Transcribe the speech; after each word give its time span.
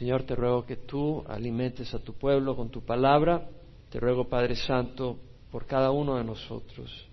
Señor, 0.00 0.22
te 0.22 0.34
ruego 0.34 0.64
que 0.64 0.76
tú 0.76 1.22
alimentes 1.28 1.92
a 1.92 1.98
tu 1.98 2.14
pueblo 2.14 2.56
con 2.56 2.70
tu 2.70 2.80
palabra. 2.80 3.46
Te 3.90 4.00
ruego, 4.00 4.30
Padre 4.30 4.56
Santo, 4.56 5.18
por 5.52 5.66
cada 5.66 5.90
uno 5.90 6.16
de 6.16 6.24
nosotros. 6.24 7.06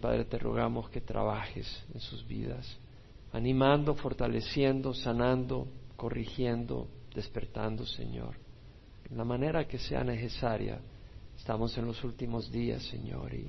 Padre, 0.00 0.24
te 0.24 0.36
rogamos 0.36 0.90
que 0.90 1.00
trabajes 1.00 1.84
en 1.94 2.00
sus 2.00 2.26
vidas, 2.26 2.76
animando, 3.32 3.94
fortaleciendo, 3.94 4.92
sanando, 4.92 5.68
corrigiendo, 5.94 6.88
despertando, 7.14 7.86
Señor. 7.86 8.34
En 9.08 9.16
la 9.16 9.24
manera 9.24 9.68
que 9.68 9.78
sea 9.78 10.02
necesaria. 10.02 10.80
Estamos 11.38 11.78
en 11.78 11.86
los 11.86 12.02
últimos 12.02 12.50
días, 12.50 12.82
Señor, 12.82 13.32
y 13.32 13.48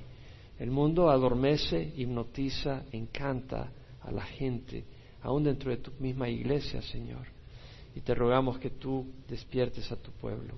el 0.60 0.70
mundo 0.70 1.10
adormece, 1.10 1.92
hipnotiza, 1.96 2.84
encanta 2.92 3.68
a 4.00 4.12
la 4.12 4.22
gente, 4.22 4.84
aún 5.22 5.42
dentro 5.42 5.72
de 5.72 5.78
tu 5.78 5.90
misma 5.98 6.28
iglesia, 6.28 6.80
Señor. 6.82 7.35
Y 7.96 8.02
te 8.02 8.14
rogamos 8.14 8.58
que 8.58 8.68
tú 8.68 9.06
despiertes 9.26 9.90
a 9.90 9.96
tu 9.96 10.12
pueblo. 10.12 10.52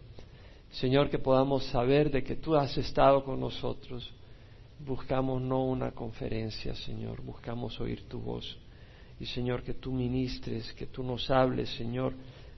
Señor, 0.72 1.08
que 1.08 1.20
podamos 1.20 1.64
saber 1.66 2.10
de 2.10 2.24
que 2.24 2.34
tú 2.34 2.56
has 2.56 2.76
estado 2.76 3.22
con 3.22 3.38
nosotros. 3.38 4.12
Buscamos 4.84 5.40
no 5.40 5.64
una 5.64 5.92
conferencia, 5.92 6.74
Señor, 6.74 7.22
buscamos 7.22 7.80
oír 7.80 8.08
tu 8.08 8.18
voz. 8.18 8.58
Y 9.20 9.26
Señor, 9.26 9.62
que 9.62 9.74
tú 9.74 9.92
ministres, 9.92 10.72
que 10.74 10.86
tú 10.86 11.04
nos 11.04 11.30
hables, 11.30 11.70
Señor. 11.76 12.12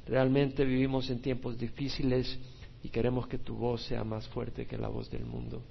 Realmente 0.07 0.65
vivimos 0.65 1.11
en 1.11 1.21
tiempos 1.21 1.59
difíciles 1.59 2.39
y 2.83 2.89
queremos 2.89 3.27
que 3.29 3.37
tu 3.37 3.57
voz 3.57 3.85
sea 3.85 4.03
más 4.03 4.27
fuerte 4.29 4.67
que 4.67 4.79
la 4.79 4.89
voz 4.89 5.11
del 5.11 5.27
mundo. 5.27 5.63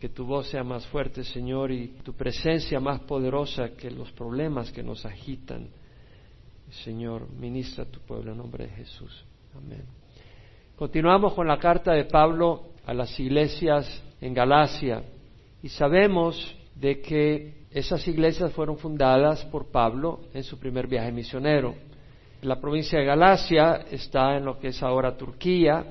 Que 0.00 0.08
tu 0.08 0.24
voz 0.24 0.48
sea 0.48 0.64
más 0.64 0.86
fuerte, 0.86 1.24
Señor, 1.24 1.70
y 1.72 1.88
tu 2.02 2.14
presencia 2.14 2.80
más 2.80 3.00
poderosa 3.00 3.76
que 3.76 3.90
los 3.90 4.10
problemas 4.12 4.72
que 4.72 4.82
nos 4.82 5.04
agitan. 5.04 5.68
Señor, 6.70 7.28
ministra 7.32 7.84
tu 7.84 8.00
pueblo 8.00 8.32
en 8.32 8.38
nombre 8.38 8.66
de 8.66 8.70
Jesús. 8.70 9.24
Amén. 9.56 9.84
Continuamos 10.76 11.34
con 11.34 11.46
la 11.46 11.58
carta 11.58 11.92
de 11.92 12.04
Pablo 12.04 12.70
a 12.86 12.94
las 12.94 13.18
iglesias 13.18 14.02
en 14.20 14.32
Galacia 14.32 15.02
y 15.62 15.68
sabemos 15.68 16.56
de 16.74 17.00
que 17.00 17.66
esas 17.70 18.06
iglesias 18.08 18.52
fueron 18.52 18.78
fundadas 18.78 19.44
por 19.46 19.70
Pablo 19.70 20.20
en 20.32 20.42
su 20.42 20.58
primer 20.58 20.86
viaje 20.86 21.12
misionero. 21.12 21.74
La 22.42 22.60
provincia 22.60 22.98
de 22.98 23.04
Galacia 23.04 23.84
está 23.90 24.36
en 24.36 24.44
lo 24.44 24.58
que 24.58 24.68
es 24.68 24.82
ahora 24.82 25.16
Turquía 25.16 25.84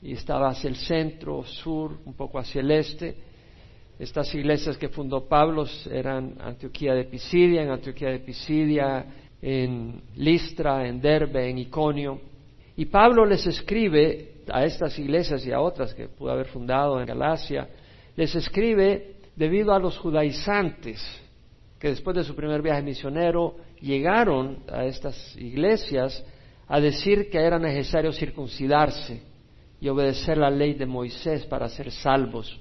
y 0.00 0.12
estaba 0.12 0.48
hacia 0.48 0.68
el 0.68 0.76
centro, 0.76 1.44
sur, 1.44 1.98
un 2.04 2.14
poco 2.14 2.38
hacia 2.38 2.60
el 2.60 2.70
este. 2.70 3.16
Estas 3.98 4.34
iglesias 4.34 4.78
que 4.78 4.88
fundó 4.88 5.28
Pablo 5.28 5.66
eran 5.90 6.36
Antioquía 6.40 6.94
de 6.94 7.04
Pisidia, 7.04 7.62
en 7.62 7.70
Antioquía 7.70 8.08
de 8.08 8.20
Pisidia, 8.20 9.04
en 9.42 10.00
Listra, 10.14 10.86
en 10.86 11.00
Derbe, 11.00 11.50
en 11.50 11.58
Iconio. 11.58 12.20
Y 12.76 12.86
Pablo 12.86 13.26
les 13.26 13.44
escribe 13.46 14.36
a 14.50 14.64
estas 14.64 14.98
iglesias 14.98 15.44
y 15.44 15.52
a 15.52 15.60
otras 15.60 15.92
que 15.94 16.08
pudo 16.08 16.30
haber 16.30 16.46
fundado 16.46 17.00
en 17.00 17.06
Galacia, 17.06 17.68
les 18.16 18.34
escribe 18.34 19.16
debido 19.36 19.72
a 19.72 19.78
los 19.78 19.98
judaizantes 19.98 21.00
que 21.78 21.88
después 21.88 22.16
de 22.16 22.24
su 22.24 22.36
primer 22.36 22.62
viaje 22.62 22.82
misionero 22.82 23.56
llegaron 23.80 24.62
a 24.70 24.84
estas 24.84 25.36
iglesias 25.36 26.24
a 26.68 26.80
decir 26.80 27.28
que 27.28 27.38
era 27.38 27.58
necesario 27.58 28.12
circuncidarse 28.12 29.22
y 29.80 29.88
obedecer 29.88 30.38
la 30.38 30.48
ley 30.48 30.74
de 30.74 30.86
Moisés 30.86 31.44
para 31.46 31.68
ser 31.68 31.90
salvos. 31.90 32.60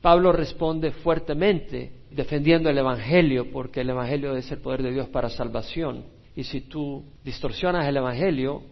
Pablo 0.00 0.30
responde 0.30 0.92
fuertemente 0.92 1.97
defendiendo 2.10 2.70
el 2.70 2.78
Evangelio, 2.78 3.50
porque 3.50 3.80
el 3.80 3.90
Evangelio 3.90 4.34
es 4.36 4.50
el 4.50 4.58
poder 4.58 4.82
de 4.82 4.92
Dios 4.92 5.08
para 5.08 5.28
salvación. 5.28 6.04
Y 6.34 6.44
si 6.44 6.62
tú 6.62 7.04
distorsionas 7.24 7.86
el 7.86 7.96
Evangelio, 7.96 8.62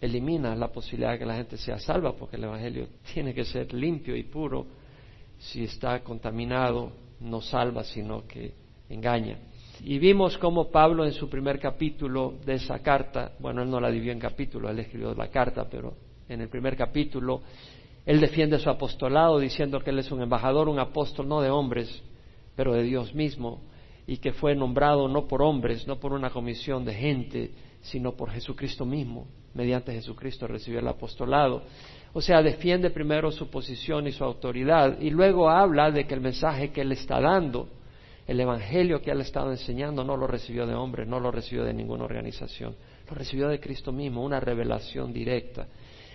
eliminas 0.00 0.58
la 0.58 0.68
posibilidad 0.68 1.12
de 1.12 1.18
que 1.18 1.26
la 1.26 1.36
gente 1.36 1.56
sea 1.56 1.78
salva, 1.78 2.12
porque 2.12 2.36
el 2.36 2.44
Evangelio 2.44 2.88
tiene 3.12 3.34
que 3.34 3.44
ser 3.44 3.72
limpio 3.72 4.16
y 4.16 4.24
puro. 4.24 4.66
Si 5.38 5.64
está 5.64 6.00
contaminado, 6.02 6.92
no 7.20 7.40
salva, 7.40 7.84
sino 7.84 8.26
que 8.26 8.52
engaña. 8.88 9.38
Y 9.82 9.98
vimos 9.98 10.38
cómo 10.38 10.70
Pablo 10.70 11.04
en 11.04 11.12
su 11.12 11.28
primer 11.28 11.58
capítulo 11.58 12.34
de 12.44 12.54
esa 12.54 12.78
carta, 12.78 13.32
bueno, 13.38 13.62
él 13.62 13.70
no 13.70 13.80
la 13.80 13.90
dividió 13.90 14.12
en 14.12 14.18
capítulos, 14.18 14.70
él 14.70 14.78
escribió 14.78 15.14
la 15.14 15.28
carta, 15.28 15.68
pero 15.68 15.94
en 16.28 16.40
el 16.40 16.48
primer 16.48 16.76
capítulo, 16.76 17.42
él 18.06 18.20
defiende 18.20 18.58
su 18.58 18.70
apostolado 18.70 19.38
diciendo 19.38 19.80
que 19.80 19.90
él 19.90 19.98
es 19.98 20.10
un 20.10 20.22
embajador, 20.22 20.68
un 20.68 20.78
apóstol 20.78 21.28
no 21.28 21.40
de 21.40 21.50
hombres, 21.50 22.02
pero 22.56 22.72
de 22.72 22.82
Dios 22.82 23.14
mismo, 23.14 23.60
y 24.06 24.16
que 24.16 24.32
fue 24.32 24.56
nombrado 24.56 25.08
no 25.08 25.28
por 25.28 25.42
hombres, 25.42 25.86
no 25.86 26.00
por 26.00 26.12
una 26.12 26.30
comisión 26.30 26.84
de 26.84 26.94
gente, 26.94 27.50
sino 27.82 28.12
por 28.12 28.30
Jesucristo 28.30 28.84
mismo. 28.84 29.26
Mediante 29.54 29.92
Jesucristo 29.92 30.46
recibió 30.46 30.80
el 30.80 30.88
apostolado. 30.88 31.62
O 32.12 32.20
sea, 32.20 32.42
defiende 32.42 32.90
primero 32.90 33.30
su 33.30 33.50
posición 33.50 34.06
y 34.06 34.12
su 34.12 34.24
autoridad, 34.24 35.00
y 35.00 35.10
luego 35.10 35.50
habla 35.50 35.90
de 35.90 36.06
que 36.06 36.14
el 36.14 36.20
mensaje 36.20 36.70
que 36.70 36.80
él 36.80 36.92
está 36.92 37.20
dando, 37.20 37.68
el 38.26 38.40
evangelio 38.40 39.02
que 39.02 39.10
él 39.10 39.20
ha 39.20 39.22
estado 39.22 39.50
enseñando, 39.50 40.02
no 40.02 40.16
lo 40.16 40.26
recibió 40.26 40.66
de 40.66 40.74
hombres, 40.74 41.06
no 41.06 41.20
lo 41.20 41.30
recibió 41.30 41.64
de 41.64 41.74
ninguna 41.74 42.04
organización, 42.04 42.74
lo 43.08 43.14
recibió 43.14 43.48
de 43.48 43.60
Cristo 43.60 43.92
mismo, 43.92 44.24
una 44.24 44.40
revelación 44.40 45.12
directa. 45.12 45.68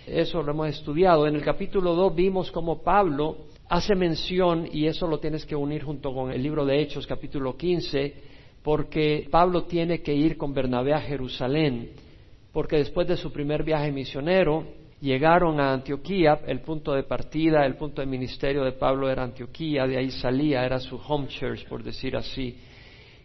Eso 0.06 0.42
lo 0.42 0.52
hemos 0.52 0.68
estudiado. 0.68 1.26
En 1.26 1.36
el 1.36 1.42
capítulo 1.42 1.94
2 1.94 2.14
vimos 2.14 2.50
cómo 2.50 2.82
Pablo 2.82 3.36
hace 3.72 3.94
mención, 3.94 4.68
y 4.70 4.86
eso 4.86 5.06
lo 5.06 5.18
tienes 5.18 5.46
que 5.46 5.56
unir 5.56 5.82
junto 5.82 6.12
con 6.12 6.30
el 6.30 6.42
libro 6.42 6.66
de 6.66 6.78
Hechos, 6.78 7.06
capítulo 7.06 7.56
15, 7.56 8.14
porque 8.62 9.26
Pablo 9.30 9.64
tiene 9.64 10.02
que 10.02 10.12
ir 10.12 10.36
con 10.36 10.52
Bernabé 10.52 10.92
a 10.92 11.00
Jerusalén, 11.00 11.88
porque 12.52 12.76
después 12.76 13.08
de 13.08 13.16
su 13.16 13.32
primer 13.32 13.62
viaje 13.62 13.90
misionero, 13.90 14.66
llegaron 15.00 15.58
a 15.58 15.72
Antioquía, 15.72 16.40
el 16.46 16.60
punto 16.60 16.92
de 16.92 17.04
partida, 17.04 17.64
el 17.64 17.76
punto 17.76 18.02
de 18.02 18.06
ministerio 18.06 18.62
de 18.62 18.72
Pablo 18.72 19.08
era 19.08 19.22
Antioquía, 19.22 19.86
de 19.86 19.96
ahí 19.96 20.10
salía, 20.10 20.66
era 20.66 20.78
su 20.78 20.96
home 20.96 21.28
church, 21.28 21.66
por 21.66 21.82
decir 21.82 22.14
así. 22.14 22.54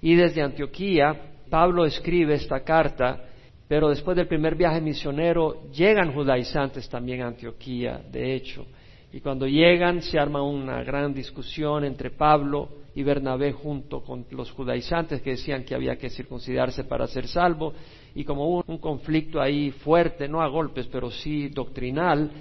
Y 0.02 0.16
desde 0.16 0.41
Antioquía, 0.41 1.34
Pablo 1.50 1.84
escribe 1.84 2.35
esta 2.35 2.62
carta 2.62 3.22
pero 3.68 3.90
después 3.90 4.16
del 4.16 4.28
primer 4.28 4.56
viaje 4.56 4.79
misionero 4.79 5.69
llegan 5.72 6.14
judaizantes 6.14 6.88
también 6.88 7.22
a 7.22 7.28
Antioquía, 7.28 8.02
de 8.09 8.34
hecho. 8.34 8.66
Y 9.12 9.22
cuando 9.22 9.47
llegan 9.47 10.01
se 10.01 10.19
arma 10.19 10.41
una 10.41 10.84
gran 10.84 11.13
discusión 11.13 11.85
entre 11.85 12.12
Pablo 12.12 12.69
y 12.94 13.03
Bernabé 13.03 13.53
junto 13.53 14.01
con 14.01 14.25
los 14.31 14.51
judaizantes 14.51 15.22
que 15.22 15.31
decían 15.31 15.63
que 15.63 15.75
había 15.75 15.97
que 15.97 16.09
circuncidarse 16.09 16.84
para 16.84 17.07
ser 17.07 17.28
salvo. 17.28 17.73
Y 18.16 18.23
como 18.23 18.47
hubo 18.47 18.63
un 18.67 18.79
conflicto 18.79 19.40
ahí 19.40 19.72
fuerte, 19.72 20.28
no 20.28 20.41
a 20.41 20.47
golpes, 20.47 20.88
pero 20.88 21.09
sí 21.09 21.47
doctrinal, 21.50 22.31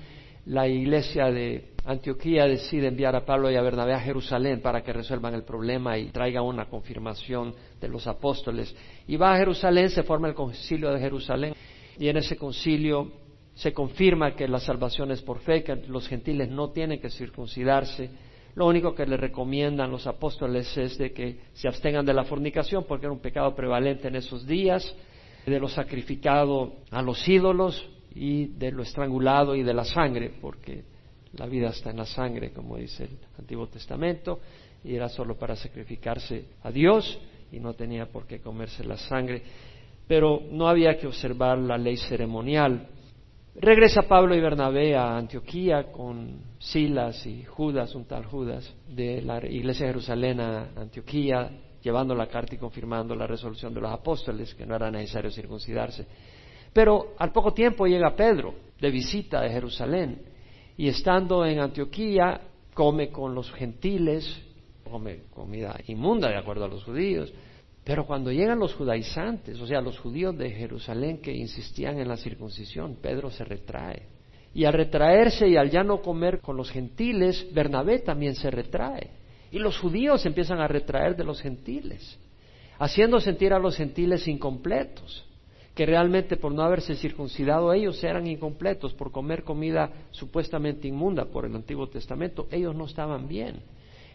la 0.47 0.66
iglesia 0.66 1.26
de 1.31 1.72
Antioquía 1.84 2.47
decide 2.47 2.88
enviar 2.88 3.15
a 3.15 3.25
Pablo 3.25 3.50
y 3.50 3.55
a 3.55 3.62
Bernabé 3.62 3.94
a 3.94 4.00
Jerusalén 4.00 4.60
para 4.60 4.82
que 4.82 4.93
resuelvan 4.93 5.34
el 5.34 5.44
problema 5.44 5.97
y 5.99 6.06
traigan 6.06 6.43
una 6.43 6.66
confirmación 6.66 7.55
de 7.81 7.88
los 7.88 8.09
apóstoles. 8.09 8.75
Y 9.06 9.16
va 9.16 9.34
a 9.34 9.38
Jerusalén, 9.38 9.91
se 9.91 10.03
forma 10.03 10.26
el 10.26 10.34
concilio 10.34 10.91
de 10.91 10.99
Jerusalén 10.99 11.55
y 11.99 12.09
en 12.09 12.16
ese 12.16 12.37
concilio 12.37 13.12
se 13.56 13.72
confirma 13.72 14.37
que 14.37 14.47
la 14.47 14.61
salvación 14.61 15.11
es 15.11 15.22
por 15.22 15.41
fe, 15.41 15.65
que 15.65 15.77
los 15.89 16.06
gentiles 16.06 16.50
no 16.50 16.71
tienen 16.71 17.00
que 17.00 17.09
circuncidarse. 17.09 18.11
Lo 18.55 18.67
único 18.67 18.94
que 18.94 19.06
le 19.06 19.17
recomiendan 19.17 19.91
los 19.91 20.06
apóstoles 20.06 20.77
es 20.77 20.99
de 20.99 21.12
que 21.12 21.41
se 21.55 21.67
abstengan 21.67 22.05
de 22.05 22.12
la 22.12 22.25
fornicación 22.25 22.84
porque 22.87 23.06
era 23.06 23.12
un 23.15 23.21
pecado 23.21 23.55
prevalente 23.55 24.09
en 24.09 24.17
esos 24.17 24.47
días, 24.47 24.94
de 25.47 25.59
lo 25.59 25.69
sacrificado 25.69 26.75
a 26.91 27.00
los 27.00 27.27
ídolos 27.27 27.89
y 28.15 28.47
de 28.47 28.72
lo 28.72 28.83
estrangulado 28.83 29.56
y 29.56 29.62
de 29.62 29.73
la 29.73 29.84
sangre, 29.84 30.33
porque 30.38 30.84
la 31.33 31.47
vida 31.47 31.71
está 31.71 31.91
en 31.91 31.97
la 31.97 32.06
sangre, 32.06 32.53
como 32.53 32.77
dice 32.77 33.05
el 33.05 33.19
Antiguo 33.38 33.69
Testamento, 33.69 34.38
y 34.84 34.94
era 34.94 35.09
solo 35.09 35.38
para 35.38 35.56
sacrificarse 35.56 36.44
a 36.62 36.71
Dios 36.71 37.19
y 37.50 37.59
no 37.59 37.73
tenía 37.73 38.06
por 38.06 38.27
qué 38.27 38.41
comerse 38.41 38.84
la 38.84 38.99
sangre. 38.99 39.43
Pero 40.06 40.43
no 40.50 40.69
había 40.69 40.99
que 40.99 41.06
observar 41.06 41.59
la 41.59 41.78
ley 41.78 41.97
ceremonial. 41.97 42.88
Regresa 43.59 44.03
Pablo 44.03 44.35
y 44.35 44.41
Bernabé 44.41 44.94
a 44.94 45.17
Antioquía 45.17 45.91
con 45.91 46.43
Silas 46.58 47.25
y 47.25 47.43
Judas, 47.44 47.94
un 47.94 48.05
tal 48.05 48.26
Judas, 48.26 48.75
de 48.87 49.23
la 49.23 49.38
iglesia 49.47 49.87
de 49.87 49.93
Jerusalén 49.93 50.41
a 50.41 50.69
Antioquía, 50.76 51.50
llevando 51.81 52.14
la 52.14 52.26
carta 52.26 52.55
y 52.55 52.58
confirmando 52.58 53.14
la 53.14 53.26
resolución 53.26 53.73
de 53.73 53.81
los 53.81 53.91
apóstoles, 53.91 54.55
que 54.55 54.67
no 54.67 54.76
era 54.76 54.91
necesario 54.91 55.31
circuncidarse. 55.31 56.06
Pero 56.70 57.14
al 57.19 57.32
poco 57.32 57.55
tiempo 57.55 57.87
llega 57.87 58.14
Pedro 58.14 58.55
de 58.79 58.91
visita 58.91 59.41
de 59.41 59.49
Jerusalén 59.49 60.20
y 60.76 60.88
estando 60.88 61.47
en 61.47 61.59
Antioquía 61.61 62.38
come 62.75 63.09
con 63.09 63.35
los 63.35 63.50
gentiles, 63.52 64.38
come 64.85 65.23
comida 65.35 65.81
inmunda 65.87 66.29
de 66.29 66.37
acuerdo 66.37 66.67
a 66.67 66.69
los 66.69 66.85
judíos, 66.85 67.32
pero 67.87 68.05
cuando 68.05 68.33
llegan 68.33 68.59
los 68.59 68.75
judaizantes, 68.75 69.61
o 69.61 69.67
sea, 69.67 69.81
los 69.81 69.97
judíos 70.00 70.37
de 70.37 70.50
Jerusalén 70.50 71.19
que 71.19 71.33
insistían 71.33 72.00
en 72.00 72.09
la 72.09 72.17
circuncisión, 72.17 72.97
Pedro 73.00 73.31
se 73.31 73.44
retrae. 73.44 74.09
Y 74.53 74.65
al 74.65 74.73
retraerse 74.73 75.47
y 75.47 75.56
al 75.56 75.71
ya 75.71 75.85
no 75.85 76.03
comer 76.03 76.41
con 76.41 76.56
los 76.56 76.69
gentiles, 76.69 77.47
Bernabé 77.55 78.00
también 78.00 78.35
se 78.35 78.50
retrae. 78.50 79.11
Y 79.53 79.61
los 79.61 79.79
judíos 79.79 80.27
empiezan 80.27 80.59
a 80.59 80.67
retraer 80.67 81.15
de 81.15 81.23
los 81.23 81.41
gentiles, 81.41 82.19
haciendo 82.77 83.21
sentir 83.21 83.53
a 83.53 83.61
los 83.61 83.77
gentiles 83.77 84.27
incompletos 84.27 85.25
que 85.77 85.87
realmente 85.87 86.38
por 86.38 86.53
no 86.53 86.62
haberse 86.62 86.97
circuncidado 86.97 87.73
ellos 87.73 88.03
eran 88.03 88.27
incompletos, 88.27 88.94
por 88.94 89.12
comer 89.12 89.44
comida 89.44 89.93
supuestamente 90.11 90.88
inmunda 90.88 91.27
por 91.27 91.44
el 91.44 91.55
Antiguo 91.55 91.87
Testamento, 91.87 92.49
ellos 92.50 92.75
no 92.75 92.87
estaban 92.87 93.29
bien. 93.29 93.61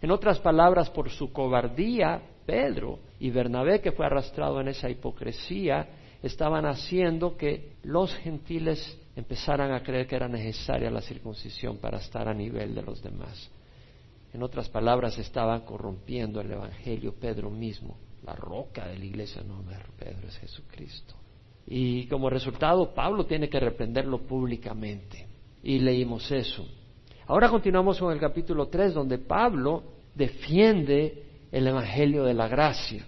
En 0.02 0.10
otras 0.10 0.40
palabras, 0.40 0.90
por 0.90 1.12
su 1.12 1.32
cobardía, 1.32 2.24
Pedro 2.52 3.00
y 3.22 3.30
Bernabé, 3.30 3.80
que 3.80 3.94
fue 3.94 4.06
arrastrado 4.06 4.60
en 4.60 4.68
esa 4.68 4.90
hipocresía, 4.90 5.88
estaban 6.22 6.66
haciendo 6.66 7.38
que 7.38 7.78
los 7.84 8.14
gentiles 8.18 9.00
empezaran 9.16 9.72
a 9.72 9.82
creer 9.82 10.06
que 10.06 10.18
era 10.18 10.28
necesaria 10.28 10.92
la 10.92 11.00
circuncisión 11.00 11.78
para 11.78 12.00
estar 12.00 12.28
a 12.28 12.34
nivel 12.34 12.76
de 12.76 12.82
los 12.82 13.02
demás. 13.02 13.50
En 14.34 14.44
otras 14.44 14.68
palabras, 14.68 15.18
estaban 15.18 15.62
corrompiendo 15.62 16.42
el 16.42 16.52
Evangelio 16.52 17.14
Pedro 17.14 17.50
mismo, 17.50 17.96
la 18.26 18.36
roca 18.36 18.86
de 18.86 19.00
la 19.00 19.06
iglesia, 19.06 19.42
no 19.44 19.62
es 19.72 19.78
Pedro, 19.98 20.28
es 20.28 20.38
Jesucristo. 20.40 21.16
Y 21.66 22.06
como 22.08 22.30
resultado, 22.30 22.94
Pablo 22.94 23.26
tiene 23.28 23.48
que 23.48 23.62
reprenderlo 23.62 24.24
públicamente. 24.24 25.26
Y 25.64 25.80
leímos 25.80 26.30
eso. 26.30 26.68
Ahora 27.28 27.48
continuamos 27.48 27.98
con 27.98 28.12
el 28.12 28.20
capítulo 28.20 28.68
3, 28.68 28.94
donde 28.94 29.20
Pablo 29.20 29.84
defiende 30.14 31.31
el 31.52 31.68
Evangelio 31.68 32.24
de 32.24 32.34
la 32.34 32.48
gracia. 32.48 33.06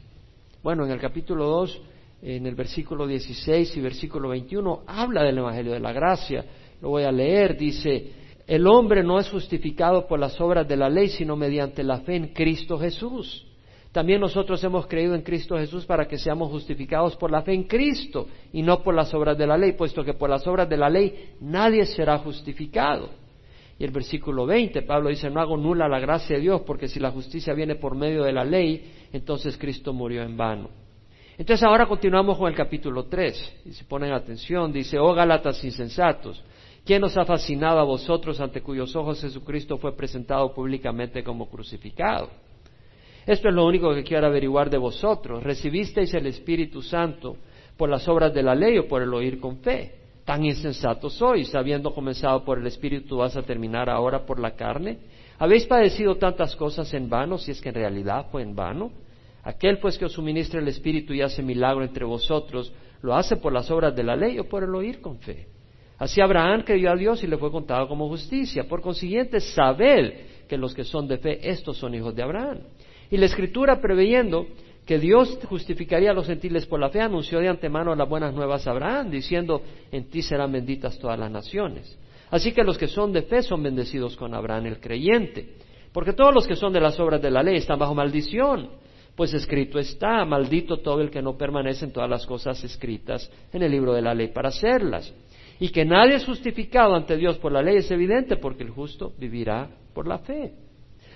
Bueno, 0.62 0.86
en 0.86 0.92
el 0.92 1.00
capítulo 1.00 1.46
2, 1.46 1.82
en 2.24 2.46
el 2.46 2.56
versículo 2.56 3.08
16 3.08 3.78
y 3.78 3.82
versículo 3.82 4.30
21, 4.30 4.84
habla 4.88 5.24
del 5.24 5.38
Evangelio 5.38 5.74
de 5.74 5.80
la 5.80 5.94
gracia. 5.94 6.46
Lo 6.82 6.90
voy 6.90 7.04
a 7.04 7.12
leer, 7.12 7.58
dice, 7.58 8.12
el 8.48 8.68
hombre 8.68 9.04
no 9.04 9.20
es 9.20 9.30
justificado 9.30 10.08
por 10.08 10.20
las 10.20 10.40
obras 10.42 10.68
de 10.68 10.78
la 10.78 10.90
ley, 10.90 11.10
sino 11.10 11.36
mediante 11.36 11.84
la 11.84 12.00
fe 12.00 12.16
en 12.16 12.28
Cristo 12.34 12.78
Jesús. 12.78 13.46
También 13.94 14.20
nosotros 14.20 14.62
hemos 14.64 14.88
creído 14.88 15.14
en 15.14 15.22
Cristo 15.22 15.56
Jesús 15.56 15.86
para 15.86 16.08
que 16.08 16.18
seamos 16.18 16.50
justificados 16.50 17.16
por 17.16 17.30
la 17.30 17.44
fe 17.44 17.54
en 17.54 17.64
Cristo 17.66 18.28
y 18.52 18.64
no 18.64 18.82
por 18.82 18.96
las 18.96 19.14
obras 19.14 19.38
de 19.38 19.46
la 19.46 19.56
ley, 19.56 19.74
puesto 19.74 20.04
que 20.04 20.16
por 20.16 20.30
las 20.30 20.46
obras 20.48 20.68
de 20.68 20.78
la 20.78 20.90
ley 20.90 21.36
nadie 21.40 21.86
será 21.86 22.18
justificado. 22.18 23.23
El 23.84 23.92
versículo 23.92 24.46
20, 24.46 24.84
Pablo 24.84 25.10
dice, 25.10 25.30
no 25.30 25.42
hago 25.42 25.58
nula 25.58 25.90
la 25.90 26.00
gracia 26.00 26.38
de 26.38 26.42
Dios, 26.42 26.62
porque 26.66 26.88
si 26.88 27.02
la 27.02 27.12
justicia 27.12 27.54
viene 27.54 27.76
por 27.76 27.96
medio 27.98 28.24
de 28.24 28.32
la 28.32 28.46
ley, 28.46 29.10
entonces 29.12 29.58
Cristo 29.58 29.92
murió 29.92 30.24
en 30.24 30.38
vano. 30.38 30.70
Entonces 31.38 31.68
ahora 31.68 31.86
continuamos 31.86 32.38
con 32.38 32.48
el 32.48 32.56
capítulo 32.56 33.08
3, 33.08 33.64
y 33.66 33.74
si 33.74 33.84
ponen 33.84 34.14
atención, 34.14 34.72
dice, 34.72 34.98
oh 35.00 35.14
Gálatas 35.14 35.62
insensatos, 35.66 36.42
¿quién 36.86 37.02
nos 37.02 37.18
ha 37.18 37.26
fascinado 37.26 37.78
a 37.78 37.84
vosotros 37.84 38.40
ante 38.40 38.62
cuyos 38.62 38.96
ojos 38.96 39.20
Jesucristo 39.20 39.78
fue 39.78 39.94
presentado 39.98 40.54
públicamente 40.54 41.22
como 41.22 41.50
crucificado? 41.50 42.30
Esto 43.26 43.50
es 43.50 43.54
lo 43.54 43.66
único 43.66 43.94
que 43.94 44.04
quiero 44.06 44.28
averiguar 44.28 44.70
de 44.70 44.78
vosotros. 44.78 45.44
¿Recibisteis 45.44 46.14
el 46.14 46.28
Espíritu 46.28 46.82
Santo 46.82 47.36
por 47.76 47.90
las 47.90 48.08
obras 48.08 48.34
de 48.34 48.44
la 48.44 48.56
ley 48.56 48.78
o 48.78 48.88
por 48.88 49.02
el 49.02 49.14
oír 49.14 49.42
con 49.42 49.58
fe? 49.58 50.03
Tan 50.26 50.46
insensatos 50.46 51.14
sois, 51.16 51.54
habiendo 51.54 51.94
comenzado 51.94 52.46
por 52.46 52.58
el 52.58 52.68
Espíritu, 52.68 53.18
vas 53.18 53.36
a 53.36 53.44
terminar 53.44 53.90
ahora 53.90 54.26
por 54.26 54.40
la 54.40 54.56
carne. 54.56 55.00
¿Habéis 55.38 55.66
padecido 55.66 56.16
tantas 56.16 56.56
cosas 56.56 56.94
en 56.94 57.10
vano, 57.10 57.38
si 57.38 57.52
es 57.52 57.60
que 57.60 57.70
en 57.70 57.76
realidad 57.76 58.28
fue 58.32 58.42
en 58.42 58.56
vano? 58.56 58.92
Aquel 59.44 59.80
pues 59.80 59.98
que 59.98 60.06
os 60.06 60.14
suministra 60.14 60.62
el 60.62 60.68
Espíritu 60.70 61.14
y 61.14 61.22
hace 61.22 61.44
milagro 61.44 61.84
entre 61.84 62.06
vosotros, 62.06 62.74
¿lo 63.02 63.14
hace 63.14 63.36
por 63.36 63.52
las 63.52 63.70
obras 63.70 63.94
de 63.94 64.04
la 64.04 64.16
ley 64.16 64.40
o 64.40 64.48
por 64.48 64.64
el 64.64 64.74
oír 64.74 65.02
con 65.02 65.20
fe? 65.20 65.48
Así 65.98 66.22
Abraham 66.22 66.64
creyó 66.64 66.92
a 66.92 66.96
Dios 66.96 67.22
y 67.24 67.28
le 67.28 67.38
fue 67.38 67.52
contado 67.52 67.88
como 67.90 68.08
justicia. 68.08 68.68
Por 68.68 68.82
consiguiente, 68.82 69.42
sabed 69.42 70.14
que 70.48 70.58
los 70.58 70.74
que 70.74 70.86
son 70.86 71.08
de 71.08 71.18
fe, 71.18 71.50
estos 71.50 71.78
son 71.78 71.94
hijos 71.96 72.16
de 72.16 72.24
Abraham. 72.24 72.60
Y 73.12 73.18
la 73.18 73.26
Escritura, 73.26 73.82
preveyendo 73.82 74.48
que 74.86 75.00
Dios 75.00 75.40
justificaría 75.48 76.12
a 76.12 76.14
los 76.14 76.28
gentiles 76.28 76.66
por 76.66 76.80
la 76.80 76.90
fe, 76.90 77.02
anunció 77.02 77.40
de 77.40 77.48
antemano 77.48 77.96
las 77.96 78.10
buenas 78.10 78.34
nuevas 78.34 78.68
a 78.68 78.72
Abraham, 78.72 79.10
diciendo, 79.10 79.62
en 79.92 80.10
ti 80.10 80.22
serán 80.22 80.52
benditas 80.52 81.00
todas 81.00 81.18
las 81.18 81.32
naciones. 81.32 81.98
Así 82.30 82.52
que 82.52 82.64
los 82.64 82.78
que 82.78 82.88
son 82.88 83.14
de 83.14 83.22
fe 83.22 83.42
son 83.44 83.64
bendecidos 83.64 84.18
con 84.18 84.34
Abraham 84.34 84.66
el 84.66 84.80
creyente, 84.80 85.56
porque 85.94 86.14
todos 86.14 86.34
los 86.34 86.48
que 86.48 86.56
son 86.56 86.74
de 86.74 86.82
las 86.82 87.00
obras 87.00 87.22
de 87.22 87.32
la 87.32 87.44
ley 87.44 87.58
están 87.58 87.80
bajo 87.80 87.96
maldición, 87.96 88.72
pues 89.16 89.34
escrito 89.34 89.78
está, 89.80 90.26
maldito 90.26 90.78
todo 90.78 91.00
el 91.02 91.12
que 91.12 91.22
no 91.22 91.38
permanece 91.38 91.86
en 91.86 91.94
todas 91.94 92.10
las 92.10 92.26
cosas 92.26 92.62
escritas 92.64 93.32
en 93.54 93.62
el 93.62 93.72
libro 93.72 93.94
de 93.94 94.02
la 94.02 94.14
ley 94.14 94.30
para 94.30 94.50
hacerlas. 94.50 95.14
Y 95.60 95.70
que 95.70 95.86
nadie 95.86 96.16
es 96.16 96.26
justificado 96.26 96.96
ante 96.96 97.16
Dios 97.16 97.38
por 97.38 97.52
la 97.52 97.62
ley 97.62 97.78
es 97.78 97.92
evidente, 97.92 98.38
porque 98.38 98.64
el 98.64 98.72
justo 98.72 99.14
vivirá 99.18 99.70
por 99.94 100.08
la 100.08 100.18
fe. 100.18 100.56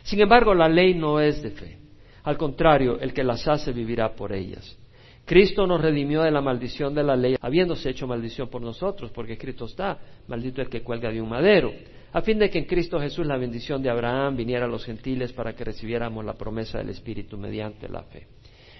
Sin 0.03 0.21
embargo, 0.21 0.53
la 0.53 0.69
ley 0.69 0.93
no 0.93 1.19
es 1.19 1.41
de 1.41 1.49
fe. 1.49 1.86
Al 2.27 2.37
contrario, 2.37 2.99
el 2.99 3.13
que 3.13 3.23
las 3.23 3.47
hace 3.47 3.71
vivirá 3.71 4.13
por 4.13 4.33
ellas. 4.33 4.77
Cristo 5.23 5.65
nos 5.65 5.79
redimió 5.79 6.23
de 6.23 6.31
la 6.31 6.41
maldición 6.41 6.93
de 6.93 7.01
la 7.01 7.15
ley, 7.15 7.37
habiéndose 7.39 7.89
hecho 7.89 8.05
maldición 8.05 8.49
por 8.49 8.61
nosotros, 8.61 9.11
porque 9.11 9.37
Cristo 9.37 9.63
está, 9.63 9.97
maldito 10.27 10.61
el 10.61 10.67
que 10.67 10.81
cuelga 10.81 11.09
de 11.09 11.21
un 11.21 11.29
madero, 11.29 11.71
a 12.11 12.21
fin 12.21 12.37
de 12.37 12.49
que 12.49 12.57
en 12.57 12.65
Cristo 12.65 12.99
Jesús 12.99 13.25
la 13.25 13.37
bendición 13.37 13.81
de 13.81 13.89
Abraham 13.89 14.35
viniera 14.35 14.65
a 14.65 14.67
los 14.67 14.83
gentiles 14.83 15.31
para 15.31 15.55
que 15.55 15.63
recibiéramos 15.63 16.25
la 16.25 16.33
promesa 16.33 16.79
del 16.79 16.89
Espíritu 16.89 17.37
mediante 17.37 17.87
la 17.87 18.03
fe. 18.03 18.27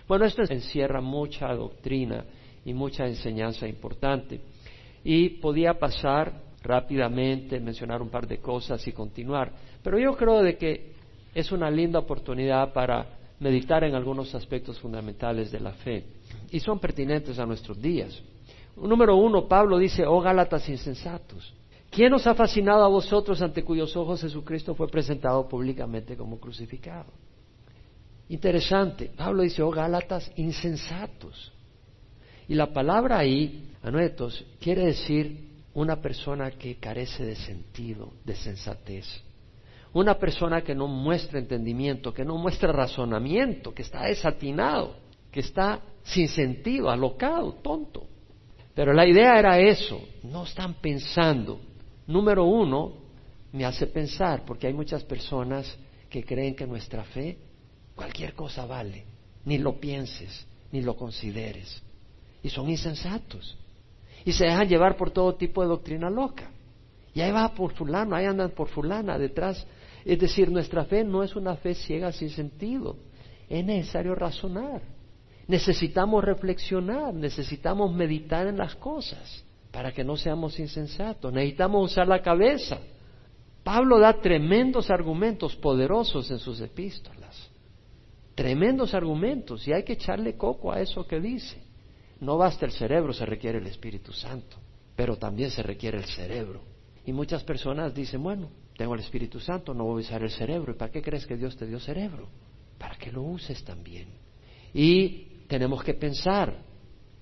Bueno, 0.09 0.25
esto 0.25 0.41
encierra 0.49 0.99
mucha 0.99 1.47
doctrina 1.53 2.25
y 2.65 2.73
mucha 2.73 3.07
enseñanza 3.07 3.65
importante. 3.65 4.41
Y 5.05 5.29
podía 5.39 5.75
pasar 5.75 6.33
rápidamente, 6.63 7.61
mencionar 7.61 8.01
un 8.01 8.09
par 8.09 8.27
de 8.27 8.39
cosas 8.39 8.85
y 8.89 8.91
continuar, 8.91 9.53
pero 9.81 9.97
yo 9.97 10.17
creo 10.17 10.44
de 10.44 10.57
que 10.57 10.91
es 11.33 11.49
una 11.53 11.71
linda 11.71 11.99
oportunidad 11.99 12.73
para 12.73 13.17
meditar 13.39 13.84
en 13.84 13.95
algunos 13.95 14.34
aspectos 14.34 14.80
fundamentales 14.80 15.51
de 15.51 15.60
la 15.60 15.74
fe 15.74 16.06
y 16.51 16.60
son 16.60 16.80
pertinentes 16.80 17.38
a 17.39 17.45
nuestros 17.45 17.80
días. 17.81 18.22
Número 18.75 19.16
uno, 19.16 19.48
Pablo 19.48 19.78
dice, 19.78 20.06
oh 20.06 20.22
Gálatas 20.22 20.68
insensatos, 20.69 21.54
¿quién 21.89 22.13
os 22.13 22.25
ha 22.28 22.36
fascinado 22.36 22.84
a 22.84 22.88
vosotros 22.88 23.42
ante 23.42 23.63
cuyos 23.63 23.95
ojos 23.95 24.22
Jesucristo 24.22 24.75
fue 24.75 24.88
presentado 24.88 25.48
públicamente 25.48 26.16
como 26.16 26.39
crucificado? 26.39 27.12
Interesante, 28.30 29.12
Pablo 29.16 29.44
dice, 29.44 29.62
oh 29.63 29.72
Gálatas 29.72 30.31
insensatos. 30.36 31.51
Y 32.48 32.56
la 32.56 32.72
palabra 32.72 33.18
ahí, 33.18 33.72
anuetos, 33.81 34.45
quiere 34.60 34.86
decir 34.86 35.48
una 35.74 36.01
persona 36.01 36.51
que 36.51 36.75
carece 36.75 37.25
de 37.25 37.36
sentido, 37.36 38.13
de 38.24 38.36
sensatez. 38.36 39.06
Una 39.97 40.19
persona 40.19 40.61
que 40.61 40.75
no 40.75 40.88
muestra 40.88 41.39
entendimiento, 41.39 42.13
que 42.13 42.23
no 42.23 42.38
muestra 42.38 42.71
razonamiento, 42.71 43.73
que 43.73 43.81
está 43.81 44.03
desatinado, 44.03 44.95
que 45.31 45.39
está 45.39 45.81
sin 46.03 46.27
sentido, 46.27 46.91
alocado, 46.91 47.53
tonto. 47.63 48.03
Pero 48.75 48.94
la 48.94 49.07
idea 49.07 49.39
era 49.39 49.59
eso, 49.59 49.99
no 50.21 50.44
están 50.44 50.75
pensando. 50.75 51.59
Número 52.05 52.45
uno, 52.45 52.94
me 53.51 53.66
hace 53.66 53.87
pensar, 53.87 54.45
porque 54.45 54.68
hay 54.68 54.73
muchas 54.73 55.04
personas 55.04 55.75
que 56.11 56.23
creen 56.23 56.56
que 56.56 56.68
nuestra 56.68 57.04
fe, 57.04 57.39
cualquier 57.95 58.35
cosa 58.35 58.68
vale, 58.68 59.04
ni 59.45 59.57
lo 59.57 59.80
pienses, 59.80 60.45
ni 60.71 60.83
lo 60.83 60.95
consideres. 60.95 61.81
Y 62.44 62.49
son 62.49 62.69
insensatos. 62.69 63.57
Y 64.25 64.31
se 64.31 64.45
dejan 64.45 64.69
llevar 64.69 64.95
por 64.95 65.09
todo 65.09 65.33
tipo 65.33 65.63
de 65.63 65.69
doctrina 65.69 66.07
loca. 66.11 66.51
Y 67.16 67.21
ahí 67.21 67.31
va 67.31 67.51
por 67.56 67.73
fulano, 67.73 68.16
ahí 68.16 68.25
andan 68.25 68.51
por 68.51 68.68
fulana 68.68 69.18
detrás 69.18 69.66
es 70.07 70.19
decir, 70.19 70.49
nuestra 70.49 70.85
fe 70.85 71.04
no 71.04 71.21
es 71.21 71.35
una 71.35 71.57
fe 71.57 71.76
ciega 71.76 72.14
sin 72.14 72.30
sentido. 72.30 72.95
Es 73.49 73.66
necesario 73.66 74.16
razonar. 74.16 74.81
Necesitamos 75.47 76.23
reflexionar, 76.23 77.14
necesitamos 77.14 77.94
meditar 77.94 78.47
en 78.47 78.57
las 78.57 78.73
cosas 78.76 79.44
para 79.69 79.92
que 79.92 80.06
no 80.06 80.16
seamos 80.16 80.59
insensatos. 80.59 81.33
Necesitamos 81.33 81.92
usar 81.92 82.07
la 82.07 82.21
cabeza. 82.21 82.80
Pablo 83.66 83.99
da 83.99 84.21
tremendos 84.21 84.90
argumentos 84.90 85.57
poderosos 85.57 86.31
en 86.31 86.40
sus 86.40 86.61
epístolas. 86.61 87.49
Tremendos 88.33 88.94
argumentos 88.94 89.68
y 89.68 89.73
hay 89.73 89.83
que 89.83 89.94
echarle 89.94 90.37
coco 90.37 90.71
a 90.71 90.80
eso 90.80 91.06
que 91.06 91.19
dice. 91.19 91.61
No 92.21 92.37
basta 92.37 92.66
el 92.66 92.71
cerebro, 92.71 93.11
se 93.11 93.26
requiere 93.26 93.57
el 93.57 93.68
Espíritu 93.68 94.14
Santo, 94.14 94.56
pero 94.95 95.18
también 95.18 95.52
se 95.52 95.64
requiere 95.64 95.97
el 95.97 96.06
cerebro. 96.06 96.61
Y 97.06 97.11
muchas 97.11 97.44
personas 97.44 97.94
dicen, 97.94 98.23
bueno, 98.23 98.49
tengo 98.78 98.94
el 98.94 99.02
Espíritu 99.02 99.40
Santo, 99.40 99.74
no 99.74 99.86
voy 99.86 100.04
a 100.04 100.06
usar 100.06 100.22
el 100.22 100.30
cerebro. 100.30 100.72
¿Y 100.72 100.76
para 100.76 100.92
qué 100.92 101.02
crees 101.02 101.26
que 101.26 101.36
Dios 101.36 101.57
te 101.57 101.66
dio 101.66 101.80
cerebro? 101.80 102.30
Para 102.78 102.96
que 102.96 103.12
lo 103.12 103.24
uses 103.24 103.64
también. 103.64 104.07
Y 104.72 105.46
tenemos 105.48 105.84
que 105.84 105.96
pensar, 105.96 106.56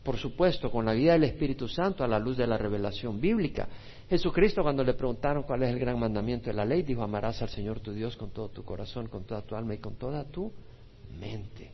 por 0.04 0.18
supuesto, 0.18 0.70
con 0.70 0.86
la 0.86 0.92
vida 0.92 1.14
del 1.14 1.24
Espíritu 1.24 1.70
Santo 1.70 2.04
a 2.04 2.08
la 2.08 2.20
luz 2.20 2.36
de 2.36 2.46
la 2.46 2.58
revelación 2.58 3.22
bíblica. 3.22 3.70
Jesucristo 4.10 4.64
cuando 4.64 4.84
le 4.84 4.94
preguntaron 4.96 5.44
cuál 5.44 5.64
es 5.64 5.70
el 5.70 5.80
gran 5.80 5.98
mandamiento 5.98 6.48
de 6.48 6.54
la 6.54 6.66
ley, 6.66 6.84
dijo, 6.84 7.02
amarás 7.02 7.42
al 7.42 7.50
Señor 7.50 7.80
tu 7.80 7.94
Dios 7.94 8.18
con 8.18 8.32
todo 8.32 8.50
tu 8.50 8.64
corazón, 8.64 9.08
con 9.08 9.24
toda 9.24 9.42
tu 9.42 9.56
alma 9.56 9.76
y 9.76 9.78
con 9.78 9.96
toda 9.96 10.26
tu 10.26 10.52
mente. 11.18 11.72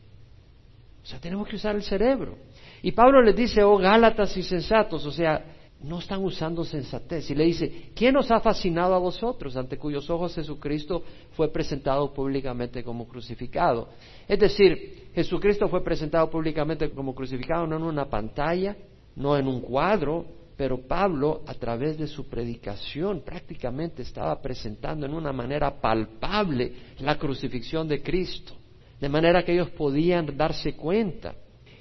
O 1.02 1.06
sea, 1.06 1.18
tenemos 1.18 1.48
que 1.48 1.56
usar 1.56 1.74
el 1.74 1.82
cerebro. 1.82 2.38
Y 2.82 2.92
Pablo 2.92 3.20
les 3.20 3.34
dice, 3.34 3.64
oh 3.64 3.76
Gálatas 3.76 4.36
y 4.36 4.44
sensatos, 4.44 5.04
o 5.04 5.10
sea, 5.10 5.44
no 5.82 5.98
están 5.98 6.24
usando 6.24 6.64
sensatez. 6.64 7.30
Y 7.30 7.34
le 7.34 7.44
dice, 7.44 7.90
¿quién 7.94 8.16
os 8.16 8.30
ha 8.30 8.40
fascinado 8.40 8.94
a 8.94 8.98
vosotros, 8.98 9.56
ante 9.56 9.78
cuyos 9.78 10.08
ojos 10.10 10.34
Jesucristo 10.34 11.02
fue 11.32 11.52
presentado 11.52 12.12
públicamente 12.12 12.84
como 12.84 13.06
crucificado? 13.08 13.88
Es 14.28 14.38
decir, 14.38 15.10
Jesucristo 15.14 15.68
fue 15.68 15.82
presentado 15.82 16.30
públicamente 16.30 16.90
como 16.90 17.14
crucificado 17.14 17.66
no 17.66 17.76
en 17.76 17.82
una 17.82 18.06
pantalla, 18.08 18.76
no 19.16 19.36
en 19.36 19.46
un 19.46 19.60
cuadro, 19.60 20.24
pero 20.56 20.86
Pablo 20.86 21.42
a 21.46 21.54
través 21.54 21.98
de 21.98 22.06
su 22.06 22.28
predicación 22.28 23.22
prácticamente 23.24 24.02
estaba 24.02 24.40
presentando 24.40 25.06
en 25.06 25.14
una 25.14 25.32
manera 25.32 25.80
palpable 25.80 26.72
la 27.00 27.18
crucifixión 27.18 27.88
de 27.88 28.02
Cristo, 28.02 28.54
de 29.00 29.08
manera 29.08 29.42
que 29.42 29.52
ellos 29.52 29.70
podían 29.70 30.36
darse 30.36 30.74
cuenta. 30.74 31.34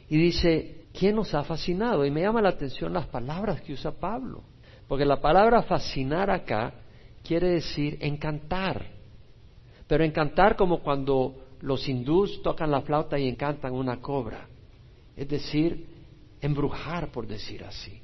Y 0.10 0.18
dice, 0.18 0.81
¿quién 0.94 1.16
nos 1.16 1.34
ha 1.34 1.44
fascinado? 1.44 2.06
Y 2.06 2.12
me 2.12 2.22
llama 2.22 2.42
la 2.42 2.50
atención 2.50 2.94
las 2.94 3.08
palabras 3.08 3.62
que 3.62 3.74
usa 3.74 3.92
Pablo, 3.92 4.44
porque 4.88 5.06
la 5.06 5.22
palabra 5.22 5.64
fascinar 5.64 6.30
acá 6.30 6.74
quiere 7.24 7.50
decir 7.50 7.98
encantar, 8.02 8.86
pero 9.88 10.04
encantar 10.04 10.56
como 10.56 10.82
cuando 10.82 11.36
los 11.62 11.88
hindús 11.88 12.42
tocan 12.42 12.72
la 12.72 12.82
flauta 12.82 13.20
y 13.20 13.28
encantan 13.28 13.74
una 13.74 14.02
cobra, 14.02 14.48
es 15.16 15.28
decir, 15.28 15.86
embrujar, 16.42 17.12
por 17.12 17.28
decir 17.28 17.64
así, 17.64 18.02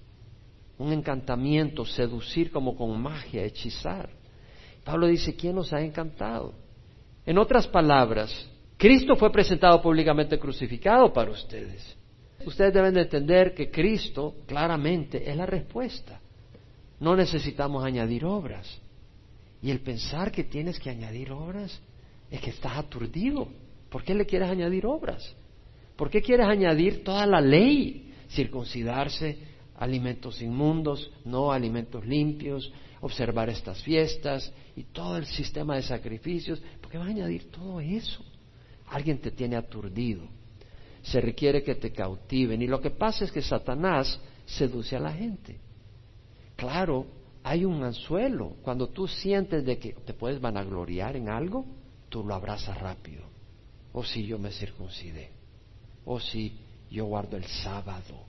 un 0.77 0.93
encantamiento, 0.93 1.85
seducir 1.85 2.51
como 2.51 2.75
con 2.75 3.01
magia, 3.01 3.43
hechizar. 3.43 4.09
Pablo 4.83 5.07
dice, 5.07 5.35
¿quién 5.35 5.55
nos 5.55 5.73
ha 5.73 5.81
encantado? 5.81 6.53
En 7.25 7.37
otras 7.37 7.67
palabras, 7.67 8.47
Cristo 8.77 9.15
fue 9.15 9.31
presentado 9.31 9.81
públicamente 9.81 10.37
crucificado 10.37 11.11
para 11.11 11.31
ustedes. 11.31 11.96
Ustedes 12.45 12.73
deben 12.73 12.93
de 12.93 13.01
entender 13.01 13.53
que 13.53 13.71
Cristo 13.71 14.35
claramente 14.45 15.29
es 15.29 15.35
la 15.35 15.45
respuesta. 15.45 16.19
No 16.99 17.15
necesitamos 17.15 17.83
añadir 17.83 18.25
obras. 18.25 18.79
Y 19.61 19.71
el 19.71 19.79
pensar 19.81 20.31
que 20.31 20.43
tienes 20.43 20.79
que 20.79 20.89
añadir 20.89 21.31
obras 21.31 21.79
es 22.29 22.41
que 22.41 22.51
estás 22.51 22.77
aturdido. 22.77 23.47
¿Por 23.89 24.03
qué 24.03 24.13
le 24.13 24.25
quieres 24.25 24.49
añadir 24.49 24.85
obras? 24.85 25.35
¿Por 25.95 26.09
qué 26.09 26.21
quieres 26.21 26.47
añadir 26.47 27.03
toda 27.03 27.25
la 27.25 27.41
ley? 27.41 28.13
Circuncidarse, 28.29 29.37
alimentos 29.77 30.41
inmundos, 30.41 31.11
no 31.25 31.51
alimentos 31.51 32.05
limpios, 32.05 32.71
observar 33.01 33.49
estas 33.49 33.81
fiestas 33.81 34.51
y 34.75 34.83
todo 34.83 35.17
el 35.17 35.25
sistema 35.25 35.75
de 35.75 35.83
sacrificios. 35.83 36.61
¿Por 36.81 36.91
qué 36.91 36.97
vas 36.97 37.07
a 37.07 37.11
añadir 37.11 37.49
todo 37.49 37.79
eso? 37.79 38.23
Alguien 38.87 39.19
te 39.19 39.31
tiene 39.31 39.55
aturdido. 39.55 40.27
Se 41.11 41.21
requiere 41.21 41.63
que 41.63 41.75
te 41.75 41.91
cautiven. 41.91 42.61
Y 42.61 42.67
lo 42.67 42.81
que 42.81 42.91
pasa 42.91 43.25
es 43.25 43.31
que 43.31 43.41
Satanás 43.41 44.19
seduce 44.45 44.95
a 44.95 44.99
la 44.99 45.13
gente. 45.13 45.59
Claro, 46.55 47.05
hay 47.43 47.63
un 47.63 47.83
anzuelo. 47.83 48.55
Cuando 48.61 48.89
tú 48.89 49.07
sientes 49.07 49.65
de 49.65 49.77
que 49.77 49.93
te 49.93 50.13
puedes 50.13 50.41
vanagloriar 50.41 51.15
en 51.15 51.29
algo, 51.29 51.65
tú 52.09 52.23
lo 52.23 52.33
abrazas 52.33 52.79
rápido. 52.79 53.23
O 53.93 54.03
si 54.03 54.25
yo 54.25 54.37
me 54.37 54.51
circuncidé. 54.51 55.31
O 56.05 56.19
si 56.19 56.57
yo 56.89 57.05
guardo 57.05 57.37
el 57.37 57.45
sábado. 57.45 58.25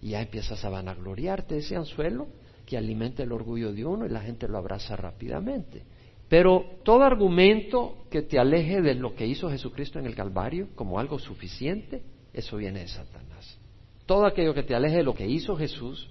Y 0.00 0.10
ya 0.10 0.22
empiezas 0.22 0.64
a 0.64 0.70
vanagloriarte 0.70 1.58
ese 1.58 1.76
anzuelo 1.76 2.28
que 2.64 2.76
alimenta 2.76 3.22
el 3.22 3.32
orgullo 3.32 3.72
de 3.72 3.84
uno 3.84 4.06
y 4.06 4.10
la 4.10 4.20
gente 4.20 4.48
lo 4.48 4.58
abraza 4.58 4.96
rápidamente. 4.96 5.82
Pero 6.28 6.78
todo 6.84 7.04
argumento 7.04 8.04
que 8.10 8.22
te 8.22 8.38
aleje 8.38 8.82
de 8.82 8.94
lo 8.94 9.14
que 9.14 9.26
hizo 9.26 9.50
Jesucristo 9.50 9.98
en 9.98 10.06
el 10.06 10.14
Calvario 10.14 10.68
como 10.74 10.98
algo 10.98 11.18
suficiente, 11.18 12.02
eso 12.32 12.56
viene 12.56 12.80
de 12.80 12.88
Satanás. 12.88 13.58
Todo 14.04 14.26
aquello 14.26 14.54
que 14.54 14.62
te 14.62 14.74
aleje 14.74 14.98
de 14.98 15.02
lo 15.04 15.14
que 15.14 15.26
hizo 15.26 15.56
Jesús 15.56 16.10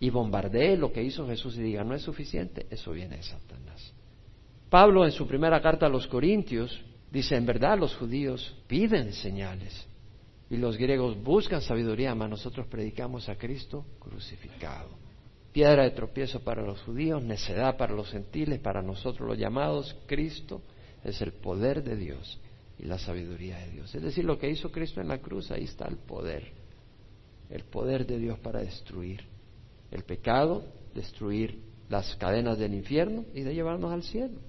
y 0.00 0.10
bombardee 0.10 0.76
lo 0.76 0.92
que 0.92 1.02
hizo 1.02 1.26
Jesús 1.26 1.56
y 1.56 1.62
diga 1.62 1.84
no 1.84 1.94
es 1.94 2.02
suficiente, 2.02 2.66
eso 2.70 2.92
viene 2.92 3.16
de 3.16 3.22
Satanás. 3.22 3.94
Pablo 4.68 5.04
en 5.04 5.12
su 5.12 5.26
primera 5.26 5.60
carta 5.62 5.86
a 5.86 5.88
los 5.88 6.06
Corintios 6.08 6.80
dice, 7.12 7.36
en 7.36 7.46
verdad 7.46 7.78
los 7.78 7.94
judíos 7.94 8.56
piden 8.66 9.12
señales 9.12 9.86
y 10.50 10.56
los 10.56 10.76
griegos 10.76 11.22
buscan 11.22 11.60
sabiduría, 11.60 12.14
mas 12.14 12.28
nosotros 12.28 12.66
predicamos 12.66 13.28
a 13.28 13.36
Cristo 13.36 13.84
crucificado. 14.00 15.03
Piedra 15.54 15.84
de 15.84 15.92
tropiezo 15.92 16.40
para 16.40 16.62
los 16.62 16.82
judíos, 16.82 17.22
necedad 17.22 17.76
para 17.76 17.94
los 17.94 18.10
gentiles, 18.10 18.58
para 18.58 18.82
nosotros 18.82 19.28
los 19.28 19.38
llamados, 19.38 19.96
Cristo 20.06 20.62
es 21.04 21.22
el 21.22 21.30
poder 21.30 21.84
de 21.84 21.94
Dios 21.94 22.40
y 22.76 22.86
la 22.86 22.98
sabiduría 22.98 23.58
de 23.58 23.70
Dios. 23.70 23.94
Es 23.94 24.02
decir, 24.02 24.24
lo 24.24 24.36
que 24.36 24.50
hizo 24.50 24.72
Cristo 24.72 25.00
en 25.00 25.06
la 25.06 25.18
cruz, 25.18 25.52
ahí 25.52 25.62
está 25.62 25.86
el 25.86 25.96
poder, 25.96 26.48
el 27.50 27.62
poder 27.62 28.04
de 28.04 28.18
Dios 28.18 28.36
para 28.40 28.62
destruir 28.62 29.20
el 29.92 30.02
pecado, 30.02 30.64
destruir 30.92 31.60
las 31.88 32.16
cadenas 32.16 32.58
del 32.58 32.74
infierno 32.74 33.24
y 33.32 33.42
de 33.42 33.54
llevarnos 33.54 33.92
al 33.92 34.02
cielo. 34.02 34.40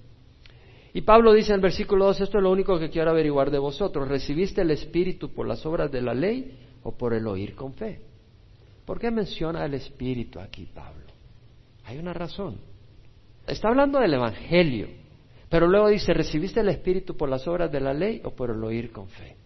Y 0.92 1.02
Pablo 1.02 1.34
dice 1.34 1.50
en 1.52 1.56
el 1.56 1.62
versículo 1.62 2.06
2, 2.06 2.22
esto 2.22 2.38
es 2.38 2.42
lo 2.42 2.50
único 2.50 2.80
que 2.80 2.90
quiero 2.90 3.12
averiguar 3.12 3.52
de 3.52 3.60
vosotros, 3.60 4.08
¿recibiste 4.08 4.62
el 4.62 4.72
Espíritu 4.72 5.32
por 5.32 5.46
las 5.46 5.64
obras 5.66 5.92
de 5.92 6.02
la 6.02 6.14
ley 6.14 6.58
o 6.82 6.98
por 6.98 7.14
el 7.14 7.28
oír 7.28 7.54
con 7.54 7.74
fe? 7.74 8.00
¿Por 8.86 9.00
qué 9.00 9.10
menciona 9.10 9.64
el 9.64 9.74
Espíritu 9.74 10.38
aquí 10.38 10.66
Pablo? 10.72 11.04
Hay 11.84 11.98
una 11.98 12.12
razón. 12.12 12.58
Está 13.46 13.68
hablando 13.68 13.98
del 13.98 14.14
Evangelio, 14.14 14.88
pero 15.48 15.66
luego 15.66 15.88
dice, 15.88 16.14
¿recibiste 16.14 16.60
el 16.60 16.68
Espíritu 16.68 17.16
por 17.16 17.28
las 17.28 17.46
obras 17.46 17.70
de 17.70 17.80
la 17.80 17.92
ley 17.92 18.22
o 18.24 18.30
por 18.30 18.50
el 18.50 18.62
oír 18.62 18.92
con 18.92 19.08
fe? 19.08 19.36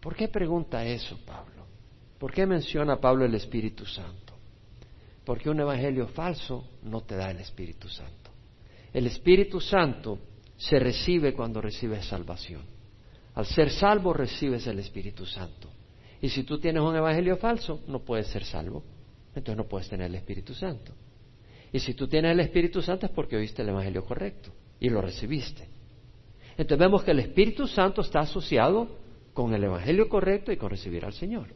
¿Por 0.00 0.16
qué 0.16 0.28
pregunta 0.28 0.84
eso 0.84 1.18
Pablo? 1.26 1.66
¿Por 2.18 2.32
qué 2.32 2.46
menciona 2.46 3.00
Pablo 3.00 3.24
el 3.24 3.34
Espíritu 3.34 3.84
Santo? 3.84 4.34
Porque 5.24 5.50
un 5.50 5.60
evangelio 5.60 6.08
falso 6.08 6.66
no 6.82 7.02
te 7.02 7.16
da 7.16 7.30
el 7.30 7.38
Espíritu 7.38 7.88
Santo. 7.88 8.30
El 8.92 9.06
Espíritu 9.06 9.60
Santo 9.60 10.18
se 10.56 10.78
recibe 10.78 11.34
cuando 11.34 11.60
recibes 11.60 12.06
salvación. 12.06 12.62
Al 13.34 13.46
ser 13.46 13.70
salvo 13.70 14.12
recibes 14.12 14.66
el 14.66 14.78
Espíritu 14.78 15.24
Santo. 15.24 15.70
Y 16.20 16.28
si 16.28 16.44
tú 16.44 16.58
tienes 16.58 16.82
un 16.82 16.94
evangelio 16.94 17.36
falso, 17.36 17.80
no 17.86 18.00
puedes 18.00 18.26
ser 18.28 18.44
salvo. 18.44 18.82
Entonces 19.34 19.56
no 19.56 19.64
puedes 19.68 19.88
tener 19.88 20.06
el 20.06 20.14
Espíritu 20.14 20.54
Santo. 20.54 20.92
Y 21.72 21.78
si 21.78 21.94
tú 21.94 22.08
tienes 22.08 22.32
el 22.32 22.40
Espíritu 22.40 22.82
Santo 22.82 23.06
es 23.06 23.12
porque 23.12 23.36
oíste 23.36 23.62
el 23.62 23.68
evangelio 23.68 24.04
correcto 24.04 24.50
y 24.80 24.88
lo 24.88 25.00
recibiste. 25.00 25.68
Entonces 26.56 26.78
vemos 26.78 27.02
que 27.04 27.12
el 27.12 27.20
Espíritu 27.20 27.66
Santo 27.66 28.02
está 28.02 28.20
asociado 28.20 28.88
con 29.32 29.54
el 29.54 29.64
evangelio 29.64 30.08
correcto 30.08 30.52
y 30.52 30.56
con 30.56 30.70
recibir 30.70 31.04
al 31.04 31.12
Señor 31.12 31.48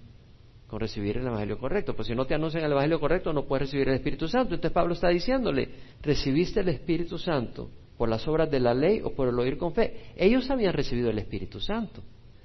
con 0.75 0.81
recibir 0.81 1.17
el 1.19 1.27
Evangelio 1.27 1.57
correcto. 1.59 1.95
Pues 1.95 2.09
si 2.09 2.17
no 2.17 2.27
te 2.27 2.35
anuncian 2.35 2.65
el 2.65 2.73
Evangelio 2.73 2.99
correcto, 2.99 3.33
no 3.33 3.45
puedes 3.45 3.69
recibir 3.69 3.89
el 3.89 3.95
Espíritu 3.95 4.27
Santo. 4.27 4.55
Entonces 4.55 4.75
Pablo 4.75 4.95
está 4.95 5.09
diciéndole, 5.09 5.69
recibiste 6.03 6.61
el 6.61 6.69
Espíritu 6.69 7.17
Santo 7.17 7.71
por 7.97 8.09
las 8.09 8.27
obras 8.27 8.51
de 8.51 8.59
la 8.59 8.75
ley 8.75 9.01
o 9.03 9.11
por 9.11 9.29
el 9.29 9.39
oír 9.39 9.57
con 9.57 9.73
fe. 9.73 10.13
Ellos 10.17 10.51
habían 10.51 10.73
recibido 10.73 11.11
el 11.11 11.19
Espíritu 11.21 11.61
Santo. 11.61 12.03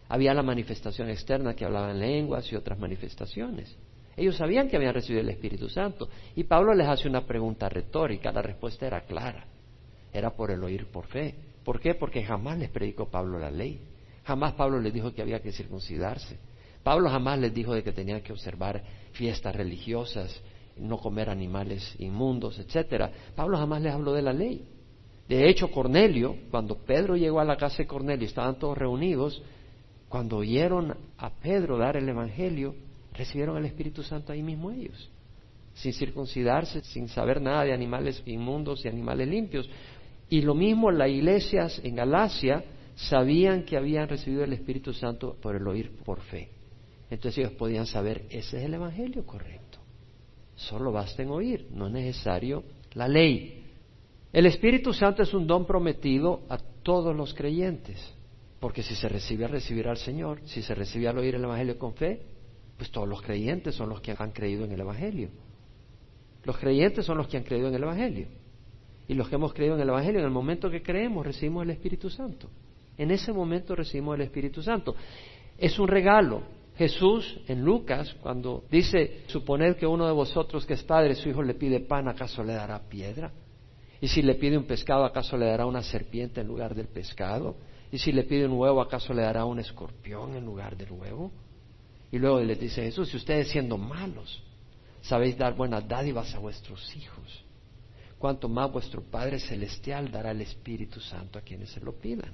Había 0.10 0.34
la 0.34 0.44
manifestación 0.44 1.10
externa 1.10 1.54
que 1.54 1.64
hablaba 1.64 1.92
en 1.92 2.00
lenguas 2.00 2.52
y 2.52 2.56
otras 2.56 2.80
manifestaciones. 2.80 3.78
Ellos 4.18 4.36
sabían 4.36 4.68
que 4.68 4.76
habían 4.76 4.94
recibido 4.94 5.22
el 5.22 5.30
Espíritu 5.30 5.70
Santo. 5.70 6.10
Y 6.36 6.44
Pablo 6.44 6.74
les 6.74 6.88
hace 6.88 7.08
una 7.08 7.26
pregunta 7.26 7.70
retórica. 7.70 8.32
La 8.32 8.42
respuesta 8.42 8.88
era 8.88 9.02
clara. 9.02 9.46
Era 10.12 10.32
por 10.32 10.52
el 10.52 10.64
oír 10.64 10.88
por 10.88 11.06
fe. 11.06 11.36
¿Por 11.64 11.80
qué? 11.80 11.94
Porque 11.94 12.24
jamás 12.24 12.58
les 12.58 12.70
predicó 12.70 13.08
Pablo 13.08 13.40
la 13.40 13.52
ley. 13.52 13.80
Jamás 14.26 14.54
Pablo 14.54 14.80
les 14.80 14.92
dijo 14.92 15.14
que 15.14 15.22
había 15.22 15.42
que 15.42 15.52
circuncidarse. 15.52 16.38
Pablo 16.84 17.10
jamás 17.10 17.40
les 17.40 17.54
dijo 17.54 17.74
de 17.74 17.84
que 17.84 17.92
tenían 17.92 18.22
que 18.22 18.34
observar 18.34 18.84
fiestas 19.12 19.56
religiosas, 19.56 20.42
no 20.76 20.98
comer 20.98 21.30
animales 21.30 21.96
inmundos, 22.00 22.58
etcétera. 22.58 23.12
Pablo 23.36 23.58
jamás 23.58 23.82
les 23.82 23.94
habló 23.94 24.14
de 24.14 24.22
la 24.22 24.34
ley. 24.34 24.66
De 25.28 25.48
hecho, 25.48 25.70
Cornelio, 25.70 26.36
cuando 26.50 26.76
Pedro 26.76 27.16
llegó 27.16 27.40
a 27.40 27.46
la 27.46 27.56
casa 27.56 27.78
de 27.78 27.88
Cornelio 27.88 28.28
estaban 28.28 28.58
todos 28.58 28.78
reunidos, 28.78 29.44
cuando 30.10 30.38
oyeron 30.38 30.96
a 31.18 31.30
Pedro 31.30 31.78
dar 31.78 31.96
el 31.96 32.10
Evangelio, 32.10 32.76
recibieron 33.14 33.58
el 33.58 33.66
Espíritu 33.66 34.02
Santo 34.02 34.34
ahí 34.34 34.42
mismo 34.42 34.72
ellos, 34.72 35.10
sin 35.76 35.94
circuncidarse, 35.94 36.82
sin 36.82 37.08
saber 37.08 37.40
nada 37.40 37.64
de 37.64 37.74
animales 37.74 38.22
inmundos 38.26 38.84
y 38.84 38.88
animales 38.88 39.28
limpios. 39.28 39.70
Y 40.28 40.42
lo 40.42 40.56
mismo 40.56 40.90
las 40.92 41.10
iglesias 41.10 41.80
en 41.84 41.96
Galacia 41.96 42.64
sabían 42.96 43.64
que 43.64 43.78
habían 43.78 44.10
recibido 44.10 44.44
el 44.44 44.54
Espíritu 44.54 44.94
Santo 44.94 45.38
por 45.40 45.56
el 45.56 45.68
oír 45.68 45.92
por 46.04 46.22
fe. 46.22 46.50
Entonces 47.12 47.40
ellos 47.40 47.54
podían 47.54 47.86
saber, 47.86 48.26
ese 48.30 48.58
es 48.58 48.64
el 48.64 48.74
Evangelio 48.74 49.26
correcto. 49.26 49.80
Solo 50.56 50.92
basta 50.92 51.22
en 51.22 51.30
oír, 51.30 51.68
no 51.72 51.88
es 51.88 51.94
necesario 51.94 52.64
la 52.94 53.08
ley. 53.08 53.64
El 54.34 54.48
Espíritu 54.48 54.92
Santo 54.94 55.24
es 55.24 55.34
un 55.34 55.48
don 55.48 55.66
prometido 55.66 56.42
a 56.50 56.58
todos 56.58 57.16
los 57.16 57.34
creyentes, 57.34 58.14
porque 58.60 58.84
si 58.84 58.96
se 58.96 59.08
recibe 59.08 59.46
al 59.46 59.52
recibir 59.52 59.88
al 59.88 59.98
Señor, 59.98 60.42
si 60.46 60.62
se 60.62 60.76
recibe 60.76 61.08
al 61.08 61.18
oír 61.18 61.36
el 61.36 61.44
Evangelio 61.44 61.78
con 61.78 61.94
fe, 61.94 62.22
pues 62.78 62.92
todos 62.92 63.08
los 63.08 63.22
creyentes 63.22 63.76
son 63.76 63.90
los 63.90 64.02
que 64.02 64.16
han 64.18 64.32
creído 64.32 64.66
en 64.66 64.72
el 64.72 64.82
Evangelio. 64.82 65.30
Los 66.44 66.58
creyentes 66.58 67.06
son 67.06 67.18
los 67.18 67.28
que 67.28 67.38
han 67.38 67.44
creído 67.44 67.68
en 67.68 67.76
el 67.76 67.84
Evangelio. 67.84 68.28
Y 69.08 69.14
los 69.14 69.28
que 69.28 69.36
hemos 69.36 69.54
creído 69.54 69.76
en 69.76 69.82
el 69.82 69.90
Evangelio, 69.90 70.20
en 70.20 70.26
el 70.26 70.32
momento 70.32 70.70
que 70.70 70.82
creemos, 70.82 71.26
recibimos 71.26 71.64
el 71.64 71.72
Espíritu 71.72 72.10
Santo. 72.10 72.50
En 72.98 73.12
ese 73.12 73.32
momento 73.32 73.76
recibimos 73.76 74.16
el 74.16 74.22
Espíritu 74.22 74.62
Santo. 74.62 74.96
Es 75.58 75.80
un 75.80 75.88
regalo, 75.88 76.44
Jesús 76.78 77.40
en 77.48 77.64
Lucas, 77.64 78.16
cuando 78.22 78.64
dice, 78.70 79.24
suponed 79.28 79.76
que 79.76 79.88
uno 79.88 80.06
de 80.06 80.14
vosotros 80.14 80.66
que 80.66 80.74
es 80.76 80.84
padre, 80.84 81.16
su 81.16 81.30
hijo 81.30 81.42
le 81.44 81.54
pide 81.54 81.80
pan, 81.80 82.08
¿acaso 82.08 82.44
le 82.44 82.54
dará 82.54 82.80
piedra? 82.88 83.32
Y 84.00 84.08
si 84.08 84.22
le 84.22 84.36
pide 84.36 84.58
un 84.58 84.64
pescado, 84.64 85.04
¿acaso 85.04 85.36
le 85.38 85.46
dará 85.46 85.66
una 85.66 85.84
serpiente 85.84 86.40
en 86.40 86.48
lugar 86.48 86.74
del 86.74 86.88
pescado? 86.88 87.58
Y 87.92 87.98
si 87.98 88.12
le 88.12 88.24
pide 88.24 88.46
un 88.46 88.54
huevo, 88.54 88.82
¿acaso 88.82 89.14
le 89.14 89.24
dará 89.24 89.46
un 89.46 89.60
escorpión 89.60 90.36
en 90.36 90.46
lugar 90.46 90.78
del 90.78 90.92
huevo? 90.92 91.32
Y 92.12 92.20
luego 92.20 92.40
les 92.42 92.60
dice 92.60 92.84
Jesús, 92.84 93.10
si 93.10 93.18
ustedes 93.18 93.50
siendo 93.50 93.78
malos 93.78 94.44
sabéis 95.02 95.38
dar 95.38 95.56
buenas 95.56 95.88
dádivas 95.88 96.34
a 96.36 96.40
vuestros 96.40 96.96
hijos. 96.96 97.46
Cuanto 98.18 98.50
más 98.50 98.72
vuestro 98.72 99.02
Padre 99.02 99.40
Celestial 99.40 100.12
dará 100.12 100.32
el 100.32 100.42
Espíritu 100.42 101.00
Santo 101.00 101.40
a 101.40 101.42
quienes 101.42 101.70
se 101.70 101.80
lo 101.80 101.94
pidan. 101.94 102.34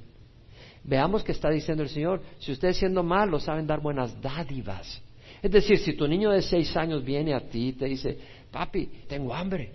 Veamos 0.83 1.23
que 1.23 1.31
está 1.31 1.49
diciendo 1.49 1.83
el 1.83 1.89
Señor, 1.89 2.21
si 2.39 2.51
ustedes 2.51 2.77
siendo 2.77 3.03
malos 3.03 3.43
saben 3.43 3.67
dar 3.67 3.81
buenas 3.81 4.19
dádivas. 4.21 5.01
Es 5.41 5.51
decir, 5.51 5.77
si 5.77 5.93
tu 5.93 6.07
niño 6.07 6.31
de 6.31 6.41
seis 6.41 6.75
años 6.75 7.03
viene 7.03 7.33
a 7.33 7.39
ti 7.39 7.69
y 7.69 7.73
te 7.73 7.85
dice, 7.85 8.17
papi, 8.51 8.87
tengo 9.07 9.33
hambre, 9.33 9.73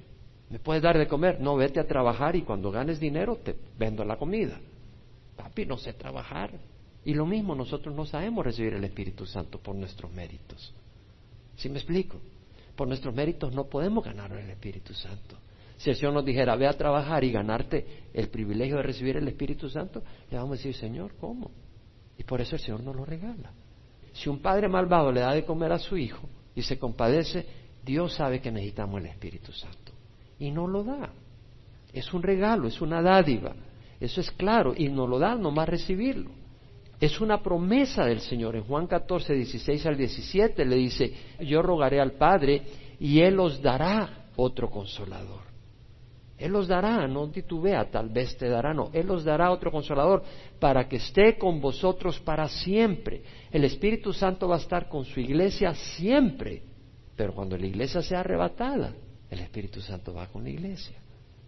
¿me 0.49 0.59
puedes 0.59 0.83
dar 0.83 0.99
de 0.99 1.07
comer? 1.07 1.41
No, 1.41 1.57
vete 1.57 1.79
a 1.79 1.87
trabajar 1.87 2.35
y 2.35 2.43
cuando 2.43 2.71
ganes 2.71 2.99
dinero 2.99 3.37
te 3.37 3.55
vendo 3.79 4.05
la 4.05 4.17
comida. 4.17 4.59
Papi, 5.41 5.65
no 5.65 5.79
sé 5.79 5.95
trabajar. 5.95 6.51
Y 7.05 7.15
lo 7.15 7.25
mismo, 7.25 7.55
nosotros 7.55 7.95
no 7.95 8.05
sabemos 8.05 8.45
recibir 8.45 8.75
el 8.75 8.85
Espíritu 8.85 9.25
Santo 9.25 9.59
por 9.59 9.75
nuestros 9.75 10.13
méritos. 10.13 10.75
¿Sí 11.57 11.71
me 11.71 11.79
explico? 11.79 12.21
Por 12.77 12.87
nuestros 12.89 13.15
méritos 13.15 13.55
no 13.55 13.65
podemos 13.65 14.05
ganar 14.05 14.33
el 14.33 14.51
Espíritu 14.51 14.93
Santo. 14.93 15.37
Si 15.79 15.89
el 15.89 15.97
Señor 15.97 16.13
nos 16.13 16.27
dijera, 16.27 16.57
ve 16.57 16.67
a 16.67 16.75
trabajar 16.75 17.25
y 17.25 17.33
ganarte 17.33 18.05
el 18.13 18.29
privilegio 18.29 18.77
de 18.77 18.83
recibir 18.83 19.17
el 19.17 19.29
Espíritu 19.29 19.71
Santo, 19.71 20.03
le 20.31 20.37
vamos 20.37 20.53
a 20.53 20.57
decir, 20.57 20.75
Señor, 20.75 21.15
¿cómo? 21.19 21.51
Y 22.19 22.25
por 22.25 22.43
eso 22.43 22.57
el 22.57 22.61
Señor 22.61 22.83
nos 22.83 22.95
lo 22.95 23.07
regala. 23.07 23.51
Si 24.13 24.29
un 24.29 24.41
padre 24.41 24.69
malvado 24.69 25.11
le 25.11 25.21
da 25.21 25.33
de 25.33 25.45
comer 25.47 25.73
a 25.73 25.79
su 25.79 25.97
hijo 25.97 26.29
y 26.55 26.61
se 26.63 26.79
compadece, 26.79 27.47
Dios 27.83 28.15
sabe 28.15 28.43
que 28.43 28.51
necesitamos 28.51 29.01
el 29.01 29.07
Espíritu 29.07 29.53
Santo. 29.53 29.93
Y 30.39 30.51
no 30.51 30.67
lo 30.67 30.85
da. 30.85 31.11
Es 31.95 32.13
un 32.13 32.23
regalo, 32.23 32.69
es 32.69 32.81
una 32.83 33.01
dádiva. 33.01 33.55
Eso 34.01 34.21
es 34.21 34.31
claro. 34.31 34.73
Y 34.77 34.89
no 34.89 35.07
lo 35.07 35.19
da 35.19 35.37
nomás 35.37 35.69
recibirlo. 35.69 36.31
Es 36.99 37.21
una 37.21 37.43
promesa 37.43 38.05
del 38.05 38.21
Señor. 38.21 38.57
En 38.57 38.65
Juan 38.65 38.87
14, 38.87 39.35
16 39.35 39.87
al 39.87 39.97
17 39.97 40.65
le 40.65 40.77
dice, 40.77 41.13
yo 41.41 41.63
rogaré 41.63 42.01
al 42.01 42.13
Padre 42.13 42.63
y 42.99 43.21
Él 43.21 43.39
os 43.39 43.63
dará 43.63 44.29
otro 44.37 44.71
consolador 44.71 45.51
él 46.41 46.53
los 46.53 46.67
dará, 46.67 47.07
no 47.07 47.29
titubea, 47.31 47.91
tal 47.91 48.09
vez 48.09 48.35
te 48.39 48.49
dará, 48.49 48.73
no. 48.73 48.89
Él 48.95 49.11
os 49.11 49.25
dará 49.25 49.51
otro 49.51 49.71
consolador 49.71 50.23
para 50.59 50.89
que 50.89 50.97
esté 50.97 51.37
con 51.37 51.61
vosotros 51.61 52.19
para 52.21 52.49
siempre. 52.49 53.23
El 53.53 53.65
Espíritu 53.65 54.15
Santo 54.15 54.49
va 54.49 54.57
a 54.57 54.61
estar 54.61 54.89
con 54.89 55.05
su 55.05 55.21
iglesia 55.21 55.75
siempre. 55.75 56.63
Pero 57.15 57.35
cuando 57.35 57.59
la 57.59 57.67
iglesia 57.67 58.01
sea 58.01 58.21
arrebatada, 58.21 58.95
el 59.29 59.41
Espíritu 59.41 59.83
Santo 59.83 60.15
va 60.15 60.29
con 60.29 60.43
la 60.43 60.49
iglesia. 60.49 60.97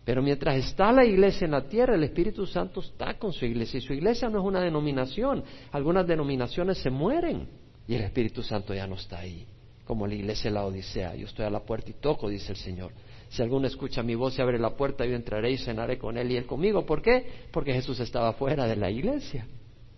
Pero 0.05 0.21
mientras 0.21 0.57
está 0.57 0.91
la 0.91 1.05
iglesia 1.05 1.45
en 1.45 1.53
la 1.53 1.69
tierra, 1.69 1.95
el 1.95 2.03
Espíritu 2.03 2.47
Santo 2.47 2.81
está 2.81 3.15
con 3.19 3.33
su 3.33 3.45
iglesia. 3.45 3.79
Y 3.79 3.83
su 3.83 3.93
iglesia 3.93 4.29
no 4.29 4.41
es 4.41 4.45
una 4.45 4.61
denominación. 4.61 5.45
Algunas 5.71 6.07
denominaciones 6.07 6.79
se 6.79 6.91
mueren 6.91 7.49
y 7.87 7.95
el 7.95 8.03
Espíritu 8.03 8.43
Santo 8.43 8.75
ya 8.75 8.87
no 8.87 8.97
está 8.97 9.21
ahí. 9.21 9.47
Como 9.85 10.07
la 10.07 10.15
iglesia 10.15 10.51
la 10.51 10.65
Odisea. 10.65 11.15
Yo 11.15 11.27
estoy 11.27 11.45
a 11.45 11.51
la 11.51 11.61
puerta 11.61 11.91
y 11.91 11.95
toco, 11.95 12.29
dice 12.29 12.53
el 12.53 12.59
Señor. 12.59 12.93
Si 13.29 13.43
alguno 13.43 13.67
escucha 13.67 14.03
mi 14.03 14.15
voz 14.15 14.39
y 14.39 14.43
abre 14.43 14.59
la 14.59 14.77
puerta, 14.77 15.07
yo 15.07 15.15
entraré 15.15 15.53
y 15.53 15.59
cenaré 15.59 15.99
con 15.99 16.19
él 16.19 16.31
y 16.33 16.37
él 16.37 16.47
conmigo. 16.47 16.85
¿Por 16.85 17.01
qué? 17.01 17.25
Porque 17.51 17.73
Jesús 17.73 18.01
estaba 18.01 18.33
fuera 18.35 18.67
de 18.67 18.77
la 18.77 18.91
iglesia. 18.91 19.47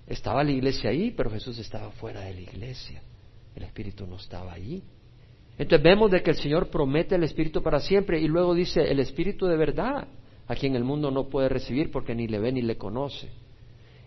Estaba 0.06 0.44
la 0.44 0.52
iglesia 0.52 0.90
ahí, 0.90 1.10
pero 1.10 1.30
Jesús 1.30 1.58
estaba 1.58 1.90
fuera 1.92 2.20
de 2.20 2.34
la 2.34 2.40
iglesia. 2.40 3.02
El 3.56 3.62
Espíritu 3.62 4.06
no 4.06 4.16
estaba 4.16 4.52
allí. 4.52 4.82
Entonces 5.56 5.84
vemos 5.84 6.10
de 6.10 6.22
que 6.22 6.30
el 6.30 6.36
Señor 6.36 6.68
promete 6.68 7.14
el 7.14 7.22
Espíritu 7.22 7.62
para 7.62 7.80
siempre 7.80 8.20
y 8.20 8.26
luego 8.26 8.54
dice 8.54 8.82
el 8.82 8.98
Espíritu 8.98 9.46
de 9.46 9.56
verdad, 9.56 10.08
a 10.46 10.54
quien 10.56 10.74
el 10.74 10.84
mundo 10.84 11.10
no 11.10 11.28
puede 11.28 11.48
recibir 11.48 11.90
porque 11.90 12.14
ni 12.14 12.26
le 12.26 12.38
ve 12.38 12.52
ni 12.52 12.62
le 12.62 12.76
conoce. 12.76 13.30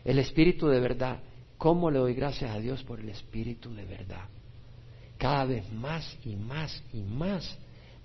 El 0.04 0.20
Espíritu 0.20 0.68
de 0.68 0.80
verdad. 0.80 1.20
¿Cómo 1.58 1.90
le 1.90 1.98
doy 1.98 2.14
gracias 2.14 2.52
a 2.52 2.60
Dios 2.60 2.84
por 2.84 3.00
el 3.00 3.10
Espíritu 3.10 3.74
de 3.74 3.84
verdad? 3.86 4.26
Cada 5.18 5.46
vez 5.46 5.72
más 5.72 6.18
y 6.24 6.36
más 6.36 6.84
y 6.94 7.02
más 7.02 7.58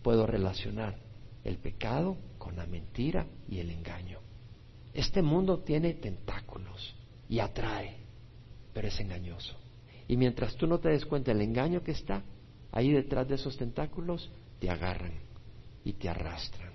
puedo 0.03 0.27
relacionar 0.27 0.97
el 1.45 1.59
pecado 1.59 2.17
con 2.39 2.57
la 2.57 2.67
mentira 2.67 3.27
y 3.49 3.59
el 3.59 3.71
engaño. 3.71 4.21
Este 4.95 5.21
mundo 5.21 5.59
tiene 5.59 5.95
tentáculos 5.95 6.95
y 7.29 7.41
atrae, 7.41 7.97
pero 8.73 8.89
es 8.89 8.99
engañoso. 9.01 9.57
Y 10.09 10.17
mientras 10.17 10.57
tú 10.57 10.67
no 10.67 10.79
te 10.79 10.91
des 10.91 11.05
cuenta 11.05 11.33
del 11.33 11.43
engaño 11.43 11.83
que 11.83 11.93
está 11.93 12.23
ahí 12.73 12.91
detrás 12.91 13.29
de 13.29 13.37
esos 13.37 13.57
tentáculos, 13.57 14.31
te 14.59 14.69
agarran 14.71 15.13
y 15.85 15.93
te 15.93 16.09
arrastran, 16.09 16.73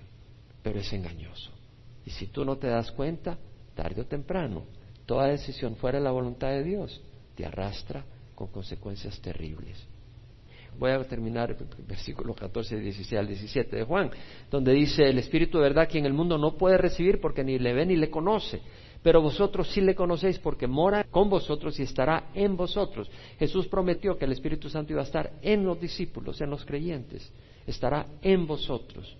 pero 0.62 0.78
es 0.80 0.92
engañoso. 0.92 1.50
Y 2.06 2.10
si 2.10 2.28
tú 2.28 2.44
no 2.44 2.56
te 2.56 2.68
das 2.68 2.90
cuenta, 2.92 3.36
tarde 3.74 4.00
o 4.00 4.06
temprano, 4.06 4.64
toda 5.04 5.26
decisión 5.26 5.76
fuera 5.76 5.98
de 5.98 6.04
la 6.04 6.10
voluntad 6.10 6.48
de 6.48 6.64
Dios 6.64 7.02
te 7.34 7.44
arrastra 7.44 8.04
con 8.34 8.48
consecuencias 8.48 9.20
terribles. 9.20 9.76
Voy 10.78 10.92
a 10.92 11.02
terminar 11.04 11.56
versículo 11.86 12.34
14, 12.34 12.78
16 12.78 13.18
al 13.18 13.26
17 13.26 13.76
de 13.76 13.84
Juan, 13.84 14.10
donde 14.50 14.72
dice, 14.72 15.08
el 15.08 15.18
Espíritu 15.18 15.58
de 15.58 15.64
verdad 15.64 15.88
que 15.88 15.98
en 15.98 16.06
el 16.06 16.12
mundo 16.12 16.38
no 16.38 16.56
puede 16.56 16.78
recibir 16.78 17.20
porque 17.20 17.42
ni 17.42 17.58
le 17.58 17.72
ve 17.72 17.84
ni 17.84 17.96
le 17.96 18.10
conoce, 18.10 18.60
pero 19.02 19.22
vosotros 19.22 19.68
sí 19.68 19.80
le 19.80 19.94
conocéis 19.94 20.38
porque 20.38 20.66
mora 20.66 21.04
con 21.04 21.30
vosotros 21.30 21.78
y 21.78 21.82
estará 21.82 22.30
en 22.34 22.56
vosotros. 22.56 23.10
Jesús 23.38 23.66
prometió 23.68 24.18
que 24.18 24.24
el 24.24 24.32
Espíritu 24.32 24.68
Santo 24.68 24.92
iba 24.92 25.02
a 25.02 25.04
estar 25.04 25.32
en 25.42 25.64
los 25.64 25.80
discípulos, 25.80 26.40
en 26.40 26.50
los 26.50 26.64
creyentes, 26.64 27.32
estará 27.66 28.06
en 28.22 28.46
vosotros. 28.46 29.16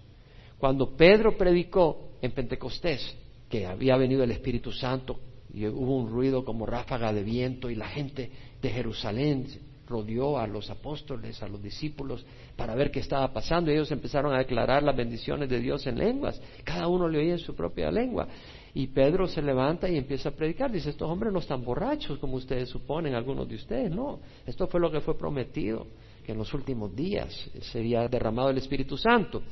Cuando 0.59 0.97
Pedro 0.97 1.37
predicó 1.37 2.11
en 2.21 2.33
Pentecostés 2.33 3.17
que 3.49 3.67
había 3.67 3.97
venido 3.97 4.25
el 4.25 4.33
Espíritu 4.33 4.73
Santo 4.73 5.21
y 5.53 5.67
hubo 5.67 5.97
un 5.97 6.11
ruido 6.11 6.45
como 6.45 6.67
ráfaga 6.67 7.13
de 7.13 7.23
viento 7.23 7.71
y 7.71 7.75
la 7.75 7.89
gente 7.89 8.31
de 8.61 8.71
Jerusalén 8.71 9.47
rodeó 9.89 10.39
a 10.39 10.47
los 10.47 10.69
apóstoles, 10.71 11.43
a 11.43 11.49
los 11.49 11.63
discípulos, 11.63 12.25
para 12.57 12.75
ver 12.75 12.91
qué 12.91 13.01
estaba 13.01 13.33
pasando. 13.33 13.71
Y 13.71 13.75
ellos 13.75 13.91
empezaron 13.91 14.35
a 14.35 14.39
declarar 14.39 14.83
las 14.83 14.95
bendiciones 14.95 15.49
de 15.49 15.61
Dios 15.61 15.87
en 15.87 15.99
lenguas. 15.99 16.41
Cada 16.63 16.89
uno 16.89 17.09
le 17.09 17.19
oía 17.19 17.33
en 17.33 17.39
su 17.39 17.55
propia 17.55 17.91
lengua. 17.91 18.29
Y 18.75 18.89
Pedro 18.89 19.27
se 19.27 19.43
levanta 19.43 19.89
y 19.89 19.97
empieza 19.97 20.29
a 20.29 20.33
predicar. 20.33 20.71
Dice, 20.71 20.91
estos 20.91 21.11
hombres 21.11 21.33
no 21.33 21.39
están 21.39 21.65
borrachos 21.65 22.19
como 22.19 22.37
ustedes 22.37 22.69
suponen, 22.69 23.15
algunos 23.15 23.49
de 23.49 23.57
ustedes. 23.57 23.91
No, 23.91 24.21
esto 24.47 24.67
fue 24.67 24.81
lo 24.81 24.91
que 24.91 25.01
fue 25.01 25.17
prometido, 25.17 25.87
que 26.25 26.33
en 26.33 26.39
los 26.39 26.53
últimos 26.55 26.95
días 26.95 27.51
sería 27.73 28.07
derramado 28.09 28.51
el 28.51 28.59
Espíritu 28.59 28.97
Santo. 28.97 29.43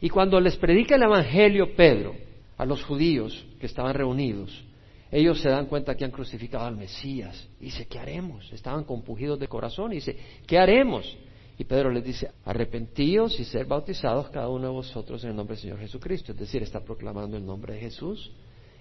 Y 0.00 0.08
cuando 0.08 0.40
les 0.40 0.56
predica 0.56 0.96
el 0.96 1.02
Evangelio 1.02 1.74
Pedro 1.74 2.14
a 2.56 2.66
los 2.66 2.84
judíos 2.84 3.44
que 3.58 3.66
estaban 3.66 3.94
reunidos, 3.94 4.64
ellos 5.10 5.40
se 5.40 5.48
dan 5.48 5.66
cuenta 5.66 5.94
que 5.94 6.04
han 6.04 6.10
crucificado 6.10 6.66
al 6.66 6.76
Mesías. 6.76 7.48
Dice, 7.60 7.86
¿qué 7.86 7.98
haremos? 7.98 8.52
Estaban 8.52 8.84
compugidos 8.84 9.38
de 9.38 9.46
corazón. 9.46 9.92
Y 9.92 9.96
dice, 9.96 10.16
¿qué 10.46 10.58
haremos? 10.58 11.16
Y 11.56 11.64
Pedro 11.64 11.90
les 11.90 12.02
dice, 12.02 12.30
arrepentíos 12.44 13.38
y 13.38 13.44
ser 13.44 13.66
bautizados 13.66 14.28
cada 14.30 14.48
uno 14.48 14.66
de 14.66 14.72
vosotros 14.72 15.22
en 15.22 15.30
el 15.30 15.36
nombre 15.36 15.54
del 15.54 15.62
Señor 15.62 15.78
Jesucristo. 15.78 16.32
Es 16.32 16.38
decir, 16.38 16.62
está 16.62 16.80
proclamando 16.80 17.36
el 17.36 17.46
nombre 17.46 17.74
de 17.74 17.80
Jesús. 17.80 18.32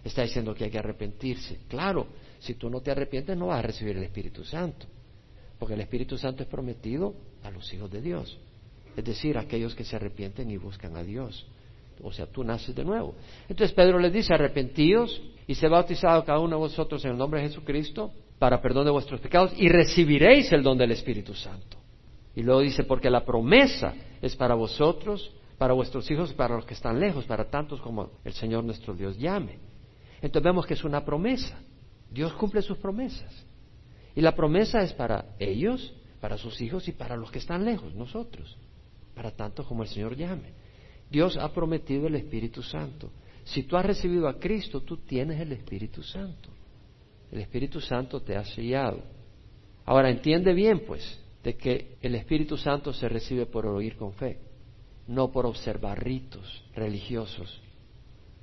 Está 0.04 0.24
diciendo 0.24 0.54
que 0.56 0.66
hay 0.66 0.72
que 0.72 0.80
arrepentirse. 0.80 1.60
Claro, 1.68 2.08
si 2.40 2.56
tú 2.56 2.70
no 2.70 2.82
te 2.82 2.92
arrepientes 2.92 3.38
no 3.38 3.48
vas 3.48 3.60
a 3.60 3.62
recibir 3.62 3.96
el 3.96 4.04
Espíritu 4.04 4.44
Santo. 4.44 4.88
Porque 5.60 5.76
el 5.76 5.82
Espíritu 5.82 6.18
Santo 6.18 6.44
es 6.44 6.50
prometido 6.50 7.14
a 7.44 7.52
los 7.52 7.72
hijos 7.74 7.92
de 7.92 8.02
Dios. 8.02 8.38
Es 8.98 9.06
decir, 9.06 9.38
a 9.38 9.42
aquellos 9.42 9.76
que 9.76 9.84
se 9.84 9.96
arrepienten 9.96 10.50
y 10.50 10.58
buscan 10.58 10.98
a 10.98 11.04
Dios. 11.04 11.46
O 12.02 12.12
sea, 12.12 12.26
tú 12.26 12.44
naces 12.44 12.76
de 12.76 12.84
nuevo. 12.84 13.16
Entonces 13.48 13.74
Pedro 13.74 14.00
les 14.00 14.12
dice, 14.12 14.34
arrepentíos 14.34 15.22
y 15.46 15.54
se 15.54 15.68
bautizado 15.68 16.26
cada 16.26 16.40
uno 16.40 16.56
de 16.56 16.62
vosotros 16.62 17.06
en 17.06 17.12
el 17.12 17.18
nombre 17.18 17.42
de 17.42 17.50
Jesucristo 17.50 18.12
para 18.40 18.62
perdón 18.62 18.86
de 18.86 18.92
vuestros 18.92 19.22
pecados 19.22 19.54
y 19.58 19.70
recibiréis 19.70 20.52
el 20.52 20.64
don 20.64 20.78
del 20.78 20.92
Espíritu 20.92 21.34
Santo. 21.36 21.83
Y 22.36 22.42
luego 22.42 22.62
dice, 22.62 22.84
porque 22.84 23.10
la 23.10 23.26
promesa 23.26 23.94
es 24.22 24.36
para 24.36 24.56
vosotros, 24.56 25.32
para 25.58 25.74
vuestros 25.74 26.10
hijos, 26.10 26.34
para 26.34 26.56
los 26.56 26.66
que 26.66 26.74
están 26.74 27.00
lejos, 27.00 27.26
para 27.26 27.50
tantos 27.50 27.80
como 27.82 28.12
el 28.24 28.34
Señor 28.34 28.64
nuestro 28.64 28.94
Dios 28.94 29.18
llame. 29.18 29.60
Entonces 30.22 30.44
vemos 30.44 30.66
que 30.66 30.74
es 30.74 30.84
una 30.84 31.06
promesa. 31.06 31.60
Dios 32.10 32.34
cumple 32.34 32.62
sus 32.62 32.78
promesas. 32.78 33.46
Y 34.16 34.22
la 34.22 34.36
promesa 34.36 34.82
es 34.82 34.94
para 34.94 35.36
ellos, 35.40 35.94
para 36.20 36.38
sus 36.38 36.60
hijos 36.62 36.88
y 36.88 36.92
para 36.92 37.16
los 37.18 37.32
que 37.32 37.40
están 37.40 37.66
lejos, 37.66 37.94
nosotros, 37.94 38.58
para 39.16 39.32
tantos 39.32 39.66
como 39.68 39.84
el 39.84 39.90
Señor 39.90 40.16
llame. 40.16 40.54
Dios 41.10 41.38
ha 41.38 41.52
prometido 41.54 42.08
el 42.08 42.16
Espíritu 42.16 42.64
Santo. 42.64 43.12
Si 43.44 43.64
tú 43.64 43.78
has 43.78 43.86
recibido 43.86 44.28
a 44.28 44.40
Cristo, 44.40 44.82
tú 44.82 44.98
tienes 44.98 45.40
el 45.40 45.52
Espíritu 45.52 46.02
Santo. 46.02 46.50
El 47.32 47.42
Espíritu 47.42 47.82
Santo 47.82 48.22
te 48.22 48.36
ha 48.36 48.46
sellado. 48.46 49.04
Ahora 49.86 50.10
entiende 50.10 50.54
bien, 50.54 50.84
pues, 50.88 51.23
de 51.44 51.56
que 51.56 51.98
el 52.02 52.16
Espíritu 52.16 52.58
Santo 52.58 52.94
se 52.94 53.10
recibe 53.10 53.46
por 53.46 53.66
oír 53.66 53.98
con 53.98 54.14
fe, 54.14 54.40
no 55.08 55.32
por 55.32 55.46
observar 55.46 56.02
ritos 56.02 56.64
religiosos, 56.74 57.62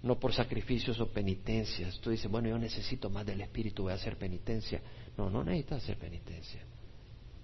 no 0.03 0.19
por 0.19 0.33
sacrificios 0.33 1.01
o 1.01 1.07
penitencias. 1.07 1.99
Tú 2.01 2.11
dices, 2.11 2.31
bueno, 2.31 2.49
yo 2.49 2.59
necesito 2.59 3.09
más 3.09 3.25
del 3.25 3.41
Espíritu, 3.41 3.85
voy 3.85 3.93
a 3.93 3.97
hacer 3.97 4.17
penitencia. 4.17 4.81
No, 5.17 5.31
no 5.31 5.43
necesitas 5.43 5.83
hacer 5.83 5.97
penitencia. 5.97 6.61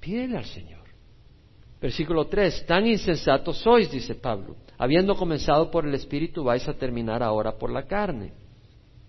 Pídele 0.01 0.37
al 0.37 0.45
Señor. 0.45 0.85
Versículo 1.81 2.27
3, 2.27 2.67
tan 2.67 2.87
insensatos 2.87 3.59
sois, 3.59 3.91
dice 3.91 4.15
Pablo. 4.15 4.57
Habiendo 4.79 5.15
comenzado 5.15 5.71
por 5.71 5.87
el 5.87 5.95
Espíritu, 5.95 6.45
vais 6.45 6.67
a 6.69 6.75
terminar 6.75 7.23
ahora 7.23 7.57
por 7.57 7.71
la 7.71 7.87
carne. 7.87 8.33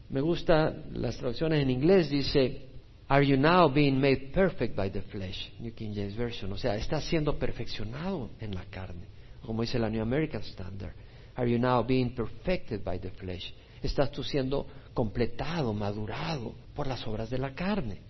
Me 0.09 0.21
gusta 0.21 0.73
las 0.93 1.17
traducciones 1.17 1.61
en 1.61 1.69
inglés, 1.69 2.09
dice, 2.09 2.66
Are 3.09 3.25
you 3.25 3.37
now 3.37 3.69
being 3.69 4.01
made 4.01 4.33
perfect 4.33 4.75
by 4.75 4.89
the 4.89 5.01
flesh? 5.01 5.51
New 5.59 5.71
King 5.73 5.93
James 5.93 6.15
Version. 6.15 6.51
O 6.51 6.57
sea, 6.57 6.75
está 6.75 6.99
siendo 6.99 7.39
perfeccionado 7.39 8.31
en 8.39 8.53
la 8.53 8.65
carne. 8.65 9.07
como 9.47 9.61
dice 9.61 9.79
la 9.79 9.89
New 9.89 10.01
American 10.01 10.41
Standard. 10.41 10.93
Are 11.35 11.49
you 11.49 11.57
now 11.57 11.81
being 11.81 12.13
perfected 12.13 12.83
by 12.83 12.99
the 12.99 13.11
flesh? 13.11 13.53
Estás 13.81 14.11
tú 14.11 14.23
siendo 14.23 14.67
completado, 14.93 15.73
madurado 15.73 16.53
por 16.75 16.85
las 16.85 17.05
obras 17.07 17.29
de 17.29 17.37
la 17.37 17.53
carne. 17.53 18.01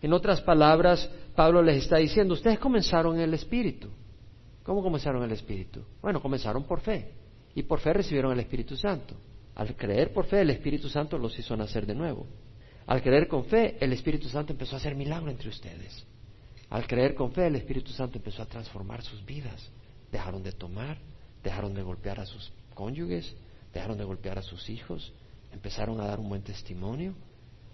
En 0.00 0.12
otras 0.12 0.40
palabras, 0.40 1.10
Pablo 1.34 1.62
les 1.62 1.82
está 1.82 1.98
diciendo, 1.98 2.34
ustedes 2.34 2.58
comenzaron 2.58 3.16
en 3.16 3.22
el 3.22 3.34
Espíritu. 3.34 3.90
¿Cómo 4.62 4.82
comenzaron 4.82 5.22
en 5.22 5.30
el 5.30 5.36
Espíritu? 5.36 5.82
Bueno, 6.00 6.22
comenzaron 6.22 6.64
por 6.64 6.80
fe. 6.80 7.12
Y 7.54 7.64
por 7.64 7.80
fe 7.80 7.92
recibieron 7.92 8.32
el 8.32 8.40
Espíritu 8.40 8.76
Santo. 8.76 9.14
Al 9.56 9.76
creer 9.76 10.12
por 10.12 10.26
fe, 10.26 10.40
el 10.40 10.50
Espíritu 10.50 10.88
Santo 10.88 11.18
los 11.18 11.38
hizo 11.38 11.56
nacer 11.56 11.84
de 11.84 11.94
nuevo. 11.94 12.26
Al 12.86 13.02
creer 13.02 13.26
con 13.26 13.44
fe, 13.46 13.76
el 13.80 13.92
Espíritu 13.92 14.28
Santo 14.28 14.52
empezó 14.52 14.76
a 14.76 14.78
hacer 14.78 14.94
milagro 14.94 15.30
entre 15.30 15.48
ustedes. 15.48 16.04
Al 16.70 16.86
creer 16.86 17.14
con 17.14 17.32
fe, 17.32 17.46
el 17.46 17.56
Espíritu 17.56 17.90
Santo 17.92 18.18
empezó 18.18 18.42
a 18.42 18.46
transformar 18.46 19.02
sus 19.02 19.24
vidas. 19.24 19.70
Dejaron 20.10 20.42
de 20.42 20.52
tomar, 20.52 20.98
dejaron 21.42 21.74
de 21.74 21.82
golpear 21.82 22.20
a 22.20 22.26
sus 22.26 22.52
cónyuges, 22.74 23.34
dejaron 23.72 23.98
de 23.98 24.04
golpear 24.04 24.38
a 24.38 24.42
sus 24.42 24.68
hijos, 24.70 25.12
empezaron 25.52 26.00
a 26.00 26.06
dar 26.06 26.20
un 26.20 26.28
buen 26.28 26.42
testimonio. 26.42 27.14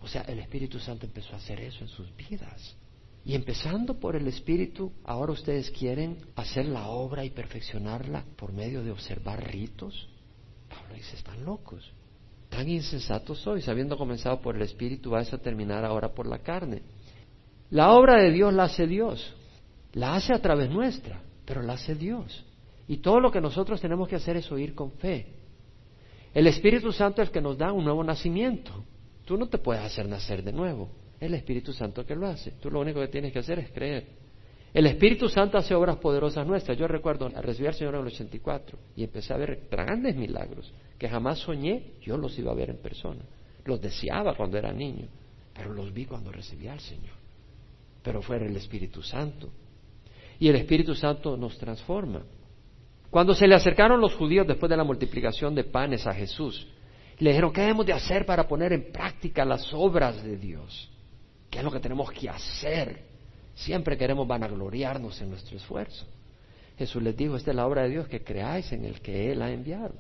O 0.01 0.09
sea, 0.09 0.23
el 0.23 0.39
Espíritu 0.39 0.79
Santo 0.79 1.07
empezó 1.07 1.35
a 1.35 1.37
hacer 1.37 1.61
eso 1.61 1.85
en 1.85 1.89
sus 1.89 2.15
vidas. 2.17 2.77
Y 3.25 3.35
empezando 3.35 4.01
por 4.01 4.17
el 4.17 4.27
Espíritu, 4.27 4.93
ahora 5.05 5.33
ustedes 5.33 5.71
quieren 5.71 6.19
hacer 6.35 6.67
la 6.67 6.89
obra 6.89 7.25
y 7.25 7.31
perfeccionarla 7.31 8.25
por 8.37 8.53
medio 8.53 8.83
de 8.83 8.91
observar 8.91 9.53
ritos. 9.53 10.09
Pablo 10.69 10.95
dice, 10.95 11.17
están 11.17 11.45
locos. 11.45 11.93
Tan 12.53 12.69
insensatos 12.69 13.39
sois, 13.39 13.67
habiendo 13.67 13.97
comenzado 13.97 14.43
por 14.43 14.57
el 14.57 14.61
Espíritu, 14.61 15.09
vais 15.09 15.33
a 15.33 15.39
terminar 15.39 15.87
ahora 15.87 16.13
por 16.13 16.27
la 16.27 16.41
carne. 16.41 16.83
La 17.71 17.93
obra 17.93 18.21
de 18.21 18.31
Dios 18.31 18.53
la 18.53 18.65
hace 18.65 18.87
Dios, 18.87 19.35
la 19.95 20.17
hace 20.17 20.35
a 20.35 20.43
través 20.43 20.69
nuestra, 20.69 21.23
pero 21.47 21.63
la 21.63 21.73
hace 21.73 21.95
Dios. 21.95 22.45
Y 22.87 22.99
todo 22.99 23.21
lo 23.21 23.33
que 23.33 23.41
nosotros 23.41 23.81
tenemos 23.81 24.07
que 24.07 24.17
hacer 24.17 24.37
es 24.37 24.53
oír 24.53 24.75
con 24.75 24.93
fe. 24.93 25.29
El 26.35 26.47
Espíritu 26.47 26.93
Santo 26.93 27.23
es 27.23 27.29
el 27.29 27.33
que 27.33 27.41
nos 27.41 27.57
da 27.57 27.73
un 27.73 27.85
nuevo 27.85 28.05
nacimiento. 28.05 28.85
Tú 29.25 29.39
no 29.39 29.49
te 29.49 29.57
puedes 29.57 29.83
hacer 29.83 30.07
nacer 30.07 30.43
de 30.43 30.53
nuevo. 30.53 30.91
Es 31.19 31.29
el 31.29 31.35
Espíritu 31.35 31.73
Santo 31.73 32.05
que 32.05 32.15
lo 32.15 32.27
hace. 32.27 32.51
Tú 32.61 32.71
lo 32.71 32.81
único 32.81 33.01
que 33.01 33.09
tienes 33.09 33.33
que 33.33 33.39
hacer 33.39 33.61
es 33.61 33.71
creer. 33.71 34.09
El 34.75 34.87
Espíritu 34.87 35.29
Santo 35.29 35.59
hace 35.59 35.75
obras 35.75 35.97
poderosas 35.97 36.47
nuestras. 36.47 36.79
Yo 36.79 36.89
recuerdo 36.89 37.29
recibir 37.29 37.69
al 37.69 37.75
Señor 37.75 37.95
en 37.95 38.01
el 38.01 38.07
84 38.07 38.79
y 38.97 39.05
empecé 39.05 39.35
a 39.35 39.37
ver 39.37 39.69
grandes 39.71 40.17
milagros 40.17 40.73
que 40.99 41.09
jamás 41.09 41.41
soñé, 41.41 41.95
yo 42.01 42.17
los 42.17 42.39
iba 42.39 42.53
a 42.53 42.55
ver 42.55 42.71
en 42.71 42.79
persona. 42.79 43.23
Los 43.65 43.81
deseaba 43.81 44.35
cuando 44.35 44.57
era 44.57 44.73
niño, 44.73 45.09
pero 45.55 45.75
los 45.75 45.93
vi 45.93 46.07
cuando 46.07 46.33
recibí 46.33 46.69
al 46.69 46.81
Señor. 46.81 47.15
Pero 48.03 48.23
fue 48.23 48.37
el 48.37 48.57
Espíritu 48.57 49.03
Santo. 49.03 49.51
Y 50.39 50.49
el 50.49 50.57
Espíritu 50.57 50.95
Santo 50.95 51.37
nos 51.37 51.59
transforma. 51.59 52.23
Cuando 53.11 53.35
se 53.35 53.47
le 53.47 53.55
acercaron 53.55 54.01
los 54.01 54.15
judíos 54.15 54.47
después 54.47 54.71
de 54.71 54.77
la 54.77 54.85
multiplicación 54.85 55.55
de 55.55 55.65
panes 55.65 56.07
a 56.07 56.15
Jesús, 56.15 56.67
le 57.19 57.31
dijeron, 57.31 57.53
¿qué 57.53 57.61
debemos 57.61 57.85
de 57.85 57.93
hacer 57.93 58.25
para 58.25 58.49
poner 58.49 58.73
en 58.73 58.91
práctica 58.91 59.45
las 59.45 59.73
obras 59.75 60.25
de 60.25 60.39
Dios? 60.39 60.91
¿Qué 61.51 61.59
es 61.59 61.65
lo 61.65 61.71
que 61.71 61.79
tenemos 61.79 62.11
que 62.11 62.31
hacer? 62.31 63.12
Siempre 63.55 63.97
queremos 63.97 64.27
vanagloriarnos 64.27 65.21
en 65.21 65.31
nuestro 65.31 65.57
esfuerzo. 65.57 66.07
Jesús 66.79 67.03
les 67.03 67.17
dijo, 67.17 67.37
esta 67.37 67.51
es 67.51 67.57
la 67.57 67.67
obra 67.67 67.83
de 67.83 67.91
Dios, 67.91 68.09
que 68.09 68.25
creáis 68.25 68.73
en 68.73 68.85
el 68.85 69.01
que 69.01 69.31
Él 69.31 69.43
ha 69.43 69.53
enviado. 69.53 69.95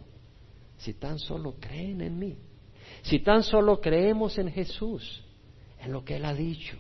Si 0.79 0.95
tan 0.95 1.19
solo 1.19 1.57
creen 1.61 2.01
en 2.01 2.19
mí, 2.19 2.37
si 3.03 3.21
tan 3.21 3.43
solo 3.43 3.81
creemos 3.81 4.39
en 4.39 4.51
Jesús, 4.51 5.23
en 5.81 5.93
lo 5.93 6.05
que 6.05 6.17
Él 6.17 6.25
ha 6.25 6.35
dicho, 6.35 6.77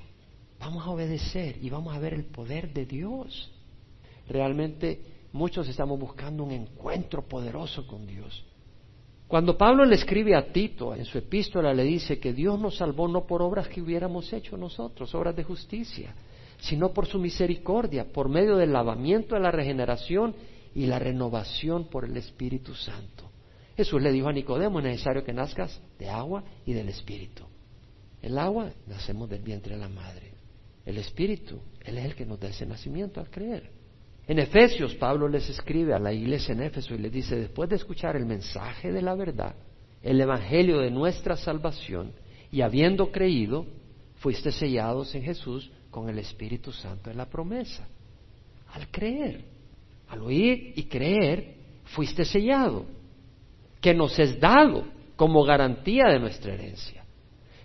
vamos 0.58 0.86
a 0.86 0.90
obedecer 0.90 1.58
y 1.62 1.70
vamos 1.70 1.94
a 1.94 1.98
ver 1.98 2.14
el 2.14 2.24
poder 2.24 2.72
de 2.72 2.86
Dios. 2.86 3.52
Realmente 4.28 5.00
muchos 5.32 5.68
estamos 5.68 5.98
buscando 5.98 6.44
un 6.44 6.52
encuentro 6.52 7.22
poderoso 7.22 7.86
con 7.86 8.06
Dios. 8.06 8.44
Cuando 9.28 9.56
Pablo 9.56 9.84
le 9.84 9.94
escribe 9.94 10.36
a 10.36 10.52
Tito 10.52 10.94
en 10.94 11.04
su 11.04 11.16
epístola, 11.16 11.72
le 11.72 11.84
dice 11.84 12.18
que 12.18 12.32
Dios 12.32 12.60
nos 12.60 12.76
salvó 12.76 13.08
no 13.08 13.26
por 13.26 13.40
obras 13.40 13.66
que 13.66 13.80
hubiéramos 13.80 14.30
hecho 14.32 14.56
nosotros, 14.56 15.14
obras 15.14 15.34
de 15.34 15.42
justicia, 15.42 16.14
sino 16.62 16.92
por 16.92 17.06
su 17.06 17.18
misericordia, 17.18 18.12
por 18.12 18.28
medio 18.28 18.56
del 18.56 18.72
lavamiento 18.72 19.34
de 19.34 19.40
la 19.40 19.50
regeneración 19.50 20.34
y 20.74 20.86
la 20.86 21.00
renovación 21.00 21.88
por 21.88 22.04
el 22.04 22.16
Espíritu 22.16 22.72
Santo. 22.74 23.30
Jesús 23.76 24.00
le 24.00 24.12
dijo 24.12 24.28
a 24.28 24.32
Nicodemo, 24.32 24.78
es 24.78 24.84
necesario 24.84 25.24
que 25.24 25.32
nazcas 25.32 25.80
de 25.98 26.08
agua 26.08 26.44
y 26.64 26.72
del 26.72 26.88
Espíritu. 26.88 27.42
El 28.22 28.38
agua 28.38 28.70
nacemos 28.86 29.28
del 29.28 29.42
vientre 29.42 29.74
de 29.74 29.80
la 29.80 29.88
madre. 29.88 30.34
El 30.86 30.98
Espíritu, 30.98 31.58
Él 31.84 31.98
es 31.98 32.04
el 32.04 32.14
que 32.14 32.26
nos 32.26 32.38
da 32.38 32.48
ese 32.48 32.64
nacimiento 32.64 33.18
al 33.18 33.28
creer. 33.28 33.68
En 34.28 34.38
Efesios, 34.38 34.94
Pablo 34.94 35.26
les 35.26 35.48
escribe 35.50 35.94
a 35.94 35.98
la 35.98 36.12
iglesia 36.12 36.52
en 36.52 36.62
Éfeso 36.62 36.94
y 36.94 36.98
les 36.98 37.10
dice, 37.10 37.34
después 37.34 37.68
de 37.70 37.76
escuchar 37.76 38.14
el 38.14 38.24
mensaje 38.24 38.92
de 38.92 39.02
la 39.02 39.16
verdad, 39.16 39.56
el 40.00 40.20
Evangelio 40.20 40.78
de 40.78 40.92
nuestra 40.92 41.36
salvación, 41.36 42.12
y 42.52 42.60
habiendo 42.60 43.10
creído, 43.10 43.66
fuiste 44.16 44.52
sellados 44.52 45.12
en 45.16 45.24
Jesús 45.24 45.72
con 45.92 46.08
el 46.08 46.18
Espíritu 46.18 46.72
Santo 46.72 47.10
de 47.10 47.14
la 47.14 47.26
promesa. 47.26 47.86
Al 48.72 48.88
creer, 48.88 49.44
al 50.08 50.22
oír 50.22 50.72
y 50.74 50.84
creer, 50.84 51.54
fuiste 51.84 52.24
sellado, 52.24 52.86
que 53.80 53.94
nos 53.94 54.18
es 54.18 54.40
dado 54.40 54.84
como 55.14 55.44
garantía 55.44 56.06
de 56.06 56.18
nuestra 56.18 56.54
herencia. 56.54 57.04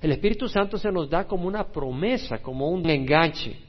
El 0.01 0.11
Espíritu 0.11 0.47
Santo 0.47 0.77
se 0.77 0.91
nos 0.91 1.09
da 1.09 1.25
como 1.25 1.47
una 1.47 1.71
promesa, 1.71 2.39
como 2.39 2.69
un 2.69 2.87
enganche 2.87 3.65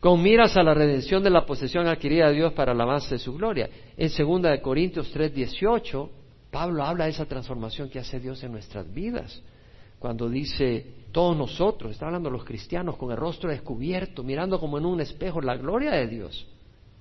con 0.00 0.22
miras 0.22 0.56
a 0.56 0.62
la 0.62 0.74
redención 0.74 1.22
de 1.22 1.30
la 1.30 1.44
posesión 1.44 1.86
adquirida 1.86 2.28
de 2.28 2.34
Dios 2.34 2.52
para 2.54 2.72
el 2.72 2.80
avance 2.80 3.14
de 3.14 3.18
su 3.18 3.34
gloria. 3.34 3.68
En 3.96 4.08
2 4.08 4.42
de 4.42 4.60
Corintios 4.60 5.14
3:18, 5.14 6.10
Pablo 6.50 6.82
habla 6.82 7.04
de 7.04 7.10
esa 7.10 7.26
transformación 7.26 7.90
que 7.90 7.98
hace 7.98 8.18
Dios 8.18 8.42
en 8.42 8.52
nuestras 8.52 8.92
vidas. 8.92 9.40
Cuando 10.00 10.30
dice, 10.30 10.94
todos 11.12 11.36
nosotros, 11.36 11.92
está 11.92 12.06
hablando 12.06 12.30
los 12.30 12.44
cristianos, 12.44 12.96
con 12.96 13.10
el 13.10 13.18
rostro 13.18 13.50
descubierto, 13.50 14.24
mirando 14.24 14.58
como 14.58 14.78
en 14.78 14.86
un 14.86 15.02
espejo 15.02 15.42
la 15.42 15.58
gloria 15.58 15.92
de 15.92 16.08
Dios. 16.08 16.48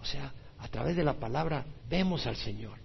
O 0.02 0.06
sea, 0.06 0.34
a 0.60 0.68
través 0.68 0.98
de 0.98 1.06
la 1.06 1.14
palabra 1.14 1.66
vemos 1.90 2.28
al 2.28 2.36
Señor. 2.36 2.78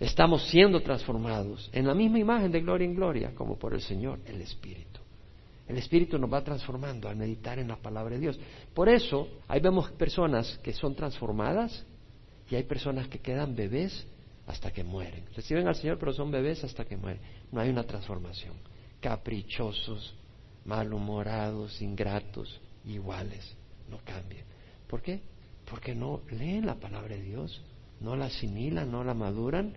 Estamos 0.00 0.48
siendo 0.48 0.80
transformados 0.80 1.68
en 1.74 1.86
la 1.86 1.92
misma 1.94 2.18
imagen 2.18 2.50
de 2.50 2.62
gloria 2.62 2.86
en 2.86 2.94
gloria, 2.94 3.34
como 3.34 3.58
por 3.58 3.74
el 3.74 3.82
Señor, 3.82 4.20
el 4.24 4.40
Espíritu. 4.40 5.00
El 5.68 5.76
Espíritu 5.76 6.18
nos 6.18 6.32
va 6.32 6.42
transformando 6.42 7.10
al 7.10 7.16
meditar 7.16 7.58
en 7.58 7.68
la 7.68 7.76
palabra 7.76 8.14
de 8.14 8.20
Dios. 8.20 8.40
Por 8.72 8.88
eso, 8.88 9.28
ahí 9.48 9.60
vemos 9.60 9.90
personas 9.92 10.58
que 10.62 10.72
son 10.72 10.94
transformadas 10.94 11.84
y 12.48 12.56
hay 12.56 12.62
personas 12.62 13.06
que 13.08 13.18
quedan 13.18 13.54
bebés 13.54 14.06
hasta 14.46 14.70
que 14.70 14.82
mueren. 14.82 15.24
Reciben 15.36 15.68
al 15.68 15.74
Señor, 15.74 15.98
pero 15.98 16.14
son 16.14 16.30
bebés 16.30 16.64
hasta 16.64 16.86
que 16.86 16.96
mueren. 16.96 17.20
No 17.52 17.60
hay 17.60 17.68
una 17.68 17.84
transformación. 17.84 18.71
Caprichosos, 19.02 20.14
malhumorados, 20.64 21.82
ingratos, 21.82 22.58
iguales. 22.86 23.54
No 23.90 23.98
cambian. 23.98 24.46
¿Por 24.86 25.02
qué? 25.02 25.20
Porque 25.68 25.94
no 25.94 26.22
leen 26.30 26.64
la 26.64 26.76
palabra 26.76 27.14
de 27.14 27.22
Dios, 27.22 27.60
no 28.00 28.16
la 28.16 28.26
asimilan, 28.26 28.90
no 28.90 29.04
la 29.04 29.12
maduran 29.12 29.74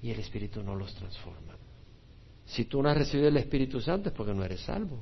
y 0.00 0.10
el 0.10 0.20
Espíritu 0.20 0.62
no 0.62 0.74
los 0.74 0.94
transforma. 0.94 1.56
Si 2.46 2.64
tú 2.64 2.82
no 2.82 2.88
has 2.88 2.96
recibido 2.96 3.28
el 3.28 3.36
Espíritu 3.36 3.80
Santo 3.80 4.08
es 4.08 4.14
porque 4.14 4.32
no 4.32 4.44
eres 4.44 4.60
salvo. 4.60 5.00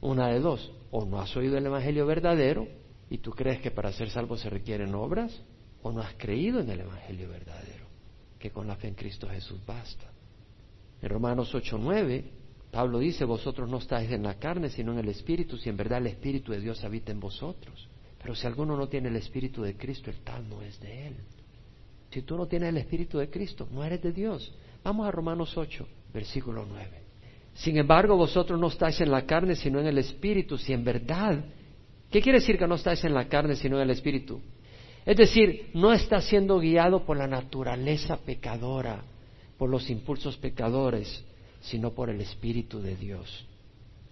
Una 0.00 0.28
de 0.28 0.38
dos, 0.38 0.70
o 0.92 1.04
no 1.04 1.20
has 1.20 1.36
oído 1.36 1.58
el 1.58 1.66
Evangelio 1.66 2.06
verdadero 2.06 2.68
y 3.10 3.18
tú 3.18 3.32
crees 3.32 3.60
que 3.60 3.70
para 3.70 3.92
ser 3.92 4.10
salvo 4.10 4.36
se 4.36 4.48
requieren 4.48 4.94
obras, 4.94 5.42
o 5.82 5.90
no 5.90 6.00
has 6.00 6.14
creído 6.14 6.60
en 6.60 6.70
el 6.70 6.80
Evangelio 6.80 7.28
verdadero, 7.28 7.86
que 8.38 8.50
con 8.50 8.66
la 8.66 8.76
fe 8.76 8.88
en 8.88 8.94
Cristo 8.94 9.28
Jesús 9.28 9.58
basta. 9.66 10.06
En 11.00 11.08
Romanos 11.08 11.54
8:9, 11.54 12.24
Pablo 12.70 12.98
dice, 12.98 13.24
vosotros 13.24 13.68
no 13.68 13.78
estáis 13.78 14.10
en 14.10 14.22
la 14.22 14.34
carne, 14.34 14.68
sino 14.68 14.92
en 14.92 14.98
el 14.98 15.08
Espíritu, 15.08 15.56
si 15.56 15.68
en 15.68 15.76
verdad 15.76 15.98
el 15.98 16.08
Espíritu 16.08 16.52
de 16.52 16.60
Dios 16.60 16.84
habita 16.84 17.12
en 17.12 17.20
vosotros. 17.20 17.88
Pero 18.20 18.34
si 18.34 18.46
alguno 18.46 18.76
no 18.76 18.88
tiene 18.88 19.08
el 19.08 19.16
Espíritu 19.16 19.62
de 19.62 19.76
Cristo, 19.76 20.10
el 20.10 20.18
tal 20.18 20.48
no 20.48 20.60
es 20.62 20.78
de 20.80 21.08
él. 21.08 21.16
Si 22.10 22.22
tú 22.22 22.36
no 22.36 22.46
tienes 22.46 22.70
el 22.70 22.78
Espíritu 22.78 23.18
de 23.18 23.30
Cristo, 23.30 23.68
no 23.70 23.84
eres 23.84 24.02
de 24.02 24.12
Dios. 24.12 24.52
Vamos 24.82 25.06
a 25.06 25.10
Romanos 25.10 25.56
8, 25.56 25.86
versículo 26.12 26.66
9. 26.68 27.02
Sin 27.54 27.76
embargo, 27.76 28.16
vosotros 28.16 28.58
no 28.58 28.68
estáis 28.68 29.00
en 29.00 29.10
la 29.10 29.26
carne, 29.26 29.54
sino 29.54 29.80
en 29.80 29.86
el 29.86 29.98
Espíritu, 29.98 30.58
si 30.58 30.72
en 30.72 30.84
verdad. 30.84 31.44
¿Qué 32.10 32.22
quiere 32.22 32.38
decir 32.38 32.58
que 32.58 32.66
no 32.66 32.76
estáis 32.76 33.02
en 33.04 33.14
la 33.14 33.28
carne, 33.28 33.56
sino 33.56 33.76
en 33.76 33.82
el 33.82 33.90
Espíritu? 33.90 34.40
Es 35.04 35.16
decir, 35.16 35.70
no 35.74 35.92
está 35.92 36.20
siendo 36.20 36.58
guiado 36.58 37.04
por 37.04 37.16
la 37.16 37.26
naturaleza 37.26 38.18
pecadora, 38.18 39.02
por 39.56 39.70
los 39.70 39.88
impulsos 39.90 40.36
pecadores, 40.36 41.24
sino 41.60 41.92
por 41.92 42.10
el 42.10 42.20
Espíritu 42.20 42.80
de 42.80 42.96
Dios. 42.96 43.46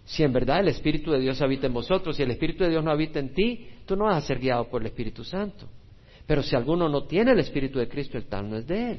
Si 0.04 0.22
en 0.22 0.32
verdad 0.32 0.60
el 0.60 0.68
Espíritu 0.68 1.10
de 1.10 1.20
Dios 1.20 1.40
habita 1.42 1.66
en 1.66 1.74
vosotros, 1.74 2.18
y 2.18 2.22
el 2.22 2.30
Espíritu 2.30 2.64
de 2.64 2.70
Dios 2.70 2.84
no 2.84 2.90
habita 2.90 3.18
en 3.18 3.34
ti, 3.34 3.68
tú 3.86 3.96
no 3.96 4.04
vas 4.04 4.22
a 4.22 4.26
ser 4.26 4.38
guiado 4.38 4.68
por 4.68 4.80
el 4.80 4.86
Espíritu 4.86 5.24
Santo. 5.24 5.66
Pero 6.26 6.42
si 6.42 6.54
alguno 6.54 6.88
no 6.88 7.04
tiene 7.04 7.32
el 7.32 7.40
Espíritu 7.40 7.78
de 7.78 7.88
Cristo, 7.88 8.16
el 8.16 8.26
tal 8.26 8.48
no 8.48 8.56
es 8.56 8.66
de 8.66 8.92
él. 8.92 8.98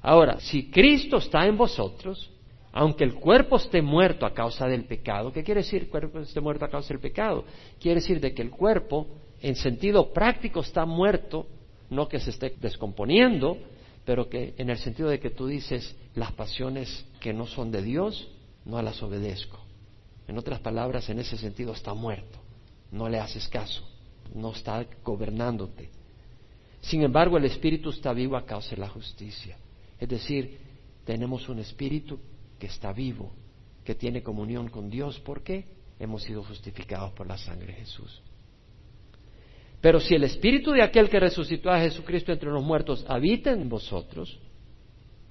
Ahora, 0.00 0.38
si 0.40 0.70
Cristo 0.70 1.18
está 1.18 1.46
en 1.46 1.56
vosotros, 1.56 2.30
aunque 2.72 3.04
el 3.04 3.14
cuerpo 3.14 3.56
esté 3.56 3.82
muerto 3.82 4.24
a 4.24 4.32
causa 4.32 4.66
del 4.66 4.84
pecado, 4.84 5.32
¿qué 5.32 5.42
quiere 5.42 5.62
decir 5.62 5.82
el 5.82 5.88
cuerpo 5.88 6.20
esté 6.20 6.40
muerto 6.40 6.64
a 6.64 6.70
causa 6.70 6.88
del 6.88 7.00
pecado? 7.00 7.44
Quiere 7.80 8.00
decir 8.00 8.20
de 8.20 8.32
que 8.32 8.42
el 8.42 8.50
cuerpo, 8.50 9.08
en 9.42 9.56
sentido 9.56 10.12
práctico, 10.12 10.60
está 10.60 10.84
muerto 10.84 11.46
no 11.90 12.08
que 12.08 12.20
se 12.20 12.30
esté 12.30 12.54
descomponiendo, 12.60 13.58
pero 14.08 14.26
que 14.26 14.54
en 14.56 14.70
el 14.70 14.78
sentido 14.78 15.10
de 15.10 15.20
que 15.20 15.28
tú 15.28 15.46
dices 15.46 15.94
las 16.14 16.32
pasiones 16.32 17.04
que 17.20 17.34
no 17.34 17.46
son 17.46 17.70
de 17.70 17.82
Dios, 17.82 18.26
no 18.64 18.80
las 18.80 19.02
obedezco. 19.02 19.60
En 20.26 20.38
otras 20.38 20.60
palabras, 20.60 21.10
en 21.10 21.18
ese 21.18 21.36
sentido 21.36 21.74
está 21.74 21.92
muerto, 21.92 22.38
no 22.90 23.06
le 23.06 23.20
haces 23.20 23.46
caso, 23.48 23.86
no 24.34 24.52
está 24.52 24.86
gobernándote. 25.04 25.90
Sin 26.80 27.02
embargo, 27.02 27.36
el 27.36 27.44
espíritu 27.44 27.90
está 27.90 28.14
vivo 28.14 28.38
a 28.38 28.46
causa 28.46 28.70
de 28.70 28.80
la 28.80 28.88
justicia. 28.88 29.58
Es 30.00 30.08
decir, 30.08 30.58
tenemos 31.04 31.46
un 31.50 31.58
espíritu 31.58 32.18
que 32.58 32.68
está 32.68 32.94
vivo, 32.94 33.30
que 33.84 33.94
tiene 33.94 34.22
comunión 34.22 34.70
con 34.70 34.88
Dios. 34.88 35.20
¿Por 35.20 35.42
qué? 35.42 35.66
Hemos 36.00 36.22
sido 36.22 36.42
justificados 36.44 37.12
por 37.12 37.26
la 37.26 37.36
sangre 37.36 37.74
de 37.74 37.80
Jesús. 37.80 38.22
Pero 39.80 40.00
si 40.00 40.14
el 40.14 40.24
espíritu 40.24 40.72
de 40.72 40.82
aquel 40.82 41.08
que 41.08 41.20
resucitó 41.20 41.70
a 41.70 41.80
Jesucristo 41.80 42.32
entre 42.32 42.50
los 42.50 42.64
muertos 42.64 43.04
habita 43.08 43.52
en 43.52 43.68
vosotros, 43.68 44.38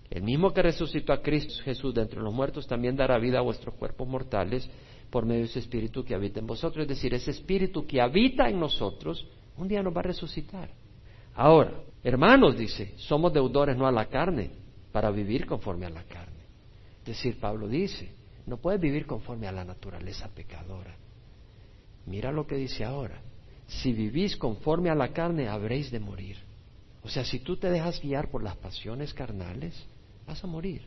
el 0.09 0.23
mismo 0.23 0.53
que 0.53 0.61
resucitó 0.61 1.11
a 1.11 1.21
Cristo 1.21 1.53
Jesús 1.63 1.93
de 1.93 2.01
entre 2.01 2.21
los 2.21 2.33
muertos 2.33 2.65
también 2.65 2.95
dará 2.95 3.17
vida 3.17 3.39
a 3.39 3.43
vuestros 3.43 3.75
cuerpos 3.75 4.07
mortales 4.07 4.69
por 5.09 5.25
medio 5.25 5.41
de 5.41 5.47
ese 5.47 5.59
espíritu 5.59 6.03
que 6.03 6.15
habita 6.15 6.39
en 6.39 6.47
vosotros. 6.47 6.83
Es 6.83 6.87
decir, 6.87 7.13
ese 7.13 7.31
espíritu 7.31 7.85
que 7.85 7.99
habita 7.99 8.49
en 8.49 8.59
nosotros 8.59 9.27
un 9.57 9.67
día 9.67 9.83
nos 9.83 9.95
va 9.95 9.99
a 9.99 10.03
resucitar. 10.03 10.69
Ahora, 11.35 11.73
hermanos, 12.03 12.57
dice, 12.57 12.93
somos 12.97 13.33
deudores 13.33 13.75
no 13.75 13.85
a 13.85 13.91
la 13.91 14.05
carne 14.05 14.51
para 14.91 15.11
vivir 15.11 15.45
conforme 15.45 15.85
a 15.85 15.89
la 15.89 16.03
carne. 16.03 16.45
Es 17.01 17.05
decir, 17.05 17.39
Pablo 17.39 17.67
dice, 17.67 18.13
no 18.45 18.57
puedes 18.57 18.79
vivir 18.79 19.05
conforme 19.05 19.47
a 19.47 19.51
la 19.51 19.65
naturaleza 19.65 20.29
pecadora. 20.33 20.95
Mira 22.05 22.31
lo 22.31 22.47
que 22.47 22.55
dice 22.55 22.85
ahora. 22.85 23.21
Si 23.67 23.91
vivís 23.91 24.37
conforme 24.37 24.89
a 24.89 24.95
la 24.95 25.13
carne, 25.13 25.47
habréis 25.47 25.91
de 25.91 25.99
morir. 25.99 26.37
O 27.03 27.09
sea, 27.09 27.23
si 27.23 27.39
tú 27.39 27.57
te 27.57 27.69
dejas 27.69 28.01
guiar 28.01 28.29
por 28.29 28.43
las 28.43 28.55
pasiones 28.57 29.13
carnales, 29.13 29.73
vas 30.25 30.43
a 30.43 30.47
morir. 30.47 30.83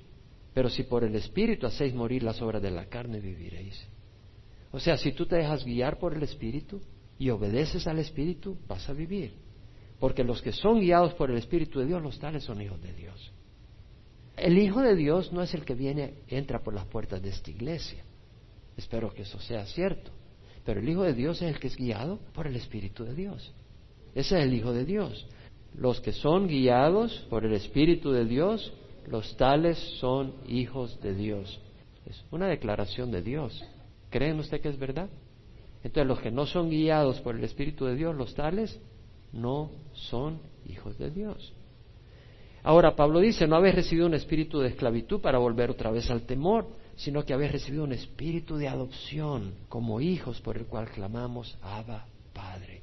Pero 0.52 0.68
si 0.68 0.82
por 0.82 1.04
el 1.04 1.14
Espíritu 1.14 1.66
hacéis 1.66 1.94
morir 1.94 2.22
las 2.22 2.40
obras 2.42 2.62
de 2.62 2.70
la 2.70 2.86
carne, 2.86 3.20
viviréis. 3.20 3.80
O 4.72 4.80
sea, 4.80 4.96
si 4.96 5.12
tú 5.12 5.26
te 5.26 5.36
dejas 5.36 5.64
guiar 5.64 5.98
por 5.98 6.14
el 6.14 6.22
Espíritu 6.22 6.80
y 7.18 7.30
obedeces 7.30 7.86
al 7.86 7.98
Espíritu, 7.98 8.56
vas 8.66 8.88
a 8.88 8.92
vivir. 8.92 9.34
Porque 9.98 10.24
los 10.24 10.40
que 10.40 10.52
son 10.52 10.80
guiados 10.80 11.14
por 11.14 11.30
el 11.30 11.36
Espíritu 11.36 11.80
de 11.80 11.86
Dios, 11.86 12.02
los 12.02 12.18
tales 12.18 12.44
son 12.44 12.60
hijos 12.60 12.80
de 12.82 12.92
Dios. 12.94 13.32
El 14.36 14.58
Hijo 14.58 14.80
de 14.80 14.96
Dios 14.96 15.32
no 15.32 15.42
es 15.42 15.52
el 15.52 15.64
que 15.64 15.74
viene, 15.74 16.14
entra 16.28 16.60
por 16.60 16.72
las 16.72 16.86
puertas 16.86 17.20
de 17.20 17.28
esta 17.28 17.50
iglesia. 17.50 18.02
Espero 18.76 19.12
que 19.12 19.22
eso 19.22 19.38
sea 19.40 19.66
cierto. 19.66 20.10
Pero 20.64 20.80
el 20.80 20.88
Hijo 20.88 21.02
de 21.02 21.14
Dios 21.14 21.40
es 21.42 21.54
el 21.54 21.60
que 21.60 21.68
es 21.68 21.76
guiado 21.76 22.18
por 22.34 22.46
el 22.46 22.56
Espíritu 22.56 23.04
de 23.04 23.14
Dios. 23.14 23.52
Ese 24.14 24.38
es 24.38 24.44
el 24.44 24.54
Hijo 24.54 24.72
de 24.72 24.84
Dios. 24.84 25.26
Los 25.74 26.00
que 26.00 26.12
son 26.12 26.48
guiados 26.48 27.26
por 27.30 27.44
el 27.44 27.52
Espíritu 27.52 28.10
de 28.10 28.24
Dios, 28.24 28.72
los 29.06 29.36
tales 29.36 29.78
son 30.00 30.34
hijos 30.46 31.00
de 31.00 31.14
Dios. 31.14 31.60
Es 32.06 32.24
una 32.30 32.48
declaración 32.48 33.10
de 33.10 33.22
Dios. 33.22 33.62
¿Creen 34.10 34.38
usted 34.38 34.60
que 34.60 34.68
es 34.68 34.78
verdad? 34.78 35.08
Entonces 35.82 36.06
los 36.06 36.20
que 36.20 36.30
no 36.30 36.46
son 36.46 36.68
guiados 36.68 37.20
por 37.20 37.36
el 37.36 37.44
Espíritu 37.44 37.86
de 37.86 37.94
Dios, 37.94 38.14
los 38.14 38.34
tales, 38.34 38.80
no 39.32 39.70
son 39.92 40.40
hijos 40.66 40.98
de 40.98 41.10
Dios. 41.10 41.54
Ahora, 42.62 42.94
Pablo 42.94 43.20
dice, 43.20 43.46
no 43.46 43.56
habéis 43.56 43.74
recibido 43.74 44.06
un 44.06 44.14
espíritu 44.14 44.60
de 44.60 44.68
esclavitud 44.68 45.20
para 45.20 45.38
volver 45.38 45.70
otra 45.70 45.90
vez 45.90 46.10
al 46.10 46.22
temor, 46.22 46.66
sino 47.00 47.24
que 47.24 47.32
habéis 47.32 47.52
recibido 47.52 47.84
un 47.84 47.92
espíritu 47.92 48.56
de 48.56 48.68
adopción 48.68 49.54
como 49.70 50.02
hijos 50.02 50.38
por 50.42 50.58
el 50.58 50.66
cual 50.66 50.90
clamamos, 50.90 51.56
Abba, 51.62 52.06
Padre. 52.34 52.82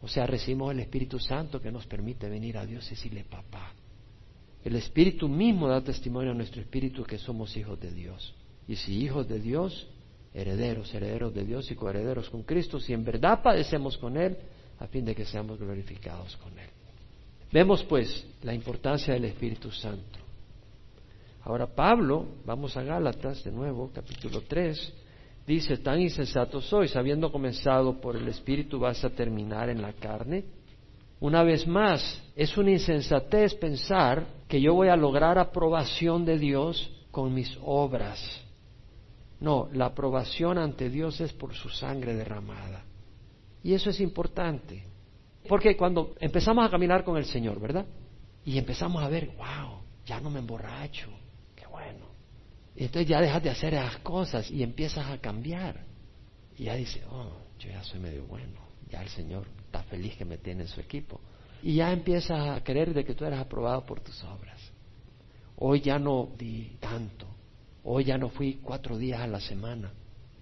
O 0.00 0.08
sea, 0.08 0.26
recibimos 0.26 0.72
el 0.72 0.80
Espíritu 0.80 1.18
Santo 1.18 1.60
que 1.60 1.70
nos 1.70 1.86
permite 1.86 2.26
venir 2.28 2.56
a 2.56 2.64
Dios 2.64 2.86
y 2.86 2.90
decirle, 2.90 3.24
papá. 3.24 3.72
El 4.64 4.76
Espíritu 4.76 5.28
mismo 5.28 5.68
da 5.68 5.82
testimonio 5.82 6.30
a 6.30 6.34
nuestro 6.34 6.62
Espíritu 6.62 7.04
que 7.04 7.18
somos 7.18 7.54
hijos 7.54 7.78
de 7.78 7.90
Dios. 7.90 8.34
Y 8.66 8.76
si 8.76 9.02
hijos 9.02 9.28
de 9.28 9.38
Dios, 9.38 9.88
herederos, 10.32 10.94
herederos 10.94 11.34
de 11.34 11.44
Dios 11.44 11.70
y 11.70 11.74
coherederos 11.74 12.30
con 12.30 12.44
Cristo, 12.44 12.80
si 12.80 12.94
en 12.94 13.04
verdad 13.04 13.42
padecemos 13.42 13.98
con 13.98 14.16
Él, 14.16 14.38
a 14.78 14.86
fin 14.86 15.04
de 15.04 15.14
que 15.14 15.26
seamos 15.26 15.58
glorificados 15.58 16.34
con 16.38 16.58
Él. 16.58 16.70
Vemos 17.52 17.84
pues 17.84 18.26
la 18.42 18.54
importancia 18.54 19.12
del 19.12 19.26
Espíritu 19.26 19.70
Santo. 19.70 20.23
Ahora 21.44 21.66
Pablo, 21.66 22.26
vamos 22.46 22.74
a 22.74 22.82
Gálatas 22.82 23.44
de 23.44 23.52
nuevo, 23.52 23.90
capítulo 23.92 24.40
3, 24.48 24.94
dice, 25.46 25.76
tan 25.76 26.00
insensato 26.00 26.62
soy, 26.62 26.90
habiendo 26.94 27.30
comenzado 27.30 28.00
por 28.00 28.16
el 28.16 28.26
Espíritu 28.28 28.78
vas 28.78 29.04
a 29.04 29.10
terminar 29.10 29.68
en 29.68 29.82
la 29.82 29.92
carne. 29.92 30.44
Una 31.20 31.42
vez 31.42 31.66
más, 31.66 32.22
es 32.34 32.56
una 32.56 32.70
insensatez 32.70 33.54
pensar 33.56 34.26
que 34.48 34.58
yo 34.58 34.72
voy 34.72 34.88
a 34.88 34.96
lograr 34.96 35.38
aprobación 35.38 36.24
de 36.24 36.38
Dios 36.38 36.90
con 37.10 37.34
mis 37.34 37.58
obras. 37.62 38.18
No, 39.38 39.68
la 39.70 39.86
aprobación 39.86 40.56
ante 40.56 40.88
Dios 40.88 41.20
es 41.20 41.34
por 41.34 41.52
su 41.52 41.68
sangre 41.68 42.14
derramada. 42.14 42.84
Y 43.62 43.74
eso 43.74 43.90
es 43.90 44.00
importante. 44.00 44.82
Porque 45.46 45.76
cuando 45.76 46.14
empezamos 46.20 46.66
a 46.66 46.70
caminar 46.70 47.04
con 47.04 47.18
el 47.18 47.26
Señor, 47.26 47.60
¿verdad? 47.60 47.84
Y 48.46 48.56
empezamos 48.56 49.02
a 49.02 49.10
ver, 49.10 49.26
wow, 49.36 49.82
ya 50.06 50.20
no 50.20 50.30
me 50.30 50.38
emborracho. 50.38 51.23
Y 52.76 52.84
entonces 52.84 53.08
ya 53.08 53.20
dejas 53.20 53.42
de 53.42 53.50
hacer 53.50 53.74
esas 53.74 53.98
cosas 53.98 54.50
y 54.50 54.62
empiezas 54.62 55.06
a 55.06 55.18
cambiar. 55.18 55.84
Y 56.56 56.64
ya 56.64 56.74
dice, 56.74 57.02
oh, 57.10 57.32
yo 57.58 57.70
ya 57.70 57.82
soy 57.84 58.00
medio 58.00 58.24
bueno, 58.26 58.60
ya 58.90 59.02
el 59.02 59.08
Señor 59.08 59.46
está 59.66 59.82
feliz 59.84 60.16
que 60.16 60.24
me 60.24 60.38
tiene 60.38 60.62
en 60.62 60.68
su 60.68 60.80
equipo. 60.80 61.20
Y 61.62 61.76
ya 61.76 61.92
empiezas 61.92 62.48
a 62.48 62.62
creer 62.62 62.92
de 62.92 63.04
que 63.04 63.14
tú 63.14 63.24
eres 63.24 63.38
aprobado 63.38 63.86
por 63.86 64.00
tus 64.00 64.22
obras. 64.24 64.60
Hoy 65.56 65.80
ya 65.80 65.98
no 65.98 66.30
di 66.36 66.76
tanto, 66.80 67.26
hoy 67.84 68.04
ya 68.04 68.18
no 68.18 68.28
fui 68.28 68.60
cuatro 68.62 68.98
días 68.98 69.20
a 69.20 69.26
la 69.26 69.40
semana, 69.40 69.92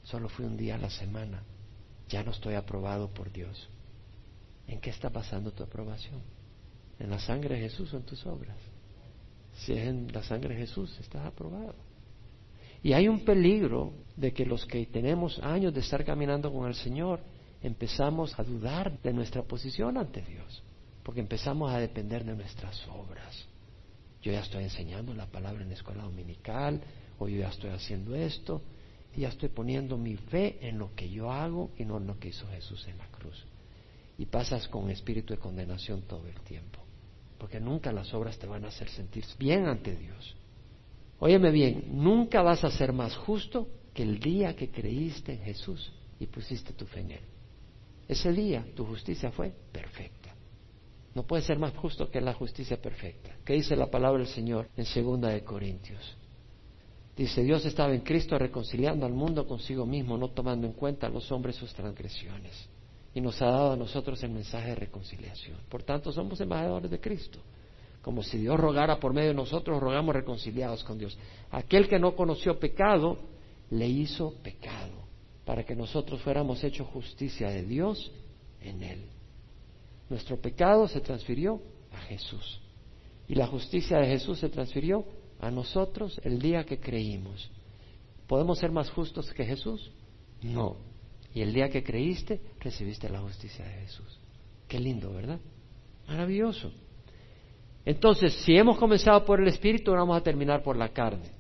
solo 0.03 0.29
fui 0.29 0.47
un 0.47 0.57
día 0.57 0.77
a 0.77 0.79
la 0.79 0.90
semana. 0.90 1.42
Ya 2.09 2.23
no 2.23 2.31
estoy 2.33 2.55
aprobado 2.55 3.09
por 3.09 3.31
Dios. 3.31 3.68
¿En 4.66 4.81
qué 4.81 4.90
está 4.90 5.11
pasando 5.11 5.53
tu 5.53 5.62
aprobación? 5.62 6.21
¿En 6.99 7.11
la 7.11 7.18
sangre 7.18 7.57
de 7.57 7.62
Jesús 7.62 7.92
o 7.92 7.99
en 7.99 8.05
tus 8.05 8.25
obras? 8.27 8.57
Si 9.55 9.73
es 9.73 9.87
en 9.87 10.11
la 10.12 10.23
sangre 10.23 10.55
de 10.55 10.61
Jesús, 10.62 10.99
estás 10.99 11.27
aprobado. 11.27 11.75
Y 12.83 12.92
hay 12.92 13.09
un 13.09 13.25
peligro 13.25 13.92
de 14.16 14.33
que 14.33 14.45
los 14.45 14.66
que 14.66 14.85
tenemos 14.87 15.38
años 15.40 15.73
de 15.73 15.81
estar 15.81 16.05
caminando 16.05 16.53
con 16.53 16.66
el 16.66 16.75
Señor 16.75 17.21
empezamos 17.62 18.38
a 18.38 18.42
dudar 18.42 19.01
de 19.01 19.12
nuestra 19.12 19.42
posición 19.42 19.97
ante 19.97 20.23
Dios, 20.23 20.62
porque 21.03 21.21
empezamos 21.21 21.73
a 21.73 21.79
depender 21.79 22.25
de 22.25 22.35
nuestras 22.35 22.87
obras. 22.88 23.47
Yo 24.21 24.33
ya 24.33 24.40
estoy 24.40 24.64
enseñando 24.64 25.14
la 25.14 25.27
palabra 25.27 25.62
en 25.62 25.68
la 25.68 25.75
escuela 25.75 26.03
dominical, 26.03 26.81
o 27.18 27.29
yo 27.29 27.38
ya 27.38 27.49
estoy 27.49 27.71
haciendo 27.71 28.14
esto, 28.14 28.62
y 29.14 29.21
ya 29.21 29.29
estoy 29.29 29.49
poniendo 29.49 29.97
mi 29.97 30.16
fe 30.16 30.59
en 30.66 30.79
lo 30.79 30.95
que 30.95 31.09
yo 31.09 31.31
hago 31.31 31.71
y 31.77 31.85
no 31.85 31.99
en 31.99 32.07
lo 32.07 32.18
que 32.18 32.29
hizo 32.29 32.47
Jesús 32.49 32.87
en 32.88 32.99
la 32.99 33.07
cruz 33.07 33.47
y 34.18 34.27
pasas 34.27 34.68
con 34.68 34.90
espíritu 34.90 35.35
de 35.35 35.40
condenación 35.40 36.03
todo 36.03 36.27
el 36.29 36.40
tiempo, 36.42 36.79
porque 37.38 37.61
nunca 37.61 37.92
las 37.92 38.12
obras 38.14 38.38
te 38.38 38.47
van 38.47 38.64
a 38.64 38.68
hacer 38.68 38.88
sentir 38.88 39.25
bien 39.38 39.66
ante 39.66 39.97
Dios. 39.97 40.37
Óyeme 41.25 41.53
bien, 41.53 41.85
nunca 41.93 42.43
vas 42.43 42.65
a 42.65 42.71
ser 42.73 42.93
más 42.93 43.15
justo 43.15 43.69
que 43.95 44.03
el 44.03 44.19
día 44.19 44.57
que 44.57 44.73
creíste 44.73 45.35
en 45.35 45.43
Jesús 45.43 45.93
y 46.19 46.27
pusiste 46.27 46.73
tu 46.73 46.85
fe 46.85 46.99
en 46.99 47.13
Él. 47.13 47.21
Ese 48.09 48.33
día 48.33 48.67
tu 48.75 48.85
justicia 48.85 49.31
fue 49.31 49.55
perfecta. 49.71 50.35
No 51.15 51.23
puede 51.23 51.45
ser 51.45 51.61
más 51.61 51.77
justo 51.77 52.11
que 52.11 52.21
la 52.21 52.35
justicia 52.35 52.83
perfecta. 52.83 53.37
¿Qué 53.45 53.53
dice 53.53 53.77
la 53.77 53.89
palabra 53.89 54.19
del 54.19 54.33
Señor 54.33 54.69
en 54.77 54.85
segunda 54.85 55.29
de 55.29 55.45
Corintios? 55.45 56.17
Dice, 57.17 57.45
Dios 57.45 57.65
estaba 57.67 57.95
en 57.95 58.01
Cristo 58.01 58.37
reconciliando 58.37 59.07
al 59.07 59.13
mundo 59.13 59.47
consigo 59.47 59.87
mismo, 59.87 60.19
no 60.19 60.31
tomando 60.31 60.67
en 60.67 60.73
cuenta 60.73 61.07
a 61.07 61.11
los 61.11 61.31
hombres 61.31 61.55
sus 61.55 61.73
transgresiones 61.73 62.69
y 63.15 63.21
nos 63.21 63.41
ha 63.43 63.47
dado 63.47 63.73
a 63.75 63.77
nosotros 63.77 64.21
el 64.25 64.33
mensaje 64.33 64.71
de 64.71 64.75
reconciliación. 64.75 65.59
Por 65.69 65.85
tanto, 65.85 66.11
somos 66.11 66.41
embajadores 66.41 66.91
de 66.91 66.99
Cristo. 66.99 67.39
Como 68.03 68.23
si 68.23 68.38
Dios 68.38 68.59
rogara 68.59 68.99
por 68.99 69.15
medio 69.15 69.29
de 69.29 69.35
nosotros, 69.35 69.81
rogamos 69.81 70.15
reconciliados 70.15 70.83
con 70.85 70.99
Dios. 70.99 71.17
Aquel 71.51 71.88
que 71.88 72.01
no 72.01 72.17
conoció 72.17 72.59
pecado, 72.59 73.17
le 73.71 73.88
hizo 73.88 74.35
pecado, 74.43 74.93
para 75.45 75.65
que 75.65 75.77
nosotros 75.77 76.21
fuéramos 76.23 76.62
hechos 76.65 76.88
justicia 76.88 77.49
de 77.49 77.62
Dios 77.62 78.12
en 78.61 78.83
Él. 78.83 79.05
Nuestro 80.11 80.37
pecado 80.41 80.88
se 80.88 81.01
transfirió 81.01 81.62
a 81.93 81.99
Jesús. 81.99 82.61
Y 83.29 83.37
la 83.37 83.47
justicia 83.47 83.99
de 83.99 84.09
Jesús 84.09 84.41
se 84.41 84.49
transfirió 84.49 85.07
a 85.41 85.51
nosotros 85.51 86.21
el 86.25 86.41
día 86.41 86.65
que 86.65 86.79
creímos. 86.81 87.51
¿Podemos 88.27 88.59
ser 88.59 88.73
más 88.73 88.91
justos 88.91 89.33
que 89.33 89.45
Jesús? 89.45 89.93
No. 90.43 90.77
Y 91.35 91.41
el 91.41 91.53
día 91.53 91.69
que 91.69 91.83
creíste, 91.83 92.41
recibiste 92.61 93.09
la 93.09 93.21
justicia 93.21 93.65
de 93.65 93.73
Jesús. 93.83 94.19
Qué 94.69 94.79
lindo, 94.79 95.12
¿verdad? 95.12 95.41
Maravilloso. 96.09 96.73
Entonces, 97.85 98.33
si 98.35 98.57
hemos 98.57 98.79
comenzado 98.79 99.25
por 99.25 99.40
el 99.40 99.49
Espíritu, 99.49 99.92
vamos 99.92 100.16
a 100.16 100.23
terminar 100.23 100.62
por 100.62 100.77
la 100.77 100.88
carne. 100.90 101.31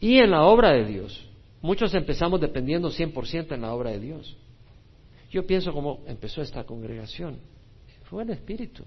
Y 0.00 0.18
en 0.18 0.30
la 0.30 0.44
obra 0.44 0.72
de 0.72 0.84
Dios. 0.84 1.26
Muchos 1.62 1.94
empezamos 1.94 2.40
dependiendo 2.40 2.90
100% 2.90 3.52
en 3.52 3.60
la 3.60 3.74
obra 3.74 3.90
de 3.90 4.00
Dios. 4.00 4.36
Yo 5.30 5.46
pienso 5.46 5.72
como 5.72 6.00
empezó 6.06 6.42
esta 6.42 6.64
congregación. 6.64 7.38
Fue 8.04 8.22
el 8.22 8.30
Espíritu. 8.30 8.84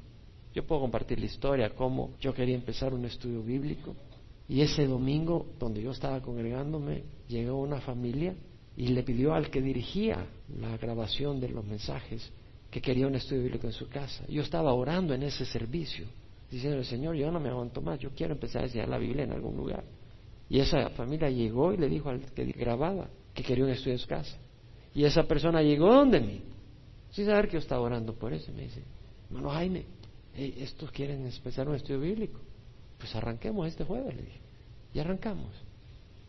Yo 0.53 0.65
puedo 0.65 0.81
compartir 0.81 1.19
la 1.19 1.25
historia, 1.25 1.69
cómo 1.69 2.11
yo 2.19 2.33
quería 2.33 2.55
empezar 2.55 2.93
un 2.93 3.05
estudio 3.05 3.41
bíblico 3.41 3.95
y 4.47 4.61
ese 4.61 4.85
domingo, 4.85 5.47
donde 5.59 5.81
yo 5.81 5.91
estaba 5.91 6.21
congregándome, 6.21 7.03
llegó 7.27 7.59
una 7.59 7.79
familia 7.79 8.35
y 8.75 8.87
le 8.87 9.03
pidió 9.03 9.33
al 9.33 9.49
que 9.49 9.61
dirigía 9.61 10.27
la 10.59 10.77
grabación 10.77 11.39
de 11.39 11.49
los 11.49 11.65
mensajes 11.65 12.31
que 12.69 12.81
quería 12.81 13.07
un 13.07 13.15
estudio 13.15 13.43
bíblico 13.43 13.67
en 13.67 13.73
su 13.73 13.87
casa. 13.87 14.25
Yo 14.27 14.41
estaba 14.41 14.73
orando 14.73 15.13
en 15.13 15.23
ese 15.23 15.45
servicio, 15.45 16.05
diciendo, 16.53 16.83
Señor, 16.83 17.15
yo 17.15 17.31
no 17.31 17.39
me 17.39 17.49
aguanto 17.49 17.81
más, 17.81 17.99
yo 17.99 18.11
quiero 18.11 18.33
empezar 18.33 18.61
a 18.61 18.65
enseñar 18.65 18.89
la 18.89 18.97
Biblia 18.97 19.23
en 19.23 19.31
algún 19.31 19.57
lugar. 19.57 19.83
Y 20.49 20.59
esa 20.59 20.89
familia 20.91 21.29
llegó 21.29 21.73
y 21.73 21.77
le 21.77 21.89
dijo 21.89 22.09
al 22.09 22.21
que 22.21 22.45
grababa 22.45 23.09
que 23.33 23.43
quería 23.43 23.63
un 23.63 23.71
estudio 23.71 23.93
en 23.93 23.99
su 23.99 24.07
casa. 24.07 24.37
Y 24.93 25.03
esa 25.03 25.23
persona 25.23 25.61
llegó 25.61 25.91
donde 25.91 26.19
mí, 26.19 26.41
sin 27.11 27.25
saber 27.25 27.47
que 27.47 27.53
yo 27.53 27.59
estaba 27.59 27.81
orando 27.81 28.13
por 28.13 28.33
eso. 28.33 28.51
Me 28.53 28.63
dice, 28.63 28.83
hermano 29.29 29.49
Jaime, 29.49 29.85
estos 30.35 30.91
quieren 30.91 31.25
empezar 31.25 31.67
un 31.67 31.75
estudio 31.75 31.99
bíblico. 31.99 32.39
Pues 32.97 33.15
arranquemos 33.15 33.67
este 33.67 33.83
jueves, 33.83 34.15
le 34.15 34.21
dije. 34.21 34.39
Y 34.93 34.99
arrancamos. 34.99 35.51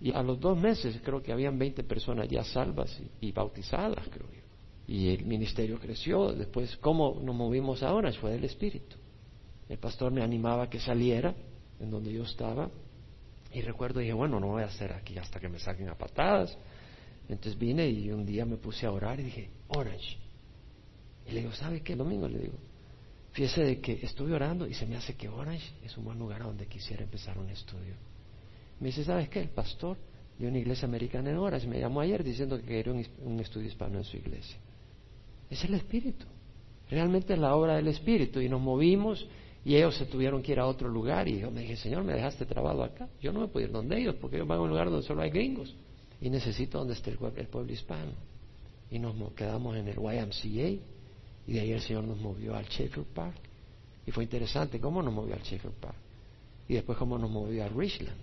Y 0.01 0.13
a 0.13 0.23
los 0.23 0.41
dos 0.41 0.59
meses 0.59 1.01
creo 1.03 1.23
que 1.23 1.33
habían 1.33 1.59
20 1.59 1.85
personas 1.85 2.29
ya 2.29 2.45
salvas 2.45 3.01
y, 3.21 3.33
bautizadas, 3.33 4.09
creo 4.09 4.27
yo. 4.31 4.41
Y 4.87 5.11
el 5.11 5.25
ministerio 5.25 5.79
creció. 5.79 6.33
Después, 6.33 6.77
¿cómo 6.79 7.21
nos 7.23 7.35
movimos 7.35 7.83
ahora? 7.83 8.13
Fue 8.13 8.33
del 8.33 8.45
Espíritu. 8.45 8.97
El 9.69 9.79
pastor 9.79 10.13
me 10.13 10.23
animaba 10.23 10.65
a 10.65 10.71
que 10.71 10.81
saliera 10.81 11.35
en 11.81 11.91
donde 11.91 12.13
yo 12.13 12.25
estaba. 12.25 12.71
Y 13.53 13.61
recuerdo, 13.61 14.01
dije, 14.01 14.13
bueno, 14.13 14.41
no 14.41 14.49
voy 14.49 14.63
a 14.63 14.67
hacer 14.67 14.93
aquí 14.93 15.17
hasta 15.19 15.41
que 15.41 15.49
me 15.49 15.59
saquen 15.59 15.89
a 15.89 15.95
patadas. 15.95 16.57
Entonces 17.29 17.59
vine 17.59 17.89
y 17.89 18.11
un 18.11 18.27
día 18.27 18.45
me 18.45 18.57
puse 18.57 18.87
a 18.87 18.93
orar 18.93 19.21
y 19.21 19.25
dije, 19.25 19.51
Orange. 19.69 20.19
Y 21.27 21.33
le 21.33 21.41
digo, 21.41 21.53
¿sabe 21.53 21.81
qué? 21.81 21.93
El 21.93 21.99
domingo 21.99 22.29
le 22.29 22.39
digo, 22.39 22.59
fíjese 23.33 23.63
de 23.63 23.81
que 23.81 24.01
estuve 24.03 24.35
orando 24.35 24.67
y 24.67 24.75
se 24.75 24.87
me 24.87 24.97
hace 24.97 25.15
que 25.15 25.29
Orange 25.29 25.73
es 25.83 25.97
un 25.97 26.05
buen 26.05 26.19
lugar 26.19 26.43
donde 26.43 26.67
quisiera 26.67 27.03
empezar 27.03 27.39
un 27.39 27.49
estudio. 27.49 27.95
Me 28.81 28.89
dice, 28.89 29.05
¿sabes 29.05 29.29
qué? 29.29 29.41
El 29.41 29.51
pastor 29.51 29.97
de 30.39 30.49
una 30.49 30.59
iglesia 30.59 30.87
americana 30.87 31.31
en 31.31 31.39
Orange 31.39 31.67
me 31.67 31.79
llamó 31.79 32.01
ayer 32.01 32.23
diciendo 32.23 32.59
que 32.59 32.67
quería 32.67 32.93
un, 32.93 33.41
estudio 33.41 33.69
hispano 33.69 33.99
en 33.99 34.05
su 34.05 34.17
iglesia. 34.17 34.57
Es 35.49 35.65
el 35.65 35.75
Espíritu. 35.75 36.27
Realmente 36.91 37.33
es 37.33 37.39
la 37.39 37.55
obra 37.55 37.77
del 37.77 37.89
Espíritu. 37.89 38.41
Y 38.41 38.49
nos 38.49 38.61
movimos 38.61 39.27
y 39.65 39.77
ellos 39.77 39.97
se 39.97 40.05
tuvieron 40.05 40.43
que 40.43 40.53
ir 40.53 40.61
a 40.61 40.67
otro 40.67 40.89
lugar. 40.89 41.27
Y 41.27 41.41
yo 41.41 41.51
me 41.51 41.63
dije, 41.63 41.77
Señor, 41.77 42.05
me 42.05 42.13
dejaste 42.13 42.45
trabado 42.45 42.85
acá. 42.85 43.09
Yo 43.21 43.33
no 43.33 43.41
me 43.41 43.49
puedo 43.49 43.67
ir 43.67 43.73
donde 43.73 43.99
ellos 43.99 44.17
porque 44.21 44.37
ellos 44.37 44.47
van 44.47 44.59
a 44.59 44.63
un 44.63 44.69
lugar 44.69 44.91
donde 44.91 45.07
solo 45.07 45.23
hay 45.23 45.31
gringos 45.31 45.75
y 46.21 46.29
necesito 46.29 46.79
donde 46.79 46.93
esté 46.93 47.11
el, 47.11 47.49
pueblo 47.49 47.73
hispano. 47.73 48.13
Y 48.91 48.99
nos 48.99 49.15
quedamos 49.33 49.77
en 49.77 49.89
el 49.89 49.97
YMCA 49.97 50.83
y 51.47 51.53
de 51.53 51.61
ahí 51.61 51.73
el 51.73 51.81
Señor 51.81 52.05
nos 52.05 52.19
movió 52.19 52.55
al 52.55 52.67
Shepherd 52.67 53.07
Park. 53.15 53.37
Y 54.07 54.11
fue 54.11 54.25
interesante 54.25 54.79
cómo 54.79 55.03
nos 55.03 55.15
movió 55.15 55.35
al 55.35 55.43
Shepherd 55.43 55.73
Park. 55.73 55.97
Y 56.69 56.75
después 56.75 56.99
cómo 56.99 57.17
nos 57.17 57.31
movió 57.31 57.65
a 57.65 57.69
Richland. 57.69 58.19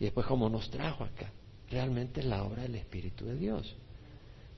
Y 0.00 0.04
después 0.04 0.26
cómo 0.26 0.48
nos 0.48 0.70
trajo 0.70 1.04
acá. 1.04 1.30
Realmente 1.70 2.22
la 2.22 2.44
obra 2.44 2.62
del 2.62 2.76
Espíritu 2.76 3.26
de 3.26 3.36
Dios. 3.36 3.76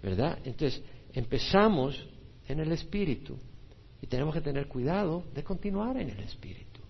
¿Verdad? 0.01 0.39
Entonces, 0.45 0.81
empezamos 1.13 2.07
en 2.47 2.61
el 2.61 2.71
Espíritu 2.71 3.37
y 4.03 4.07
tenemos 4.07 4.35
que 4.35 4.41
tener 4.41 4.67
cuidado 4.67 5.25
de 5.35 5.43
continuar 5.43 5.97
en 5.97 6.11
el 6.11 6.21
Espíritu. 6.21 6.81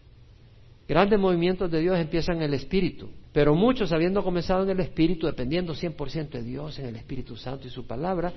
Grandes 0.89 1.21
movimientos 1.21 1.71
de 1.71 1.81
Dios 1.81 1.99
empiezan 1.99 2.39
en 2.39 2.43
el 2.43 2.55
Espíritu. 2.55 3.11
Pero 3.33 3.55
muchos, 3.55 3.93
habiendo 3.93 4.25
comenzado 4.25 4.65
en 4.65 4.71
el 4.71 4.81
Espíritu, 4.81 5.27
dependiendo 5.27 5.73
100% 5.73 6.31
de 6.31 6.43
Dios, 6.43 6.79
en 6.81 6.87
el 6.87 6.97
Espíritu 6.97 7.37
Santo 7.37 7.69
y 7.69 7.71
su 7.71 7.87
palabra, 7.87 8.33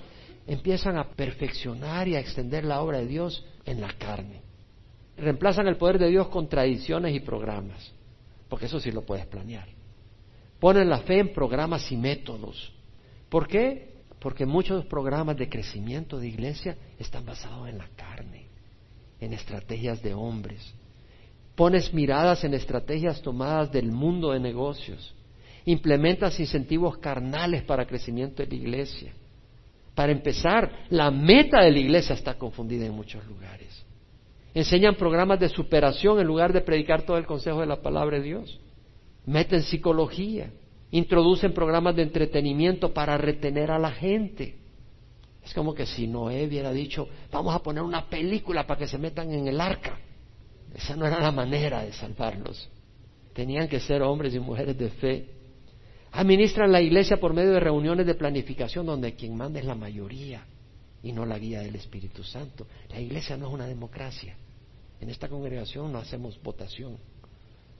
empiezan 0.46 0.98
a 0.98 1.10
perfeccionar 1.10 2.08
y 2.08 2.16
a 2.16 2.20
extender 2.20 2.64
la 2.64 2.82
obra 2.82 3.00
de 3.00 3.08
Dios 3.08 3.44
en 3.66 3.82
la 3.82 3.92
carne. 3.94 4.42
Reemplazan 5.18 5.68
el 5.68 5.78
poder 5.78 5.98
de 5.98 6.10
Dios 6.10 6.28
con 6.28 6.48
tradiciones 6.48 7.16
y 7.16 7.22
programas, 7.22 7.92
porque 8.50 8.68
eso 8.68 8.80
sí 8.80 8.92
lo 8.92 9.04
puedes 9.04 9.26
planear. 9.26 9.68
Ponen 10.60 10.90
la 10.90 11.00
fe 11.00 11.20
en 11.20 11.34
programas 11.34 11.92
y 11.92 11.98
métodos. 11.98 12.72
¿Por 13.30 13.48
qué? 13.48 13.94
Porque 14.20 14.46
muchos 14.46 14.86
programas 14.86 15.38
de 15.38 15.50
crecimiento 15.50 16.20
de 16.20 16.28
iglesia 16.28 16.78
están 17.00 17.26
basados 17.26 17.68
en 17.68 17.80
la 17.80 17.88
carne, 17.96 18.43
en 19.24 19.34
estrategias 19.34 20.02
de 20.02 20.14
hombres, 20.14 20.74
Pones 21.56 21.94
miradas 21.94 22.44
en 22.44 22.54
estrategias 22.56 23.22
tomadas 23.22 23.72
del 23.72 23.92
mundo 23.92 24.32
de 24.32 24.40
negocios. 24.40 25.14
Implementas 25.66 26.40
incentivos 26.40 26.98
carnales 26.98 27.64
para 27.64 27.86
crecimiento 27.86 28.42
de 28.42 28.50
la 28.50 28.56
iglesia. 28.56 29.14
Para 29.94 30.12
empezar, 30.12 30.88
la 30.90 31.12
meta 31.12 31.62
de 31.62 31.72
la 31.72 31.80
iglesia 31.80 32.16
está 32.16 32.34
confundida 32.34 32.86
en 32.86 32.94
muchos 32.94 33.26
lugares. 33.28 33.86
Enseñan 34.56 34.96
programas 34.96 35.40
de 35.40 35.50
superación 35.50 36.20
en 36.20 36.28
lugar 36.28 36.54
de 36.54 36.62
predicar 36.62 37.04
todo 37.04 37.18
el 37.18 37.26
consejo 37.26 37.60
de 37.60 37.68
la 37.68 37.82
palabra 37.82 38.18
de 38.18 38.24
Dios. 38.24 38.60
Meten 39.26 39.62
psicología. 39.62 40.52
Introducen 40.90 41.54
programas 41.54 41.96
de 41.96 42.04
entretenimiento 42.04 42.94
para 42.94 43.18
retener 43.18 43.72
a 43.72 43.80
la 43.80 43.92
gente. 43.92 44.58
Es 45.46 45.54
como 45.54 45.74
que 45.74 45.86
si 45.86 46.08
Noé 46.08 46.46
hubiera 46.48 46.72
dicho, 46.72 47.08
vamos 47.32 47.54
a 47.54 47.60
poner 47.60 47.84
una 47.84 48.08
película 48.10 48.66
para 48.66 48.80
que 48.80 48.88
se 48.88 48.98
metan 48.98 49.32
en 49.32 49.48
el 49.48 49.60
arca. 49.60 49.98
Esa 50.74 50.96
no 50.96 51.06
era 51.06 51.20
la 51.20 51.32
manera 51.32 51.84
de 51.84 51.94
salvarlos. 51.94 52.70
Tenían 53.34 53.68
que 53.68 53.80
ser 53.80 54.02
hombres 54.02 54.34
y 54.34 54.40
mujeres 54.40 54.78
de 54.78 54.90
fe. 54.90 55.30
Administran 56.12 56.72
la 56.72 56.82
iglesia 56.82 57.18
por 57.18 57.34
medio 57.34 57.52
de 57.52 57.60
reuniones 57.60 58.06
de 58.06 58.16
planificación 58.16 58.86
donde 58.86 59.16
quien 59.16 59.36
manda 59.36 59.60
es 59.60 59.66
la 59.66 59.76
mayoría 59.76 60.46
y 61.02 61.12
no 61.12 61.26
la 61.26 61.38
guía 61.38 61.62
del 61.62 61.76
Espíritu 61.76 62.24
Santo. 62.24 62.68
La 62.90 63.00
iglesia 63.00 63.36
no 63.36 63.48
es 63.48 63.54
una 63.54 63.68
democracia. 63.68 64.38
En 65.02 65.10
esta 65.10 65.28
congregación 65.28 65.92
no 65.92 66.00
hacemos 66.00 66.42
votación. 66.42 66.98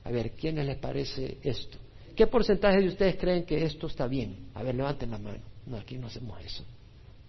A 0.04 0.12
ver, 0.12 0.32
¿quiénes 0.32 0.66
les 0.66 0.78
parece 0.78 1.38
esto? 1.42 1.78
¿Qué 2.16 2.28
porcentaje 2.28 2.82
de 2.82 2.88
ustedes 2.90 3.16
creen 3.16 3.46
que 3.46 3.64
esto 3.64 3.88
está 3.88 4.08
bien? 4.08 4.50
A 4.54 4.62
ver, 4.62 4.76
levanten 4.76 5.12
la 5.12 5.18
mano. 5.18 5.40
No, 5.66 5.78
aquí 5.78 5.98
no 5.98 6.08
hacemos 6.08 6.44
eso. 6.44 6.64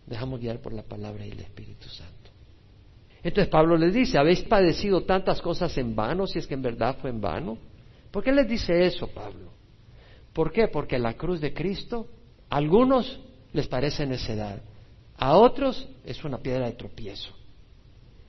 Dejamos 0.06 0.40
guiar 0.40 0.60
por 0.60 0.72
la 0.72 0.82
palabra 0.82 1.26
y 1.26 1.30
el 1.30 1.40
Espíritu 1.40 1.88
Santo. 1.88 2.30
Entonces 3.22 3.50
Pablo 3.50 3.76
les 3.76 3.94
dice, 3.94 4.18
¿habéis 4.18 4.42
padecido 4.42 5.04
tantas 5.04 5.40
cosas 5.40 5.76
en 5.78 5.96
vano 5.96 6.26
si 6.26 6.38
es 6.38 6.46
que 6.46 6.54
en 6.54 6.62
verdad 6.62 6.98
fue 7.00 7.08
en 7.08 7.22
vano? 7.22 7.56
¿Por 8.10 8.22
qué 8.22 8.30
les 8.32 8.46
dice 8.46 8.84
eso 8.84 9.08
Pablo? 9.08 9.50
¿Por 10.34 10.52
qué? 10.52 10.68
Porque 10.68 10.98
la 10.98 11.14
cruz 11.14 11.40
de 11.40 11.54
Cristo 11.54 12.08
a 12.50 12.56
algunos 12.56 13.18
les 13.52 13.66
parece 13.66 14.06
necedad, 14.06 14.60
a 15.16 15.36
otros 15.36 15.88
es 16.04 16.22
una 16.22 16.38
piedra 16.38 16.66
de 16.66 16.72
tropiezo. 16.72 17.30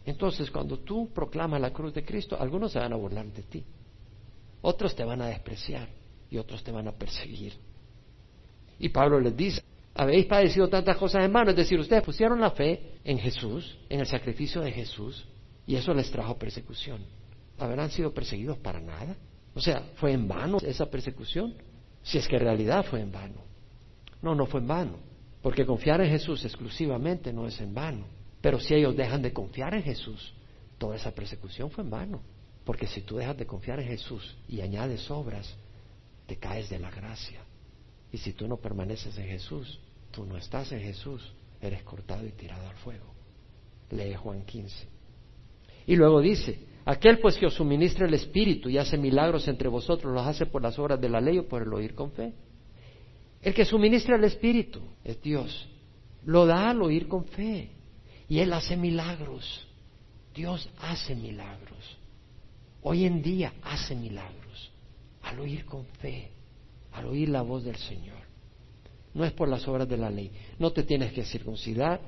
Entonces 0.06 0.50
cuando 0.50 0.80
tú 0.80 1.10
proclamas 1.14 1.60
la 1.60 1.72
cruz 1.72 1.94
de 1.94 2.06
Cristo, 2.06 2.38
algunos 2.40 2.72
se 2.72 2.80
van 2.80 2.94
a 2.94 2.96
burlar 2.96 3.26
de 3.26 3.44
ti, 3.44 3.66
otros 4.62 4.96
te 4.96 5.04
van 5.04 5.22
a 5.22 5.28
despreciar 5.28 5.90
y 6.30 6.38
otros 6.38 6.64
te 6.64 6.72
van 6.72 6.88
a 6.88 6.94
perseguir. 6.94 7.54
Y 8.80 8.90
Pablo 8.90 9.20
les 9.20 9.36
dice, 9.36 9.62
habéis 9.96 10.26
padecido 10.26 10.68
tantas 10.68 10.98
cosas 10.98 11.24
en 11.24 11.32
vano. 11.32 11.52
Es 11.52 11.56
decir, 11.56 11.80
ustedes 11.80 12.04
pusieron 12.04 12.42
la 12.42 12.52
fe 12.52 13.00
en 13.04 13.18
Jesús, 13.18 13.78
en 13.90 14.02
el 14.02 14.06
sacrificio 14.06 14.62
de 14.62 14.72
Jesús, 14.72 15.26
y 15.66 15.76
eso 15.76 15.94
les 15.94 16.12
trajo 16.12 16.38
persecución. 16.38 17.04
¿Habrán 17.58 17.90
sido 17.90 18.14
perseguidos 18.14 18.58
para 18.58 18.82
nada? 18.82 19.16
O 19.56 19.62
sea, 19.62 19.82
¿fue 19.96 20.12
en 20.12 20.28
vano 20.28 20.58
esa 20.62 20.86
persecución? 20.88 21.56
Si 22.04 22.18
es 22.18 22.28
que 22.28 22.36
en 22.36 22.44
realidad 22.44 22.86
fue 22.86 23.00
en 23.00 23.12
vano. 23.12 23.42
No, 24.22 24.36
no 24.36 24.46
fue 24.46 24.60
en 24.60 24.68
vano. 24.68 24.98
Porque 25.42 25.66
confiar 25.66 26.02
en 26.02 26.10
Jesús 26.10 26.44
exclusivamente 26.44 27.32
no 27.32 27.48
es 27.48 27.60
en 27.62 27.74
vano. 27.74 28.06
Pero 28.42 28.60
si 28.60 28.76
ellos 28.76 28.96
dejan 28.96 29.22
de 29.22 29.32
confiar 29.32 29.74
en 29.74 29.84
Jesús, 29.84 30.34
toda 30.78 30.98
esa 30.98 31.16
persecución 31.16 31.72
fue 31.72 31.84
en 31.84 31.90
vano. 31.90 32.22
Porque 32.66 32.86
si 32.86 33.02
tú 33.02 33.16
dejas 33.16 33.38
de 33.38 33.46
confiar 33.46 33.80
en 33.80 33.88
Jesús 33.88 34.36
y 34.50 34.60
añades 34.60 35.10
obras, 35.10 35.56
te 36.26 36.36
caes 36.38 36.70
de 36.70 36.80
la 36.80 36.92
gracia. 36.92 37.40
Y 38.12 38.18
si 38.18 38.34
tú 38.34 38.48
no 38.48 38.58
permaneces 38.58 39.18
en 39.18 39.28
Jesús, 39.28 39.80
tú 40.16 40.26
no 40.26 40.38
estás 40.38 40.72
en 40.72 40.82
Jesús, 40.82 41.22
eres 41.62 41.84
cortado 41.84 42.26
y 42.26 42.32
tirado 42.32 42.68
al 42.68 42.76
fuego. 42.78 43.14
Lee 43.92 44.16
Juan 44.16 44.44
15. 44.46 44.88
Y 45.88 45.96
luego 45.96 46.22
dice, 46.22 46.68
aquel 46.86 47.20
pues 47.20 47.38
que 47.38 47.46
os 47.46 47.54
suministra 47.54 48.08
el 48.08 48.14
Espíritu 48.14 48.70
y 48.70 48.78
hace 48.78 48.98
milagros 48.98 49.48
entre 49.48 49.70
vosotros, 49.70 50.14
los 50.14 50.26
hace 50.26 50.46
por 50.46 50.62
las 50.62 50.80
obras 50.80 51.00
de 51.00 51.10
la 51.10 51.22
ley 51.22 51.38
o 51.38 51.48
por 51.48 51.62
el 51.62 51.74
oír 51.74 51.94
con 51.94 52.12
fe. 52.12 52.34
El 53.42 53.54
que 53.54 53.66
suministra 53.66 54.16
el 54.16 54.24
Espíritu 54.24 54.80
es 55.04 55.22
Dios. 55.22 55.70
Lo 56.26 56.46
da 56.46 56.72
al 56.72 56.82
oír 56.82 57.08
con 57.08 57.26
fe. 57.26 57.70
Y 58.28 58.40
Él 58.40 58.54
hace 58.54 58.76
milagros. 58.76 59.68
Dios 60.34 60.68
hace 60.80 61.14
milagros. 61.14 61.98
Hoy 62.82 63.06
en 63.06 63.22
día 63.22 63.54
hace 63.62 63.96
milagros 63.96 64.72
al 65.22 65.40
oír 65.40 65.66
con 65.66 65.86
fe 66.00 66.32
al 66.96 67.08
oír 67.08 67.30
la 67.30 67.42
voz 67.42 67.64
del 67.64 67.76
Señor. 67.76 68.25
No 69.16 69.24
es 69.24 69.32
por 69.32 69.48
las 69.48 69.66
obras 69.68 69.88
de 69.88 69.98
la 69.98 70.10
ley. 70.10 70.30
No 70.60 70.72
te 70.72 70.84
tienes 70.84 71.14
que 71.14 71.24
circuncidar, 71.24 72.02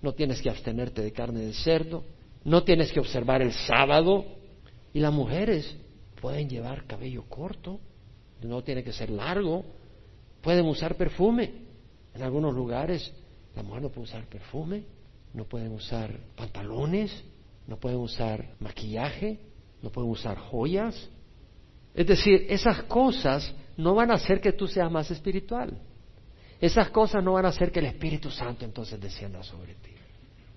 no 0.00 0.14
tienes 0.14 0.40
que 0.40 0.48
abstenerte 0.48 1.02
de 1.02 1.12
carne 1.12 1.40
de 1.40 1.52
cerdo, 1.52 2.04
no 2.44 2.62
tienes 2.62 2.92
que 2.92 3.00
observar 3.00 3.42
el 3.42 3.52
sábado. 3.52 4.24
Y 4.94 5.00
las 5.00 5.12
mujeres 5.12 5.76
pueden 6.20 6.48
llevar 6.48 6.86
cabello 6.86 7.24
corto, 7.28 7.80
no 8.42 8.62
tiene 8.62 8.84
que 8.84 8.92
ser 8.92 9.10
largo, 9.10 9.64
pueden 10.40 10.64
usar 10.66 10.94
perfume. 10.94 11.52
En 12.14 12.22
algunos 12.22 12.54
lugares 12.54 13.12
la 13.56 13.64
mujer 13.64 13.82
no 13.82 13.88
puede 13.88 14.04
usar 14.04 14.24
perfume, 14.26 14.84
no 15.34 15.44
pueden 15.44 15.72
usar 15.72 16.16
pantalones, 16.36 17.24
no 17.66 17.76
pueden 17.76 17.98
usar 17.98 18.54
maquillaje, 18.60 19.40
no 19.82 19.90
pueden 19.90 20.10
usar 20.10 20.38
joyas. 20.38 21.10
Es 21.92 22.06
decir, 22.06 22.46
esas 22.48 22.84
cosas 22.84 23.52
no 23.76 23.96
van 23.96 24.12
a 24.12 24.14
hacer 24.14 24.40
que 24.40 24.52
tú 24.52 24.68
seas 24.68 24.90
más 24.90 25.10
espiritual. 25.10 25.76
Esas 26.62 26.90
cosas 26.90 27.24
no 27.24 27.32
van 27.32 27.44
a 27.44 27.48
hacer 27.48 27.72
que 27.72 27.80
el 27.80 27.86
Espíritu 27.86 28.30
Santo 28.30 28.64
entonces 28.64 29.00
descienda 29.00 29.42
sobre 29.42 29.74
ti. 29.74 29.90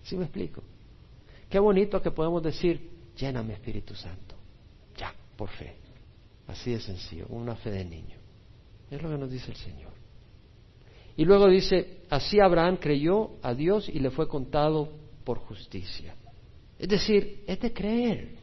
¿Sí 0.04 0.16
me 0.16 0.26
explico? 0.26 0.62
Qué 1.50 1.58
bonito 1.58 2.00
que 2.00 2.12
podemos 2.12 2.44
decir, 2.44 2.92
lléname 3.18 3.54
Espíritu 3.54 3.96
Santo. 3.96 4.36
Ya, 4.96 5.12
por 5.36 5.50
fe. 5.50 5.74
Así 6.48 6.74
de 6.74 6.80
sencillo, 6.80 7.26
una 7.30 7.56
fe 7.56 7.72
de 7.72 7.86
niño. 7.86 8.18
Es 8.92 9.02
lo 9.02 9.10
que 9.10 9.18
nos 9.18 9.32
dice 9.32 9.50
el 9.50 9.58
Señor. 9.58 9.94
Y 11.18 11.26
luego 11.26 11.50
dice, 11.50 12.04
así 12.12 12.40
Abraham 12.40 12.78
creyó 12.78 13.32
a 13.42 13.56
Dios 13.56 13.90
y 13.90 13.98
le 13.98 14.12
fue 14.12 14.28
contado 14.28 14.92
por 15.24 15.40
justicia. 15.40 16.14
Es 16.78 16.88
decir, 16.88 17.44
es 17.48 17.60
de 17.60 17.74
creer. 17.74 18.36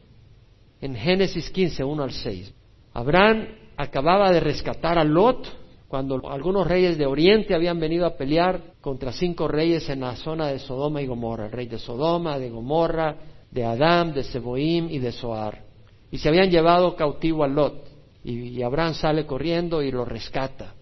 En 0.81 0.95
Génesis 0.95 1.49
15, 1.49 1.81
1 1.81 2.03
al 2.03 2.11
6. 2.11 2.53
Abraham 2.91 3.47
acababa 3.77 4.33
de 4.33 4.41
rescatar 4.41 4.97
a 4.97 5.05
Lot 5.05 5.62
cuando 5.93 6.27
algunos 6.27 6.65
reyes 6.65 6.97
de 6.97 7.05
Oriente 7.05 7.53
habían 7.53 7.79
venido 7.79 8.07
a 8.07 8.17
pelear 8.17 8.59
contra 8.81 9.11
cinco 9.11 9.47
reyes 9.47 9.87
en 9.89 9.99
la 9.99 10.15
zona 10.15 10.47
de 10.47 10.57
Sodoma 10.57 11.03
y 11.03 11.05
Gomorra, 11.05 11.45
el 11.45 11.51
rey 11.51 11.67
de 11.67 11.77
Sodoma, 11.77 12.39
de 12.39 12.49
Gomorra, 12.49 13.15
de 13.51 13.63
Adán, 13.63 14.11
de 14.11 14.23
Seboim 14.23 14.89
y 14.89 14.97
de 14.97 15.11
Soar. 15.11 15.61
Y 16.09 16.17
se 16.17 16.29
habían 16.29 16.49
llevado 16.49 16.95
cautivo 16.95 17.43
a 17.43 17.47
Lot. 17.47 17.85
Y, 18.23 18.63
Abraham 18.63 18.95
sale 18.95 19.27
corriendo 19.27 19.83
y 19.83 19.91
lo 19.91 20.03
rescata. 20.03 20.73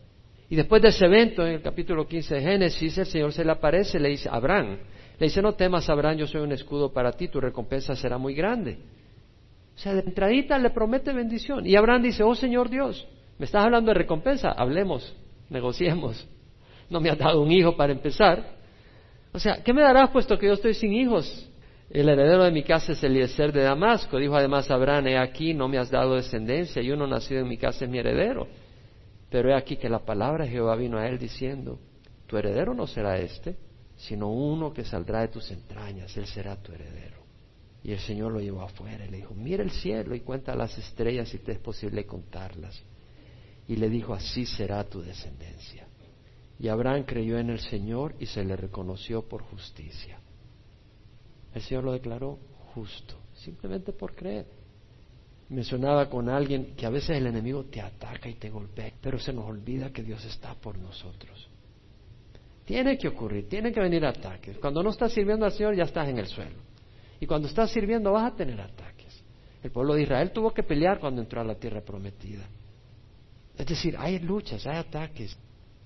Y 0.49 0.55
después 0.55 0.81
de 0.81 0.87
ese 0.87 1.03
evento, 1.07 1.45
en 1.45 1.55
el 1.55 1.61
capítulo 1.61 2.07
15 2.07 2.35
de 2.35 2.41
Génesis, 2.41 2.97
el 2.97 3.05
Señor 3.05 3.33
se 3.33 3.43
le 3.43 3.51
aparece 3.51 3.97
y 3.97 4.01
le 4.01 4.07
dice, 4.07 4.29
Abraham, 4.31 4.77
le 5.19 5.25
dice, 5.25 5.41
no 5.41 5.55
temas, 5.55 5.89
Abraham, 5.89 6.19
yo 6.19 6.27
soy 6.27 6.39
un 6.39 6.53
escudo 6.53 6.93
para 6.93 7.11
ti, 7.11 7.27
tu 7.27 7.41
recompensa 7.41 7.97
será 7.97 8.17
muy 8.17 8.33
grande. 8.33 8.77
O 9.75 9.77
sea, 9.77 9.93
de 9.93 10.03
entradita 10.03 10.57
le 10.57 10.69
promete 10.69 11.11
bendición. 11.11 11.67
Y 11.67 11.75
Abraham 11.75 12.03
dice, 12.03 12.23
oh 12.23 12.33
Señor 12.33 12.69
Dios, 12.69 13.05
me 13.37 13.45
estás 13.45 13.65
hablando 13.65 13.91
de 13.91 13.95
recompensa, 13.95 14.51
hablemos, 14.51 15.15
negociemos. 15.49 16.27
No 16.89 16.99
me 16.99 17.09
has 17.09 17.17
dado 17.17 17.41
un 17.41 17.51
hijo 17.51 17.75
para 17.75 17.93
empezar. 17.93 18.43
O 19.33 19.39
sea, 19.39 19.63
¿qué 19.63 19.73
me 19.73 19.81
darás 19.81 20.09
puesto 20.09 20.37
que 20.37 20.47
yo 20.47 20.53
estoy 20.53 20.73
sin 20.73 20.93
hijos? 20.93 21.47
El 21.89 22.07
heredero 22.07 22.43
de 22.43 22.51
mi 22.51 22.63
casa 22.63 22.93
es 22.93 23.03
Eliezer 23.03 23.51
de 23.51 23.63
Damasco. 23.63 24.17
Dijo 24.17 24.35
además 24.35 24.69
Abraham, 24.71 25.07
he 25.07 25.17
aquí, 25.17 25.53
no 25.53 25.67
me 25.67 25.77
has 25.77 25.89
dado 25.89 26.15
descendencia, 26.15 26.81
y 26.81 26.91
uno 26.91 27.07
nacido 27.07 27.41
en 27.41 27.47
mi 27.47 27.57
casa 27.57 27.85
es 27.85 27.91
mi 27.91 27.99
heredero. 27.99 28.47
Pero 29.29 29.49
he 29.49 29.55
aquí 29.55 29.77
que 29.77 29.89
la 29.89 29.99
palabra 29.99 30.45
de 30.45 30.51
Jehová 30.51 30.75
vino 30.75 30.97
a 30.97 31.07
él 31.07 31.17
diciendo, 31.17 31.79
tu 32.27 32.37
heredero 32.37 32.73
no 32.73 32.87
será 32.87 33.17
este, 33.17 33.57
sino 33.95 34.29
uno 34.29 34.73
que 34.73 34.83
saldrá 34.83 35.21
de 35.21 35.29
tus 35.29 35.51
entrañas, 35.51 36.15
él 36.17 36.25
será 36.25 36.55
tu 36.55 36.71
heredero. 36.73 37.17
Y 37.83 37.91
el 37.91 37.99
Señor 37.99 38.31
lo 38.31 38.39
llevó 38.39 38.61
afuera 38.61 39.05
y 39.05 39.09
le 39.09 39.17
dijo, 39.17 39.33
mira 39.33 39.63
el 39.63 39.71
cielo 39.71 40.15
y 40.15 40.21
cuenta 40.21 40.55
las 40.55 40.77
estrellas 40.77 41.29
si 41.29 41.39
te 41.39 41.53
es 41.53 41.59
posible 41.59 42.05
contarlas. 42.05 42.81
Y 43.67 43.75
le 43.75 43.89
dijo, 43.89 44.13
así 44.13 44.45
será 44.45 44.83
tu 44.83 45.01
descendencia. 45.01 45.87
Y 46.59 46.67
Abraham 46.67 47.03
creyó 47.03 47.39
en 47.39 47.49
el 47.49 47.59
Señor 47.59 48.15
y 48.19 48.25
se 48.25 48.43
le 48.43 48.55
reconoció 48.55 49.27
por 49.27 49.41
justicia. 49.41 50.19
El 51.53 51.61
Señor 51.61 51.83
lo 51.83 51.93
declaró 51.93 52.37
justo, 52.73 53.15
simplemente 53.33 53.93
por 53.93 54.15
creer. 54.15 54.45
Mencionaba 55.49 56.09
con 56.09 56.29
alguien 56.29 56.75
que 56.75 56.85
a 56.85 56.89
veces 56.89 57.17
el 57.17 57.27
enemigo 57.27 57.65
te 57.65 57.81
ataca 57.81 58.29
y 58.29 58.35
te 58.35 58.49
golpea, 58.49 58.93
pero 59.01 59.19
se 59.19 59.33
nos 59.33 59.45
olvida 59.45 59.91
que 59.91 60.03
Dios 60.03 60.23
está 60.23 60.53
por 60.55 60.77
nosotros. 60.77 61.49
Tiene 62.63 62.97
que 62.97 63.09
ocurrir, 63.09 63.49
tiene 63.49 63.71
que 63.71 63.81
venir 63.81 64.05
ataques. 64.05 64.57
Cuando 64.59 64.81
no 64.81 64.91
estás 64.91 65.11
sirviendo 65.11 65.45
al 65.45 65.51
Señor 65.51 65.75
ya 65.75 65.83
estás 65.83 66.07
en 66.07 66.19
el 66.19 66.27
suelo. 66.27 66.55
Y 67.19 67.25
cuando 67.25 67.47
estás 67.47 67.71
sirviendo 67.71 68.11
vas 68.13 68.31
a 68.31 68.35
tener 68.35 68.61
ataques. 68.61 69.23
El 69.61 69.71
pueblo 69.71 69.93
de 69.93 70.03
Israel 70.03 70.31
tuvo 70.31 70.53
que 70.53 70.63
pelear 70.63 70.99
cuando 70.99 71.21
entró 71.21 71.41
a 71.41 71.43
la 71.43 71.55
tierra 71.55 71.81
prometida. 71.81 72.47
Es 73.57 73.65
decir, 73.65 73.95
hay 73.97 74.19
luchas, 74.19 74.65
hay 74.65 74.77
ataques. 74.77 75.37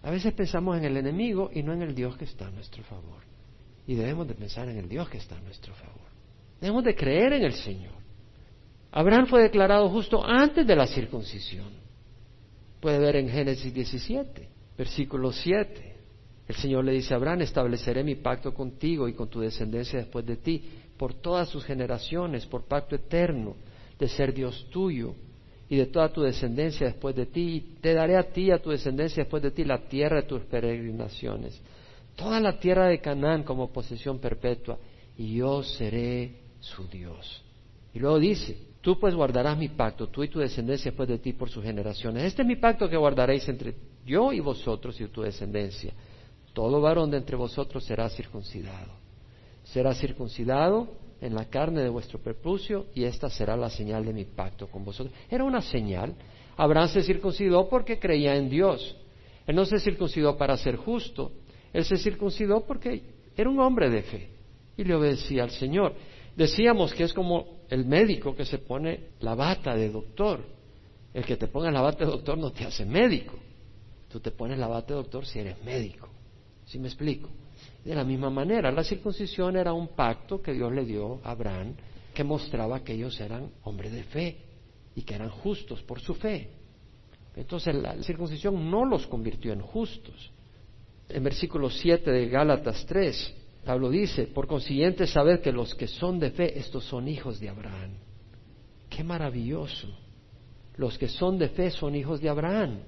A 0.04 0.12
veces 0.12 0.34
pensamos 0.34 0.78
en 0.78 0.86
el 0.86 0.98
enemigo 0.98 1.50
y 1.54 1.64
no 1.64 1.74
en 1.74 1.82
el 1.82 1.96
Dios 1.96 2.16
que 2.18 2.26
está 2.26 2.48
a 2.48 2.52
nuestro 2.52 2.84
favor. 2.84 3.24
Y 3.88 3.96
debemos 3.96 4.28
de 4.28 4.36
pensar 4.36 4.68
en 4.70 4.78
el 4.78 4.88
Dios 4.88 5.10
que 5.10 5.18
está 5.18 5.38
a 5.38 5.42
nuestro 5.42 5.74
favor. 5.74 6.06
Debemos 6.62 6.84
de 6.84 6.96
creer 6.96 7.34
en 7.34 7.44
el 7.44 7.54
Señor. 7.54 7.94
Abraham 8.92 9.28
fue 9.28 9.42
declarado 9.42 9.90
justo 9.90 10.24
antes 10.24 10.66
de 10.66 10.76
la 10.76 10.88
circuncisión. 10.88 11.70
Puede 12.80 13.00
ver 13.00 13.18
en 13.18 13.30
Génesis 13.30 13.74
17, 13.74 14.48
versículo 14.78 15.32
7. 15.32 15.96
El 16.48 16.56
Señor 16.56 16.86
le 16.86 16.94
dice 16.94 17.14
a 17.14 17.18
Abraham, 17.18 17.42
estableceré 17.42 18.04
mi 18.04 18.16
pacto 18.16 18.54
contigo 18.54 19.08
y 19.08 19.14
con 19.14 19.28
tu 19.28 19.40
descendencia 19.40 20.00
después 20.00 20.26
de 20.26 20.38
ti, 20.38 20.64
por 20.98 21.14
todas 21.16 21.50
sus 21.50 21.66
generaciones, 21.66 22.46
por 22.46 22.66
pacto 22.66 22.96
eterno, 22.96 23.56
de 23.98 24.08
ser 24.08 24.34
Dios 24.34 24.68
tuyo 24.70 25.16
y 25.70 25.78
de 25.78 25.88
toda 25.88 26.10
tu 26.10 26.22
descendencia 26.22 26.88
después 26.88 27.16
de 27.16 27.26
ti, 27.26 27.42
y 27.42 27.62
te 27.82 27.94
daré 27.94 28.18
a 28.18 28.24
ti 28.24 28.44
y 28.44 28.52
a 28.52 28.62
tu 28.62 28.70
descendencia 28.70 29.24
después 29.24 29.42
de 29.42 29.52
ti 29.52 29.64
la 29.64 29.88
tierra 29.88 30.22
de 30.22 30.28
tus 30.28 30.42
peregrinaciones 30.44 31.62
toda 32.16 32.40
la 32.40 32.60
tierra 32.60 32.88
de 32.88 33.00
Canaán 33.00 33.44
como 33.44 33.72
posesión 33.72 34.20
perpetua, 34.20 34.78
y 35.18 35.36
yo 35.36 35.64
seré 35.64 36.40
su 36.60 36.88
Dios. 36.88 37.44
Y 37.94 38.00
luego 38.00 38.20
dice, 38.20 38.58
tú 38.82 39.00
pues 39.00 39.14
guardarás 39.16 39.58
mi 39.58 39.70
pacto, 39.70 40.08
tú 40.08 40.24
y 40.24 40.30
tu 40.30 40.40
descendencia 40.40 40.92
después 40.92 41.08
de 41.08 41.20
ti 41.20 41.34
por 41.34 41.50
sus 41.50 41.64
generaciones. 41.64 42.24
Este 42.24 42.42
es 42.42 42.48
mi 42.48 42.56
pacto 42.56 42.90
que 42.90 42.98
guardaréis 42.98 43.48
entre 43.48 43.76
yo 44.06 44.34
y 44.34 44.40
vosotros 44.40 45.00
y 45.00 45.08
tu 45.08 45.22
descendencia. 45.22 45.94
Todo 46.54 46.82
varón 46.82 47.12
de 47.12 47.18
entre 47.18 47.36
vosotros 47.36 47.84
será 47.84 48.10
circuncidado. 48.10 48.94
Será 49.64 49.94
circuncidado 49.94 50.90
en 51.22 51.34
la 51.34 51.46
carne 51.46 51.82
de 51.82 51.90
vuestro 51.90 52.20
prepucio 52.20 52.88
y 52.94 53.04
esta 53.04 53.30
será 53.30 53.56
la 53.56 53.70
señal 53.70 54.06
de 54.06 54.14
mi 54.14 54.26
pacto 54.26 54.68
con 54.68 54.84
vosotros. 54.84 55.16
Era 55.30 55.44
una 55.44 55.62
señal. 55.62 56.16
Abraham 56.58 56.90
se 56.90 57.04
circuncidó 57.04 57.68
porque 57.70 58.00
creía 58.00 58.36
en 58.36 58.50
Dios. 58.50 58.96
Él 59.48 59.56
no 59.56 59.66
se 59.66 59.80
circuncidó 59.80 60.38
para 60.38 60.58
ser 60.58 60.76
justo, 60.76 61.32
él 61.72 61.86
se 61.86 61.98
circuncidó 61.98 62.66
porque 62.66 63.04
era 63.36 63.50
un 63.50 63.60
hombre 63.60 63.90
de 63.90 64.02
fe 64.02 64.30
y 64.78 64.84
le 64.84 64.96
obedecía 64.96 65.44
al 65.44 65.52
Señor. 65.52 65.94
Decíamos 66.36 66.94
que 66.94 67.04
es 67.04 67.14
como 67.14 67.60
el 67.70 67.86
médico 67.86 68.36
que 68.36 68.46
se 68.46 68.58
pone 68.58 69.10
la 69.20 69.36
bata 69.36 69.76
de 69.76 69.90
doctor. 69.90 70.44
El 71.14 71.26
que 71.26 71.38
te 71.38 71.48
ponga 71.48 71.72
la 71.72 71.82
bata 71.82 72.06
de 72.06 72.12
doctor 72.12 72.38
no 72.38 72.52
te 72.52 72.66
hace 72.66 72.86
médico. 72.86 73.36
Tú 74.10 74.20
te 74.20 74.32
pones 74.32 74.58
la 74.58 74.68
bata 74.68 74.94
de 74.94 74.96
doctor 74.96 75.26
si 75.26 75.40
eres 75.40 75.64
médico. 75.64 76.10
¿Sí 76.66 76.80
me 76.80 76.88
explico? 76.88 77.30
De 77.86 77.96
la 77.96 78.04
misma 78.04 78.32
manera, 78.32 78.72
la 78.72 78.84
circuncisión 78.84 79.56
era 79.56 79.72
un 79.72 79.90
pacto 79.90 80.42
que 80.42 80.54
Dios 80.54 80.74
le 80.74 80.84
dio 80.84 81.22
a 81.24 81.32
Abraham 81.32 81.76
que 82.14 82.24
mostraba 82.24 82.84
que 82.84 82.94
ellos 82.94 83.20
eran 83.22 83.52
hombres 83.64 83.92
de 83.92 84.04
fe 84.04 84.38
y 84.96 85.04
que 85.04 85.14
eran 85.14 85.30
justos 85.30 85.84
por 85.84 86.00
su 86.00 86.16
fe. 86.16 86.50
Entonces 87.36 87.76
la 87.76 88.02
circuncisión 88.02 88.72
no 88.72 88.86
los 88.86 89.06
convirtió 89.06 89.54
en 89.54 89.62
justos, 89.62 90.32
en 91.10 91.24
versículo 91.24 91.70
7 91.70 92.10
de 92.10 92.28
Gálatas 92.28 92.86
3, 92.88 93.36
Pablo 93.66 93.90
dice, 93.90 94.28
por 94.28 94.48
consiguiente 94.48 95.08
sabed 95.08 95.42
que 95.42 95.52
los 95.52 95.76
que 95.76 95.88
son 95.88 96.20
de 96.20 96.32
fe, 96.32 96.58
estos 96.58 96.86
son 96.86 97.08
hijos 97.08 97.40
de 97.40 97.50
Abraham. 97.50 97.92
Qué 98.90 99.04
maravilloso. 99.04 99.88
Los 100.78 100.98
que 100.98 101.08
son 101.08 101.38
de 101.38 101.50
fe 101.50 101.72
son 101.72 101.96
hijos 101.96 102.22
de 102.22 102.30
Abraham. 102.30 102.80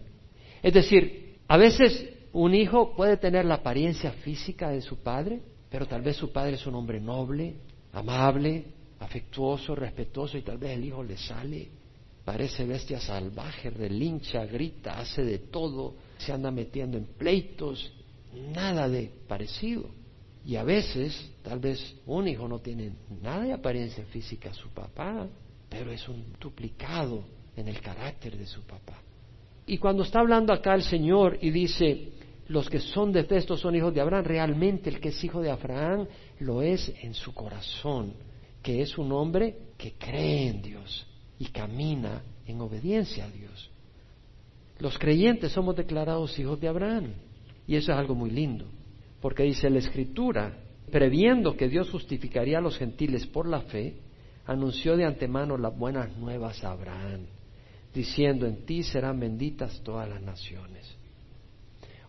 Es 0.62 0.74
decir, 0.74 1.38
a 1.48 1.58
veces 1.58 2.17
un 2.38 2.54
hijo 2.54 2.94
puede 2.96 3.18
tener 3.18 3.46
la 3.46 3.56
apariencia 3.56 4.12
física 4.12 4.70
de 4.70 4.82
su 4.84 4.98
padre, 4.98 5.42
pero 5.72 5.88
tal 5.88 6.04
vez 6.04 6.18
su 6.18 6.32
padre 6.32 6.54
es 6.54 6.68
un 6.68 6.76
hombre 6.76 7.00
noble, 7.00 7.56
amable, 7.94 8.64
afectuoso, 9.00 9.74
respetuoso, 9.74 10.38
y 10.38 10.44
tal 10.44 10.60
vez 10.60 10.78
el 10.78 10.86
hijo 10.86 11.04
le 11.04 11.18
sale, 11.18 11.68
parece 12.24 12.64
bestia 12.64 13.00
salvaje, 13.00 13.72
relincha, 13.72 14.46
grita, 14.46 15.00
hace 15.00 15.26
de 15.26 15.40
todo, 15.40 15.96
se 16.20 16.32
anda 16.32 16.52
metiendo 16.52 16.96
en 16.96 17.06
pleitos, 17.06 17.92
nada 18.54 18.88
de 18.88 19.12
parecido. 19.28 19.90
Y 20.46 20.58
a 20.58 20.64
veces, 20.64 21.32
tal 21.42 21.58
vez 21.58 21.96
un 22.06 22.28
hijo 22.28 22.48
no 22.48 22.60
tiene 22.60 22.92
nada 23.20 23.46
de 23.46 23.54
apariencia 23.54 24.06
física 24.06 24.52
a 24.52 24.54
su 24.54 24.70
papá, 24.70 25.28
pero 25.70 25.92
es 25.92 26.08
un 26.08 26.24
duplicado 26.40 27.24
en 27.56 27.68
el 27.68 27.82
carácter 27.82 28.38
de 28.38 28.46
su 28.46 28.62
papá. 28.62 29.02
Y 29.66 29.80
cuando 29.80 30.04
está 30.04 30.20
hablando 30.20 30.54
acá 30.54 30.76
el 30.76 30.84
Señor 30.84 31.40
y 31.42 31.50
dice, 31.50 32.12
los 32.48 32.70
que 32.70 32.80
son 32.80 33.12
de 33.12 33.26
estos 33.30 33.60
son 33.60 33.76
hijos 33.76 33.94
de 33.94 34.02
Abraham, 34.02 34.24
realmente 34.24 34.90
el 34.90 35.00
que 35.00 35.10
es 35.10 35.24
hijo 35.24 35.42
de 35.42 35.52
Abraham 35.52 36.08
lo 36.40 36.62
es 36.62 36.94
en 37.02 37.14
su 37.14 37.34
corazón, 37.34 38.14
que 38.62 38.82
es 38.82 38.98
un 38.98 39.12
hombre 39.12 39.58
que 39.78 39.94
cree 39.94 40.48
en 40.48 40.62
Dios 40.62 41.06
y 41.40 41.46
camina 41.48 42.24
en 42.46 42.62
obediencia 42.62 43.26
a 43.26 43.30
Dios. 43.30 43.70
Los 44.80 44.98
creyentes 44.98 45.52
somos 45.52 45.76
declarados 45.76 46.38
hijos 46.40 46.60
de 46.60 46.68
Abraham. 46.68 47.14
Y 47.68 47.76
eso 47.76 47.92
es 47.92 47.98
algo 47.98 48.16
muy 48.16 48.30
lindo, 48.30 48.66
porque 49.20 49.44
dice 49.44 49.70
la 49.70 49.80
Escritura, 49.80 50.58
previendo 50.90 51.58
que 51.58 51.68
Dios 51.68 51.90
justificaría 51.90 52.60
a 52.60 52.62
los 52.62 52.78
gentiles 52.78 53.28
por 53.28 53.48
la 53.48 53.62
fe, 53.62 53.98
anunció 54.46 54.96
de 54.96 55.04
antemano 55.04 55.58
las 55.58 55.78
buenas 55.78 56.16
nuevas 56.16 56.64
a 56.64 56.72
Abraham, 56.72 57.26
diciendo, 57.94 58.46
en 58.46 58.66
ti 58.66 58.84
serán 58.84 59.20
benditas 59.20 59.82
todas 59.84 60.08
las 60.08 60.22
naciones. 60.22 60.97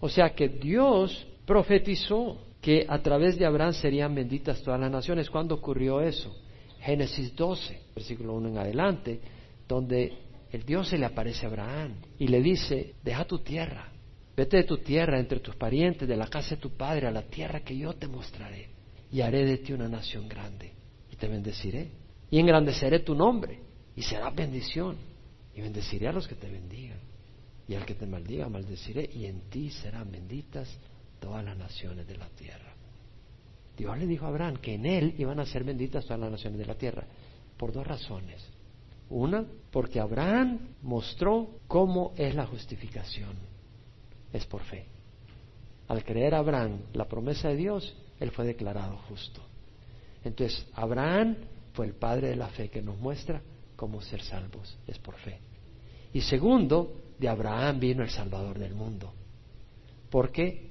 O 0.00 0.08
sea 0.08 0.30
que 0.30 0.48
Dios 0.48 1.26
profetizó 1.46 2.38
que 2.60 2.86
a 2.88 2.98
través 3.00 3.38
de 3.38 3.46
Abraham 3.46 3.72
serían 3.72 4.14
benditas 4.14 4.62
todas 4.62 4.80
las 4.80 4.90
naciones. 4.90 5.30
¿Cuándo 5.30 5.54
ocurrió 5.54 6.00
eso? 6.00 6.34
Génesis 6.80 7.34
12, 7.34 7.80
versículo 7.94 8.34
1 8.34 8.48
en 8.48 8.58
adelante, 8.58 9.20
donde 9.66 10.12
el 10.50 10.64
Dios 10.64 10.88
se 10.88 10.98
le 10.98 11.06
aparece 11.06 11.46
a 11.46 11.48
Abraham 11.48 11.96
y 12.18 12.28
le 12.28 12.40
dice, 12.40 12.94
deja 13.02 13.24
tu 13.24 13.40
tierra, 13.40 13.92
vete 14.36 14.58
de 14.58 14.64
tu 14.64 14.78
tierra, 14.78 15.18
entre 15.18 15.40
tus 15.40 15.56
parientes, 15.56 16.08
de 16.08 16.16
la 16.16 16.28
casa 16.28 16.54
de 16.54 16.60
tu 16.60 16.70
padre, 16.70 17.06
a 17.06 17.10
la 17.10 17.22
tierra 17.22 17.60
que 17.60 17.76
yo 17.76 17.92
te 17.94 18.06
mostraré, 18.06 18.70
y 19.10 19.20
haré 19.20 19.44
de 19.44 19.58
ti 19.58 19.72
una 19.72 19.88
nación 19.88 20.28
grande, 20.28 20.72
y 21.10 21.16
te 21.16 21.28
bendeciré, 21.28 21.90
y 22.30 22.38
engrandeceré 22.38 23.00
tu 23.00 23.14
nombre, 23.14 23.60
y 23.96 24.02
será 24.02 24.30
bendición, 24.30 24.96
y 25.54 25.60
bendeciré 25.60 26.08
a 26.08 26.12
los 26.12 26.28
que 26.28 26.36
te 26.36 26.48
bendigan, 26.48 27.00
y 27.68 27.74
al 27.74 27.84
que 27.84 27.94
te 27.94 28.06
maldiga 28.06 28.48
maldeciré, 28.48 29.08
y 29.12 29.26
en 29.26 29.42
ti 29.50 29.70
serán 29.70 30.10
benditas 30.10 30.68
todas 31.20 31.44
las 31.44 31.56
naciones 31.56 32.06
de 32.06 32.16
la 32.16 32.28
tierra. 32.30 32.72
Dios 33.76 33.96
le 33.98 34.06
dijo 34.06 34.24
a 34.24 34.28
Abraham 34.28 34.56
que 34.56 34.74
en 34.74 34.86
él 34.86 35.14
iban 35.18 35.38
a 35.38 35.46
ser 35.46 35.64
benditas 35.64 36.04
todas 36.04 36.18
las 36.18 36.30
naciones 36.30 36.58
de 36.58 36.66
la 36.66 36.74
tierra, 36.74 37.06
por 37.56 37.72
dos 37.72 37.86
razones. 37.86 38.44
Una, 39.10 39.44
porque 39.70 40.00
Abraham 40.00 40.58
mostró 40.82 41.60
cómo 41.68 42.12
es 42.16 42.34
la 42.34 42.46
justificación. 42.46 43.36
Es 44.32 44.46
por 44.46 44.62
fe. 44.62 44.86
Al 45.88 46.04
creer 46.04 46.34
Abraham 46.34 46.80
la 46.94 47.06
promesa 47.06 47.48
de 47.48 47.56
Dios, 47.56 47.96
él 48.18 48.30
fue 48.30 48.46
declarado 48.46 48.96
justo. 49.08 49.42
Entonces, 50.24 50.66
Abraham 50.74 51.36
fue 51.72 51.86
el 51.86 51.94
padre 51.94 52.28
de 52.28 52.36
la 52.36 52.48
fe 52.48 52.68
que 52.68 52.82
nos 52.82 52.98
muestra 52.98 53.40
cómo 53.76 54.00
ser 54.02 54.22
salvos. 54.22 54.76
Es 54.86 54.98
por 54.98 55.14
fe. 55.16 55.38
Y 56.12 56.20
segundo, 56.20 57.07
de 57.18 57.28
Abraham 57.28 57.80
vino 57.80 58.02
el 58.02 58.10
Salvador 58.10 58.58
del 58.58 58.74
mundo. 58.74 59.12
Porque 60.10 60.68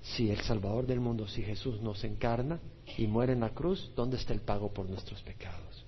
si 0.00 0.30
el 0.30 0.40
Salvador 0.40 0.86
del 0.86 1.00
mundo, 1.00 1.26
si 1.26 1.42
Jesús 1.42 1.80
nos 1.80 2.02
encarna 2.04 2.60
y 2.96 3.06
muere 3.06 3.32
en 3.32 3.40
la 3.40 3.50
cruz, 3.50 3.90
¿dónde 3.96 4.16
está 4.16 4.32
el 4.32 4.40
pago 4.40 4.72
por 4.72 4.88
nuestros 4.88 5.22
pecados? 5.22 5.84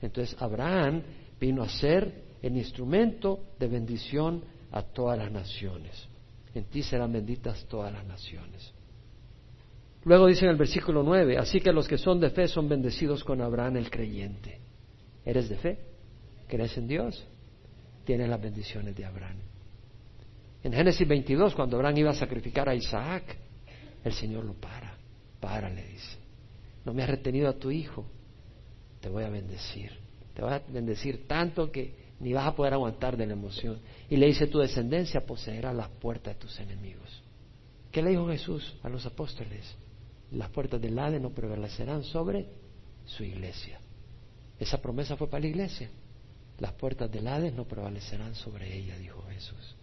Entonces 0.00 0.36
Abraham 0.40 1.02
vino 1.40 1.62
a 1.62 1.68
ser 1.68 2.24
el 2.42 2.56
instrumento 2.56 3.40
de 3.58 3.66
bendición 3.66 4.44
a 4.70 4.82
todas 4.82 5.18
las 5.18 5.32
naciones. 5.32 6.08
En 6.54 6.64
ti 6.64 6.82
serán 6.82 7.12
benditas 7.12 7.64
todas 7.66 7.92
las 7.92 8.06
naciones. 8.06 8.72
Luego 10.04 10.26
dice 10.26 10.44
en 10.44 10.52
el 10.52 10.56
versículo 10.56 11.02
9, 11.02 11.36
así 11.36 11.60
que 11.60 11.72
los 11.72 11.88
que 11.88 11.98
son 11.98 12.20
de 12.20 12.30
fe 12.30 12.46
son 12.46 12.68
bendecidos 12.68 13.24
con 13.24 13.40
Abraham 13.40 13.78
el 13.78 13.90
creyente. 13.90 14.60
¿Eres 15.24 15.48
de 15.48 15.56
fe? 15.56 15.78
¿Crees 16.46 16.78
en 16.78 16.86
Dios? 16.86 17.26
Tienes 18.06 18.28
las 18.28 18.40
bendiciones 18.40 18.94
de 18.94 19.04
Abraham. 19.04 19.38
En 20.62 20.72
Génesis 20.72 21.06
22, 21.06 21.56
cuando 21.56 21.76
Abraham 21.76 21.98
iba 21.98 22.10
a 22.10 22.14
sacrificar 22.14 22.68
a 22.68 22.74
Isaac, 22.74 23.36
el 24.04 24.12
Señor 24.12 24.44
lo 24.44 24.54
para. 24.54 24.96
Para, 25.40 25.68
le 25.68 25.84
dice. 25.84 26.16
No 26.84 26.94
me 26.94 27.02
has 27.02 27.10
retenido 27.10 27.48
a 27.48 27.54
tu 27.54 27.68
hijo. 27.72 28.06
Te 29.00 29.08
voy 29.08 29.24
a 29.24 29.28
bendecir. 29.28 29.90
Te 30.34 30.40
voy 30.40 30.52
a 30.52 30.62
bendecir 30.68 31.26
tanto 31.26 31.72
que 31.72 32.06
ni 32.20 32.32
vas 32.32 32.46
a 32.46 32.54
poder 32.54 32.74
aguantar 32.74 33.16
de 33.16 33.26
la 33.26 33.32
emoción. 33.32 33.80
Y 34.08 34.16
le 34.16 34.26
dice, 34.26 34.46
tu 34.46 34.60
descendencia 34.60 35.26
poseerá 35.26 35.72
las 35.72 35.88
puertas 35.88 36.34
de 36.34 36.40
tus 36.40 36.60
enemigos. 36.60 37.24
¿Qué 37.90 38.02
le 38.02 38.10
dijo 38.10 38.28
Jesús 38.28 38.76
a 38.84 38.88
los 38.88 39.04
apóstoles? 39.04 39.74
Las 40.30 40.50
puertas 40.50 40.80
del 40.80 40.96
Hades 40.96 41.20
no 41.20 41.30
prevalecerán 41.30 42.04
sobre 42.04 42.46
su 43.04 43.24
iglesia. 43.24 43.80
Esa 44.60 44.80
promesa 44.80 45.16
fue 45.16 45.28
para 45.28 45.40
la 45.40 45.48
iglesia. 45.48 45.90
Las 46.58 46.72
puertas 46.72 47.10
del 47.12 47.28
Hades 47.28 47.54
no 47.54 47.64
prevalecerán 47.64 48.34
sobre 48.34 48.74
ella, 48.74 48.96
dijo 48.96 49.22
Jesús. 49.28 49.76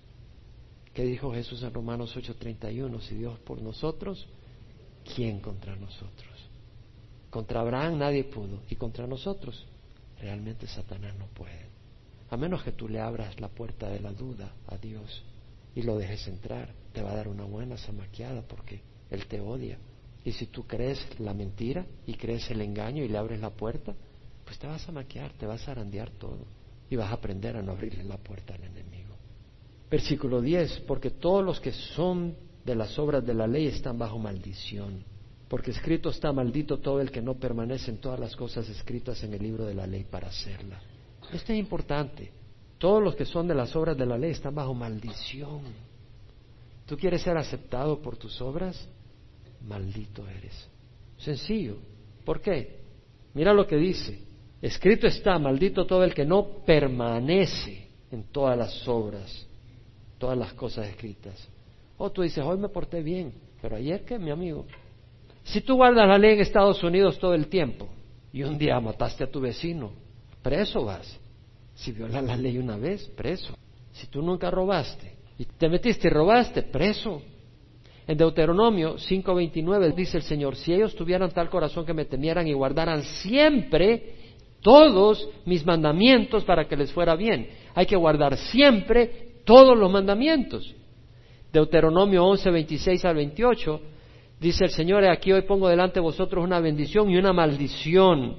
¿Qué 0.93 1.03
dijo 1.03 1.31
Jesús 1.31 1.61
en 1.61 1.73
Romanos 1.73 2.15
8:31? 2.15 2.99
Si 3.01 3.15
Dios 3.15 3.37
por 3.39 3.61
nosotros, 3.61 4.27
¿quién 5.15 5.39
contra 5.39 5.75
nosotros? 5.75 6.49
Contra 7.29 7.61
Abraham 7.61 7.99
nadie 7.99 8.23
pudo 8.23 8.61
y 8.69 8.75
contra 8.75 9.05
nosotros 9.05 9.65
realmente 10.19 10.67
Satanás 10.67 11.15
no 11.17 11.27
puede. 11.27 11.67
A 12.29 12.37
menos 12.37 12.63
que 12.63 12.71
tú 12.71 12.87
le 12.87 12.99
abras 12.99 13.39
la 13.39 13.49
puerta 13.49 13.89
de 13.89 13.99
la 13.99 14.11
duda 14.11 14.53
a 14.67 14.77
Dios 14.77 15.23
y 15.75 15.83
lo 15.83 15.97
dejes 15.97 16.27
entrar, 16.27 16.73
te 16.91 17.03
va 17.03 17.11
a 17.11 17.15
dar 17.15 17.27
una 17.27 17.43
buena 17.43 17.77
zamaqueada 17.77 18.41
porque 18.43 18.81
Él 19.11 19.27
te 19.27 19.39
odia. 19.39 19.77
Y 20.25 20.31
si 20.31 20.47
tú 20.47 20.65
crees 20.65 21.19
la 21.19 21.33
mentira 21.33 21.85
y 22.07 22.15
crees 22.15 22.49
el 22.49 22.61
engaño 22.61 23.03
y 23.03 23.09
le 23.09 23.17
abres 23.17 23.39
la 23.39 23.51
puerta, 23.51 23.93
pues 24.45 24.57
te 24.57 24.65
vas 24.65 24.87
a 24.87 24.91
maquiar, 24.91 25.33
te 25.33 25.45
vas 25.45 25.67
a 25.67 25.71
arandear 25.71 26.09
todo 26.11 26.45
y 26.93 26.95
vas 26.95 27.09
a 27.09 27.15
aprender 27.15 27.57
a 27.57 27.63
no 27.63 27.71
abrirle 27.71 28.03
la 28.03 28.17
puerta 28.17 28.53
al 28.53 28.63
enemigo. 28.63 29.15
Versículo 29.89 30.41
10, 30.41 30.81
porque 30.81 31.09
todos 31.09 31.43
los 31.43 31.59
que 31.59 31.71
son 31.71 32.35
de 32.63 32.75
las 32.75 32.99
obras 32.99 33.25
de 33.25 33.33
la 33.33 33.47
ley 33.47 33.65
están 33.65 33.97
bajo 33.97 34.19
maldición, 34.19 35.03
porque 35.47 35.71
escrito 35.71 36.09
está 36.09 36.31
maldito 36.31 36.77
todo 36.77 37.01
el 37.01 37.09
que 37.09 37.21
no 37.21 37.33
permanece 37.33 37.89
en 37.89 37.97
todas 37.97 38.19
las 38.19 38.35
cosas 38.35 38.69
escritas 38.69 39.23
en 39.23 39.33
el 39.33 39.41
libro 39.41 39.65
de 39.65 39.73
la 39.73 39.87
ley 39.87 40.03
para 40.03 40.27
hacerla. 40.27 40.79
Esto 41.31 41.51
es 41.51 41.59
importante. 41.59 42.31
Todos 42.77 43.01
los 43.01 43.15
que 43.15 43.25
son 43.25 43.47
de 43.47 43.55
las 43.55 43.75
obras 43.75 43.97
de 43.97 44.05
la 44.05 44.17
ley 44.17 44.31
están 44.31 44.53
bajo 44.53 44.75
maldición. 44.75 45.61
¿Tú 46.85 46.95
quieres 46.95 47.23
ser 47.23 47.37
aceptado 47.37 48.01
por 48.03 48.17
tus 48.17 48.39
obras? 48.39 48.87
Maldito 49.65 50.27
eres. 50.27 50.69
Sencillo. 51.17 51.77
¿Por 52.23 52.39
qué? 52.39 52.81
Mira 53.33 53.51
lo 53.51 53.65
que 53.65 53.77
dice. 53.77 54.32
Escrito 54.63 55.05
está, 55.05 55.37
maldito 55.37 55.85
todo 55.85 56.03
el 56.03 56.15
que 56.15 56.25
no 56.25 56.63
permanece 56.65 57.87
en 58.11 58.23
todas 58.31 58.57
las 58.57 58.87
obras 58.87 59.47
todas 60.23 60.37
las 60.37 60.53
cosas 60.53 60.87
escritas. 60.87 61.49
O 61.97 62.09
tú 62.09 62.21
dices, 62.21 62.41
hoy 62.41 62.57
me 62.57 62.69
porté 62.69 63.03
bien, 63.03 63.33
pero 63.61 63.75
ayer 63.75 64.05
qué, 64.05 64.17
mi 64.17 64.31
amigo. 64.31 64.65
Si 65.43 65.59
tú 65.59 65.75
guardas 65.75 66.07
la 66.07 66.17
ley 66.17 66.35
en 66.35 66.39
Estados 66.39 66.81
Unidos 66.81 67.19
todo 67.19 67.33
el 67.33 67.47
tiempo 67.47 67.89
y 68.31 68.41
un 68.43 68.57
día 68.57 68.79
mataste 68.79 69.25
a 69.25 69.29
tu 69.29 69.41
vecino, 69.41 69.91
preso 70.41 70.85
vas. 70.85 71.19
Si 71.73 71.91
violas 71.91 72.23
la 72.23 72.37
ley 72.37 72.57
una 72.57 72.77
vez, 72.77 73.05
preso. 73.17 73.53
Si 73.91 74.07
tú 74.07 74.21
nunca 74.21 74.49
robaste 74.49 75.13
y 75.37 75.43
te 75.43 75.67
metiste 75.67 76.07
y 76.07 76.11
robaste, 76.11 76.63
preso. 76.63 77.21
En 78.07 78.17
Deuteronomio 78.17 78.95
5:29 78.95 79.93
dice 79.93 80.15
el 80.15 80.23
Señor, 80.23 80.55
si 80.55 80.73
ellos 80.73 80.95
tuvieran 80.95 81.31
tal 81.31 81.49
corazón 81.49 81.85
que 81.85 81.93
me 81.93 82.05
temieran 82.05 82.47
y 82.47 82.53
guardaran 82.53 83.03
siempre 83.03 84.22
todos 84.63 85.29
mis 85.45 85.63
mandamientos 85.63 86.43
para 86.43 86.65
que 86.67 86.75
les 86.75 86.91
fuera 86.91 87.15
bien. 87.15 87.47
Hay 87.75 87.85
que 87.85 87.95
guardar 87.95 88.37
siempre 88.37 89.41
todos 89.45 89.77
los 89.77 89.91
mandamientos. 89.91 90.73
Deuteronomio 91.51 92.25
11, 92.25 92.49
26 92.49 93.05
al 93.05 93.15
28, 93.15 93.81
dice 94.39 94.63
el 94.63 94.71
Señor, 94.71 95.05
aquí 95.05 95.31
hoy 95.31 95.43
pongo 95.43 95.69
delante 95.69 95.95
de 95.95 96.01
vosotros 96.01 96.43
una 96.43 96.59
bendición 96.59 97.11
y 97.11 97.17
una 97.17 97.33
maldición. 97.33 98.37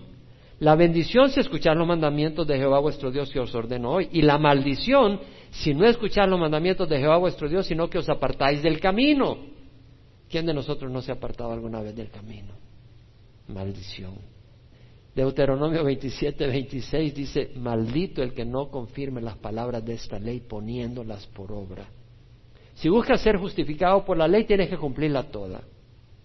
La 0.58 0.74
bendición 0.74 1.30
si 1.30 1.40
escuchar 1.40 1.76
los 1.76 1.86
mandamientos 1.86 2.46
de 2.46 2.56
Jehová 2.56 2.80
vuestro 2.80 3.10
Dios 3.10 3.30
que 3.30 3.38
os 3.38 3.54
ordeno 3.54 3.90
hoy. 3.90 4.08
Y 4.12 4.22
la 4.22 4.38
maldición 4.38 5.20
si 5.50 5.74
no 5.74 5.86
escuchar 5.86 6.28
los 6.28 6.40
mandamientos 6.40 6.88
de 6.88 6.98
Jehová 6.98 7.18
vuestro 7.18 7.48
Dios, 7.48 7.66
sino 7.66 7.88
que 7.88 7.98
os 7.98 8.08
apartáis 8.08 8.62
del 8.62 8.80
camino. 8.80 9.36
¿Quién 10.28 10.46
de 10.46 10.54
nosotros 10.54 10.90
no 10.90 11.00
se 11.00 11.12
ha 11.12 11.14
apartado 11.14 11.52
alguna 11.52 11.80
vez 11.80 11.94
del 11.94 12.10
camino? 12.10 12.54
Maldición. 13.48 14.33
Deuteronomio 15.14 15.84
27, 15.84 16.46
26 16.46 17.14
dice, 17.14 17.52
maldito 17.56 18.22
el 18.22 18.32
que 18.32 18.44
no 18.44 18.68
confirme 18.68 19.20
las 19.20 19.36
palabras 19.36 19.84
de 19.84 19.94
esta 19.94 20.18
ley 20.18 20.40
poniéndolas 20.40 21.26
por 21.28 21.52
obra. 21.52 21.86
Si 22.74 22.88
buscas 22.88 23.20
ser 23.20 23.36
justificado 23.36 24.04
por 24.04 24.16
la 24.16 24.26
ley, 24.26 24.44
tienes 24.44 24.68
que 24.68 24.76
cumplirla 24.76 25.30
toda. 25.30 25.62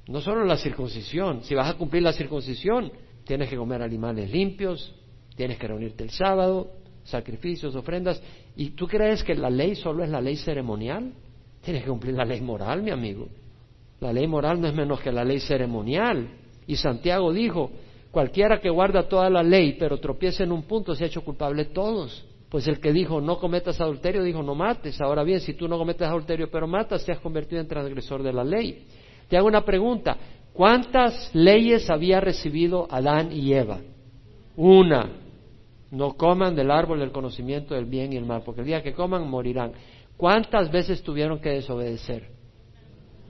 No 0.07 0.21
solo 0.21 0.43
la 0.43 0.57
circuncisión. 0.57 1.43
Si 1.43 1.53
vas 1.53 1.69
a 1.69 1.77
cumplir 1.77 2.01
la 2.01 2.13
circuncisión, 2.13 2.91
tienes 3.25 3.47
que 3.47 3.57
comer 3.57 3.83
animales 3.83 4.31
limpios, 4.31 4.95
tienes 5.35 5.59
que 5.59 5.67
reunirte 5.67 6.03
el 6.03 6.09
sábado, 6.09 6.71
sacrificios, 7.03 7.75
ofrendas. 7.75 8.19
¿Y 8.55 8.71
tú 8.71 8.87
crees 8.87 9.23
que 9.23 9.35
la 9.35 9.51
ley 9.51 9.75
solo 9.75 10.03
es 10.03 10.09
la 10.09 10.19
ley 10.19 10.35
ceremonial? 10.35 11.13
Tienes 11.61 11.83
que 11.83 11.89
cumplir 11.89 12.15
la 12.15 12.25
ley 12.25 12.41
moral, 12.41 12.81
mi 12.81 12.89
amigo. 12.89 13.27
La 13.99 14.11
ley 14.11 14.25
moral 14.25 14.59
no 14.59 14.67
es 14.67 14.73
menos 14.73 14.99
que 14.99 15.11
la 15.11 15.23
ley 15.23 15.39
ceremonial. 15.39 16.27
Y 16.65 16.75
Santiago 16.75 17.31
dijo, 17.31 17.69
Cualquiera 18.11 18.59
que 18.59 18.69
guarda 18.69 19.07
toda 19.07 19.29
la 19.29 19.43
ley, 19.43 19.75
pero 19.77 19.99
tropieza 19.99 20.43
en 20.43 20.51
un 20.51 20.63
punto, 20.63 20.95
se 20.95 21.03
ha 21.03 21.07
hecho 21.07 21.23
culpable 21.23 21.65
todos. 21.65 22.25
Pues 22.49 22.67
el 22.67 22.79
que 22.79 22.91
dijo 22.91 23.21
no 23.21 23.37
cometas 23.37 23.79
adulterio, 23.79 24.23
dijo 24.23 24.41
no 24.41 24.55
mates. 24.55 24.99
Ahora 24.99 25.23
bien, 25.23 25.39
si 25.39 25.53
tú 25.53 25.67
no 25.67 25.77
cometes 25.77 26.07
adulterio 26.07 26.49
pero 26.49 26.67
matas, 26.67 27.05
te 27.05 27.11
has 27.11 27.19
convertido 27.19 27.61
en 27.61 27.67
transgresor 27.67 28.23
de 28.23 28.33
la 28.33 28.43
ley. 28.43 28.87
Te 29.27 29.37
hago 29.37 29.47
una 29.47 29.63
pregunta. 29.63 30.17
¿Cuántas 30.51 31.33
leyes 31.35 31.89
había 31.89 32.19
recibido 32.19 32.87
Adán 32.89 33.31
y 33.31 33.53
Eva? 33.53 33.79
Una. 34.55 35.11
No 35.91 36.13
coman 36.13 36.55
del 36.55 36.71
árbol 36.71 36.99
del 36.99 37.11
conocimiento 37.11 37.75
del 37.75 37.85
bien 37.85 38.13
y 38.13 38.17
el 38.17 38.25
mal, 38.25 38.41
porque 38.43 38.61
el 38.61 38.67
día 38.67 38.83
que 38.83 38.93
coman 38.93 39.29
morirán. 39.29 39.73
¿Cuántas 40.17 40.71
veces 40.71 41.03
tuvieron 41.03 41.39
que 41.39 41.49
desobedecer? 41.49 42.29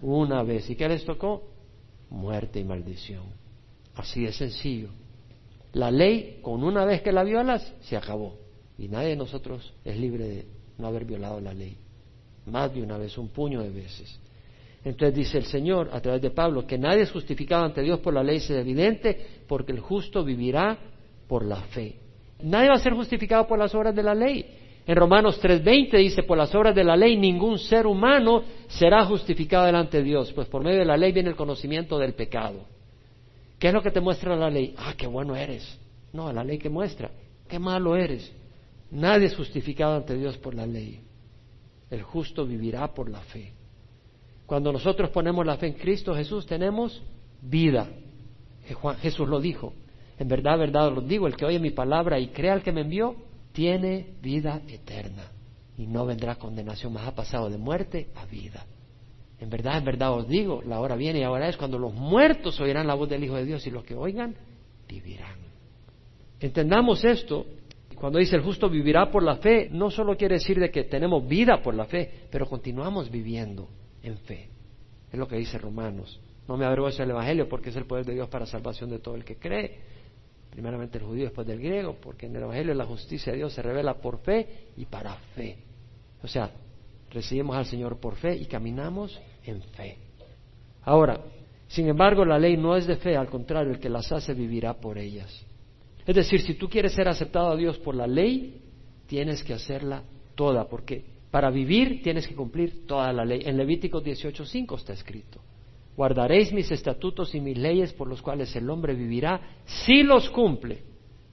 Una 0.02 0.44
vez. 0.44 0.70
¿Y 0.70 0.76
qué 0.76 0.88
les 0.88 1.04
tocó? 1.06 1.44
Muerte 2.10 2.60
y 2.60 2.64
maldición. 2.64 3.39
Así 4.00 4.24
de 4.24 4.32
sencillo. 4.32 4.88
La 5.74 5.92
ley, 5.92 6.40
con 6.42 6.64
una 6.64 6.86
vez 6.86 7.02
que 7.02 7.12
la 7.12 7.24
violas, 7.24 7.74
se 7.82 7.98
acabó. 7.98 8.38
Y 8.78 8.88
nadie 8.88 9.10
de 9.10 9.16
nosotros 9.18 9.74
es 9.84 9.98
libre 9.98 10.26
de 10.26 10.46
no 10.78 10.88
haber 10.88 11.04
violado 11.04 11.42
la 11.42 11.54
ley. 11.54 11.78
Más 12.46 12.74
de 12.74 12.82
una 12.82 12.98
vez, 12.98 13.18
un 13.18 13.28
puño 13.28 13.62
de 13.62 13.70
veces. 13.70 14.18
Entonces 14.86 15.14
dice 15.14 15.38
el 15.38 15.44
Señor 15.44 15.90
a 15.92 16.00
través 16.00 16.22
de 16.22 16.32
Pablo 16.32 16.66
que 16.66 16.78
nadie 16.78 17.02
es 17.02 17.12
justificado 17.12 17.66
ante 17.66 17.82
Dios 17.82 18.00
por 18.00 18.14
la 18.14 18.24
ley, 18.24 18.38
es 18.38 18.50
evidente, 18.50 19.42
porque 19.46 19.74
el 19.74 19.82
justo 19.82 20.24
vivirá 20.24 20.78
por 21.28 21.44
la 21.44 21.58
fe. 21.64 21.98
Nadie 22.42 22.70
va 22.70 22.76
a 22.76 22.80
ser 22.80 22.94
justificado 22.94 23.46
por 23.48 23.60
las 23.60 23.76
obras 23.76 23.94
de 23.94 24.02
la 24.02 24.16
ley. 24.16 24.46
En 24.88 24.96
Romanos 24.96 25.42
3:20 25.42 25.98
dice, 25.98 26.24
por 26.24 26.38
las 26.38 26.56
obras 26.56 26.74
de 26.74 26.86
la 26.86 26.96
ley 26.96 27.18
ningún 27.18 27.60
ser 27.60 27.86
humano 27.86 28.44
será 28.70 29.04
justificado 29.04 29.66
delante 29.66 29.98
de 29.98 30.04
Dios, 30.04 30.32
pues 30.32 30.48
por 30.48 30.64
medio 30.64 30.80
de 30.80 30.86
la 30.86 30.96
ley 30.96 31.12
viene 31.12 31.30
el 31.30 31.36
conocimiento 31.36 32.00
del 32.00 32.14
pecado. 32.14 32.79
¿Qué 33.60 33.68
es 33.68 33.74
lo 33.74 33.84
que 33.84 33.92
te 33.92 34.00
muestra 34.00 34.36
la 34.36 34.50
ley? 34.50 34.74
Ah, 34.78 34.94
qué 34.98 35.06
bueno 35.06 35.36
eres. 35.36 35.78
No, 36.14 36.32
la 36.32 36.44
ley 36.44 36.58
que 36.58 36.70
muestra, 36.70 37.12
qué 37.48 37.60
malo 37.60 37.96
eres. 37.96 38.32
Nadie 38.90 39.28
es 39.28 39.36
justificado 39.36 39.96
ante 39.96 40.16
Dios 40.16 40.38
por 40.38 40.56
la 40.56 40.66
ley. 40.66 41.02
El 41.92 42.02
justo 42.02 42.46
vivirá 42.46 42.94
por 42.94 43.10
la 43.10 43.20
fe. 43.20 43.54
Cuando 44.46 44.72
nosotros 44.72 45.10
ponemos 45.12 45.46
la 45.46 45.58
fe 45.58 45.68
en 45.68 45.74
Cristo 45.74 46.16
Jesús, 46.16 46.46
tenemos 46.46 47.04
vida. 47.42 47.88
Jesús 49.02 49.28
lo 49.28 49.40
dijo. 49.40 49.74
En 50.18 50.28
verdad, 50.28 50.58
verdad 50.58 50.88
os 50.98 51.08
digo, 51.08 51.28
el 51.28 51.36
que 51.36 51.46
oye 51.46 51.60
mi 51.60 51.72
palabra 51.72 52.20
y 52.20 52.30
crea 52.30 52.54
al 52.54 52.64
que 52.64 52.72
me 52.72 52.82
envió, 52.82 53.16
tiene 53.52 54.14
vida 54.22 54.62
eterna 54.68 55.24
y 55.78 55.88
no 55.88 56.06
vendrá 56.06 56.36
condenación, 56.36 56.94
más 56.94 57.08
ha 57.08 57.16
pasado 57.16 57.50
de 57.50 57.58
muerte 57.58 58.10
a 58.16 58.26
vida. 58.26 58.66
En 59.40 59.50
verdad, 59.50 59.78
en 59.78 59.86
verdad 59.86 60.14
os 60.14 60.28
digo, 60.28 60.62
la 60.64 60.80
hora 60.80 60.96
viene 60.96 61.20
y 61.20 61.24
ahora 61.24 61.48
es 61.48 61.58
cuando 61.58 61.80
los 61.80 61.94
muertos 61.94 62.60
oirán 62.60 62.88
la 62.88 62.94
voz 62.94 63.10
del 63.10 63.24
Hijo 63.24 63.36
de 63.36 63.46
Dios 63.46 63.66
y 63.66 63.72
los 63.72 63.84
que 63.84 63.96
oigan 63.96 64.36
vivirán. 64.88 65.38
Entendamos 66.40 67.04
esto, 67.06 67.46
cuando 67.96 68.20
dice 68.20 68.36
el 68.36 68.42
justo 68.42 68.70
vivirá 68.70 69.12
por 69.12 69.24
la 69.24 69.38
fe, 69.38 69.70
no 69.72 69.90
solo 69.92 70.18
quiere 70.18 70.36
decir 70.36 70.60
de 70.60 70.72
que 70.72 70.84
tenemos 70.84 71.28
vida 71.28 71.62
por 71.62 71.74
la 71.74 71.86
fe, 71.86 72.28
pero 72.30 72.48
continuamos 72.48 73.10
viviendo 73.10 73.70
en 74.04 74.18
fe. 74.18 74.50
Es 75.12 75.18
lo 75.18 75.28
que 75.28 75.38
dice 75.38 75.58
Romanos. 75.58 76.20
No 76.48 76.58
me 76.58 76.66
avergüenzo 76.66 77.04
el 77.04 77.12
Evangelio 77.12 77.48
porque 77.48 77.70
es 77.70 77.76
el 77.76 77.86
poder 77.86 78.06
de 78.06 78.14
Dios 78.14 78.28
para 78.28 78.46
salvación 78.46 78.90
de 78.90 79.00
todo 79.00 79.16
el 79.16 79.24
que 79.24 79.38
cree 79.38 80.00
primeramente 80.50 80.98
el 80.98 81.04
judío 81.04 81.26
después 81.26 81.48
del 81.48 81.60
griego, 81.60 81.96
porque 82.02 82.26
en 82.26 82.36
el 82.36 82.44
Evangelio 82.44 82.74
la 82.74 82.86
justicia 82.86 83.32
de 83.32 83.38
Dios 83.38 83.54
se 83.54 83.62
revela 83.62 83.96
por 83.96 84.20
fe 84.20 84.68
y 84.78 84.86
para 84.86 85.16
fe. 85.36 85.58
O 86.24 86.28
sea, 86.28 86.52
recibimos 87.12 87.56
al 87.56 87.66
Señor 87.66 88.00
por 88.00 88.16
fe 88.16 88.36
y 88.36 88.46
caminamos 88.46 89.20
en 89.50 89.62
fe. 89.62 89.98
Ahora, 90.84 91.20
sin 91.68 91.88
embargo, 91.88 92.26
la 92.26 92.40
ley 92.40 92.58
no 92.58 92.76
es 92.76 92.88
de 92.88 92.96
fe, 92.96 93.16
al 93.16 93.30
contrario, 93.30 93.74
el 93.74 93.80
que 93.80 93.90
las 93.90 94.12
hace 94.12 94.34
vivirá 94.34 94.74
por 94.74 94.98
ellas. 94.98 95.46
Es 96.06 96.16
decir, 96.16 96.42
si 96.42 96.56
tú 96.56 96.68
quieres 96.68 96.94
ser 96.94 97.08
aceptado 97.08 97.52
a 97.52 97.56
Dios 97.56 97.78
por 97.78 97.94
la 97.96 98.08
ley, 98.08 98.62
tienes 99.06 99.44
que 99.44 99.54
hacerla 99.54 100.02
toda, 100.34 100.68
porque 100.68 101.04
para 101.30 101.52
vivir 101.52 102.02
tienes 102.02 102.28
que 102.28 102.36
cumplir 102.36 102.88
toda 102.88 103.14
la 103.14 103.24
ley. 103.24 103.42
En 103.46 103.58
Levítico 103.58 104.02
18.5 104.02 104.78
está 104.78 104.94
escrito. 104.94 105.40
Guardaréis 105.96 106.52
mis 106.54 106.72
estatutos 106.72 107.36
y 107.36 107.42
mis 107.42 107.58
leyes 107.58 107.94
por 107.94 108.08
los 108.08 108.22
cuales 108.22 108.56
el 108.56 108.70
hombre 108.70 108.96
vivirá 108.96 109.42
si 109.66 110.02
los 110.02 110.30
cumple. 110.30 110.82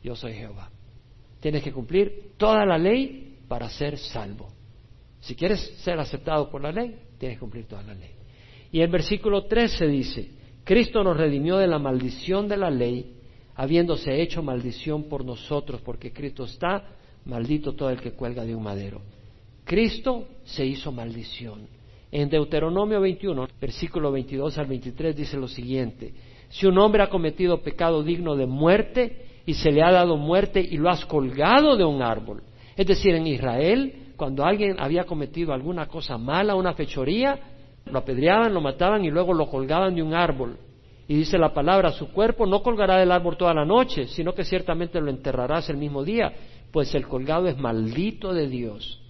Yo 0.02 0.14
soy 0.14 0.34
Jehová. 0.34 0.70
Tienes 1.40 1.62
que 1.62 1.72
cumplir 1.72 2.32
toda 2.36 2.66
la 2.66 2.76
ley 2.76 3.38
para 3.48 3.70
ser 3.70 3.96
salvo. 3.96 4.48
Si 5.20 5.34
quieres 5.34 5.60
ser 5.78 5.98
aceptado 5.98 6.50
por 6.50 6.62
la 6.62 6.72
ley, 6.72 6.98
tienes 7.18 7.36
que 7.36 7.40
cumplir 7.40 7.66
toda 7.66 7.82
la 7.82 7.94
ley. 7.94 8.10
Y 8.72 8.80
el 8.80 8.88
versículo 8.88 9.44
13 9.44 9.86
dice, 9.86 10.30
Cristo 10.64 11.02
nos 11.04 11.16
redimió 11.16 11.56
de 11.58 11.66
la 11.66 11.78
maldición 11.78 12.48
de 12.48 12.56
la 12.56 12.70
ley, 12.70 13.14
habiéndose 13.54 14.20
hecho 14.20 14.42
maldición 14.42 15.04
por 15.04 15.24
nosotros, 15.24 15.80
porque 15.82 16.12
Cristo 16.12 16.44
está 16.44 16.84
maldito 17.24 17.74
todo 17.74 17.90
el 17.90 18.00
que 18.00 18.12
cuelga 18.12 18.44
de 18.44 18.54
un 18.54 18.62
madero. 18.62 19.00
Cristo 19.64 20.28
se 20.44 20.64
hizo 20.64 20.92
maldición. 20.92 21.66
En 22.12 22.28
Deuteronomio 22.28 23.00
21, 23.00 23.48
versículo 23.60 24.12
22 24.12 24.58
al 24.58 24.66
23 24.66 25.16
dice 25.16 25.36
lo 25.36 25.48
siguiente, 25.48 26.14
si 26.48 26.66
un 26.66 26.78
hombre 26.78 27.02
ha 27.02 27.10
cometido 27.10 27.62
pecado 27.62 28.02
digno 28.02 28.36
de 28.36 28.46
muerte 28.46 29.26
y 29.44 29.54
se 29.54 29.72
le 29.72 29.82
ha 29.82 29.90
dado 29.90 30.16
muerte 30.16 30.60
y 30.60 30.76
lo 30.76 30.88
has 30.88 31.04
colgado 31.04 31.76
de 31.76 31.84
un 31.84 32.02
árbol, 32.02 32.42
es 32.76 32.86
decir, 32.86 33.14
en 33.14 33.26
Israel, 33.26 34.05
cuando 34.16 34.44
alguien 34.44 34.76
había 34.78 35.04
cometido 35.04 35.52
alguna 35.52 35.86
cosa 35.86 36.18
mala, 36.18 36.54
una 36.54 36.74
fechoría, 36.74 37.38
lo 37.84 37.98
apedreaban, 37.98 38.52
lo 38.52 38.60
mataban 38.60 39.04
y 39.04 39.10
luego 39.10 39.34
lo 39.34 39.48
colgaban 39.48 39.94
de 39.94 40.02
un 40.02 40.14
árbol. 40.14 40.58
Y 41.08 41.14
dice 41.14 41.38
la 41.38 41.54
palabra, 41.54 41.92
su 41.92 42.10
cuerpo 42.12 42.46
no 42.46 42.62
colgará 42.62 42.96
del 42.96 43.12
árbol 43.12 43.36
toda 43.36 43.54
la 43.54 43.64
noche, 43.64 44.08
sino 44.08 44.34
que 44.34 44.44
ciertamente 44.44 45.00
lo 45.00 45.10
enterrarás 45.10 45.68
el 45.70 45.76
mismo 45.76 46.02
día, 46.02 46.32
pues 46.72 46.94
el 46.94 47.06
colgado 47.06 47.46
es 47.46 47.56
maldito 47.56 48.32
de 48.32 48.48
Dios 48.48 49.00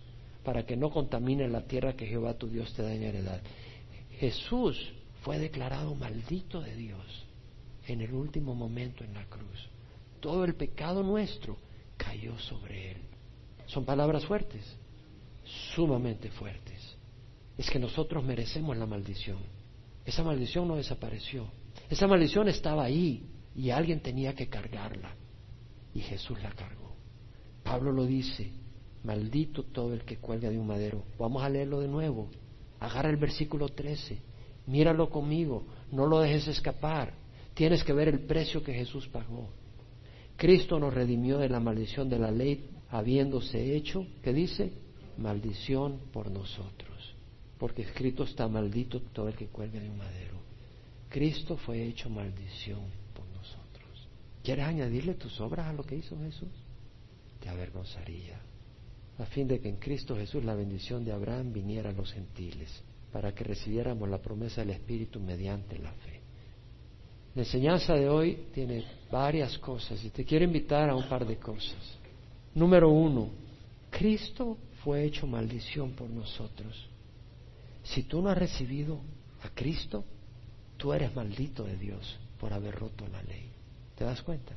para 0.44 0.64
que 0.64 0.76
no 0.76 0.90
contamine 0.90 1.48
la 1.48 1.62
tierra 1.62 1.94
que 1.94 2.07
Jehová 2.07 2.34
tu 2.34 2.48
Dios 2.48 2.72
te 2.74 2.82
da 2.82 2.94
en 2.94 3.02
heredad. 3.02 3.40
Jesús 4.18 4.92
fue 5.22 5.38
declarado 5.38 5.94
maldito 5.94 6.61
de 6.61 6.76
Dios 6.76 7.26
en 7.88 8.00
el 8.00 8.12
último 8.12 8.54
momento 8.54 9.02
en 9.02 9.14
la 9.14 9.24
cruz. 9.24 9.68
Todo 10.20 10.44
el 10.44 10.54
pecado 10.54 11.02
nuestro 11.02 11.57
cayó 11.96 12.38
sobre 12.38 12.92
él. 12.92 12.98
Son 13.66 13.84
palabras 13.84 14.24
fuertes, 14.24 14.78
sumamente 15.74 16.30
fuertes. 16.30 16.97
Es 17.57 17.70
que 17.70 17.78
nosotros 17.78 18.22
merecemos 18.24 18.76
la 18.76 18.86
maldición. 18.86 19.38
Esa 20.05 20.22
maldición 20.22 20.68
no 20.68 20.76
desapareció. 20.76 21.49
Esa 21.88 22.07
maldición 22.07 22.49
estaba 22.49 22.84
ahí 22.84 23.26
y 23.55 23.70
alguien 23.70 24.01
tenía 24.01 24.34
que 24.34 24.49
cargarla. 24.49 25.14
Y 25.94 26.01
Jesús 26.01 26.40
la 26.42 26.51
cargó. 26.51 26.94
Pablo 27.62 27.90
lo 27.92 28.05
dice, 28.05 28.51
Maldito 29.07 29.62
todo 29.62 29.94
el 29.94 30.03
que 30.03 30.16
cuelga 30.16 30.51
de 30.51 30.59
un 30.59 30.66
madero. 30.66 31.05
Vamos 31.16 31.42
a 31.42 31.49
leerlo 31.49 31.80
de 31.80 31.86
nuevo. 31.86 32.28
Agarra 32.80 33.09
el 33.09 33.16
versículo 33.16 33.68
13. 33.68 34.18
Míralo 34.66 35.09
conmigo. 35.11 35.64
No 35.92 36.07
lo 36.07 36.18
dejes 36.18 36.49
escapar. 36.49 37.14
Tienes 37.55 37.84
que 37.84 37.92
ver 37.92 38.09
el 38.09 38.20
precio 38.26 38.64
que 38.64 38.74
Jesús 38.74 39.07
pagó. 39.07 39.49
Cristo 40.36 40.80
nos 40.80 40.92
redimió 40.92 41.38
de 41.38 41.49
la 41.49 41.61
maldición 41.61 42.09
de 42.09 42.18
la 42.18 42.32
ley, 42.32 42.68
habiéndose 42.90 43.76
hecho, 43.76 44.07
¿qué 44.22 44.32
dice? 44.32 44.72
Maldición 45.19 45.99
por 46.12 46.31
nosotros. 46.31 47.14
Porque 47.59 47.83
escrito 47.83 48.25
está 48.25 48.49
maldito 48.49 49.01
todo 49.01 49.29
el 49.29 49.37
que 49.37 49.47
cuelga 49.47 49.81
de 49.81 49.89
un 49.89 49.99
madero. 49.99 50.37
Cristo 51.09 51.57
fue 51.57 51.83
hecho 51.85 52.11
maldición 52.11 52.83
por 53.14 53.27
nosotros. 53.29 54.09
¿Quieres 54.43 54.67
añadirle 54.67 55.14
tus 55.14 55.41
obras 55.41 55.67
a 55.67 55.73
lo 55.73 55.85
que 55.85 55.97
hizo 55.97 56.19
Jesús? 56.19 56.51
Te 57.41 57.49
avergonzaría 57.49 58.41
a 59.19 59.25
fin 59.27 59.49
de 59.49 59.61
que 59.61 59.69
en 59.69 59.77
Cristo 59.77 60.14
Jesús 60.14 60.45
la 60.45 60.55
bendición 60.55 61.05
de 61.05 61.12
Abraham 61.12 61.53
viniera 61.53 61.91
a 61.91 61.93
los 61.93 62.12
gentiles, 62.12 62.83
para 63.12 63.35
que 63.35 63.45
recibiéramos 63.45 64.09
la 64.09 64.19
promesa 64.19 64.61
del 64.61 64.71
Espíritu 64.71 65.21
mediante 65.21 65.79
la 65.79 65.93
fe. 65.93 66.21
La 67.35 67.43
enseñanza 67.43 67.95
de 67.95 68.09
hoy 68.09 68.47
tiene 68.53 68.85
varias 69.11 69.59
cosas 69.59 70.03
y 70.05 70.11
te 70.11 70.25
quiero 70.25 70.45
invitar 70.45 70.91
a 70.91 70.97
un 70.97 71.09
par 71.09 71.27
de 71.27 71.37
cosas. 71.39 71.99
Número 72.55 72.91
uno, 72.91 73.31
Cristo 73.91 74.59
fue 74.87 75.03
hecho 75.03 75.26
maldición 75.26 75.95
por 75.97 76.09
nosotros. 76.09 76.89
Si 77.82 78.05
tú 78.05 78.22
no 78.22 78.30
has 78.30 78.39
recibido 78.39 79.01
a 79.43 79.49
Cristo, 79.49 80.05
tú 80.76 80.93
eres 80.93 81.12
maldito 81.12 81.64
de 81.64 81.76
Dios 81.76 82.16
por 82.39 82.53
haber 82.53 82.76
roto 82.76 83.05
la 83.09 83.20
ley. 83.24 83.51
¿Te 83.97 84.05
das 84.05 84.22
cuenta? 84.22 84.55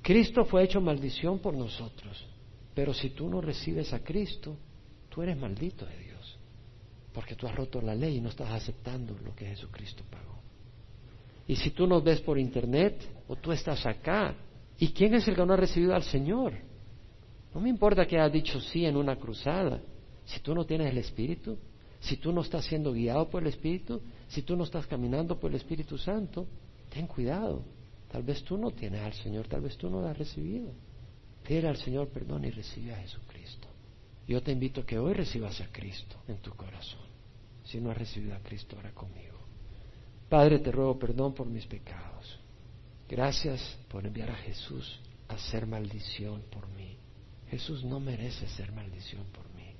Cristo 0.00 0.46
fue 0.46 0.64
hecho 0.64 0.80
maldición 0.80 1.40
por 1.40 1.52
nosotros. 1.52 2.26
Pero 2.74 2.94
si 2.94 3.10
tú 3.10 3.28
no 3.28 3.42
recibes 3.42 3.92
a 3.92 4.02
Cristo, 4.02 4.56
tú 5.10 5.20
eres 5.20 5.36
maldito 5.36 5.84
de 5.84 5.98
Dios, 5.98 6.38
porque 7.12 7.34
tú 7.34 7.46
has 7.46 7.54
roto 7.54 7.82
la 7.82 7.94
ley 7.94 8.16
y 8.16 8.20
no 8.22 8.30
estás 8.30 8.48
aceptando 8.52 9.14
lo 9.26 9.36
que 9.36 9.44
Jesucristo 9.44 10.04
pagó. 10.10 10.40
Y 11.46 11.56
si 11.56 11.72
tú 11.72 11.86
nos 11.86 12.02
ves 12.02 12.22
por 12.22 12.38
internet 12.38 12.96
o 13.28 13.36
tú 13.36 13.52
estás 13.52 13.84
acá, 13.84 14.34
¿y 14.78 14.88
quién 14.92 15.12
es 15.12 15.28
el 15.28 15.36
que 15.36 15.44
no 15.44 15.52
ha 15.52 15.58
recibido 15.58 15.94
al 15.94 16.04
Señor? 16.04 16.54
No 17.56 17.62
me 17.62 17.70
importa 17.70 18.06
que 18.06 18.18
hayas 18.18 18.34
dicho 18.34 18.60
sí 18.60 18.84
en 18.84 18.98
una 18.98 19.16
cruzada. 19.16 19.80
Si 20.26 20.40
tú 20.40 20.54
no 20.54 20.66
tienes 20.66 20.92
el 20.92 20.98
Espíritu, 20.98 21.56
si 22.00 22.18
tú 22.18 22.30
no 22.30 22.42
estás 22.42 22.66
siendo 22.66 22.92
guiado 22.92 23.30
por 23.30 23.40
el 23.40 23.48
Espíritu, 23.48 24.02
si 24.28 24.42
tú 24.42 24.56
no 24.56 24.64
estás 24.64 24.86
caminando 24.86 25.40
por 25.40 25.50
el 25.50 25.56
Espíritu 25.56 25.96
Santo, 25.96 26.46
ten 26.90 27.06
cuidado. 27.06 27.64
Tal 28.12 28.24
vez 28.24 28.44
tú 28.44 28.58
no 28.58 28.72
tienes 28.72 29.00
al 29.00 29.14
Señor, 29.14 29.48
tal 29.48 29.62
vez 29.62 29.74
tú 29.78 29.88
no 29.88 30.02
lo 30.02 30.06
has 30.06 30.18
recibido. 30.18 30.70
Pide 31.48 31.66
al 31.66 31.78
Señor 31.78 32.08
perdón 32.08 32.44
y 32.44 32.50
recibe 32.50 32.92
a 32.92 32.98
Jesucristo. 32.98 33.68
Yo 34.28 34.42
te 34.42 34.52
invito 34.52 34.82
a 34.82 34.84
que 34.84 34.98
hoy 34.98 35.14
recibas 35.14 35.58
a 35.62 35.72
Cristo 35.72 36.16
en 36.28 36.36
tu 36.42 36.50
corazón. 36.50 37.06
Si 37.64 37.80
no 37.80 37.90
has 37.90 37.96
recibido 37.96 38.36
a 38.36 38.40
Cristo, 38.40 38.76
ahora 38.76 38.92
conmigo. 38.92 39.38
Padre, 40.28 40.58
te 40.58 40.70
ruego 40.70 40.98
perdón 40.98 41.32
por 41.32 41.46
mis 41.46 41.64
pecados. 41.64 42.38
Gracias 43.08 43.78
por 43.88 44.04
enviar 44.04 44.30
a 44.30 44.36
Jesús 44.36 45.00
a 45.28 45.38
ser 45.38 45.66
maldición 45.66 46.42
por 46.50 46.68
mí. 46.68 46.95
Jesús 47.50 47.84
no 47.84 48.00
merece 48.00 48.46
ser 48.48 48.72
maldición 48.72 49.24
por 49.32 49.48
mí. 49.54 49.74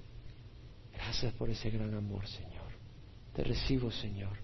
Gracias 0.92 1.32
por 1.34 1.50
ese 1.50 1.70
gran 1.70 1.94
amor, 1.94 2.26
Señor. 2.26 2.72
Te 3.34 3.44
recibo, 3.44 3.90
Señor. 3.90 4.36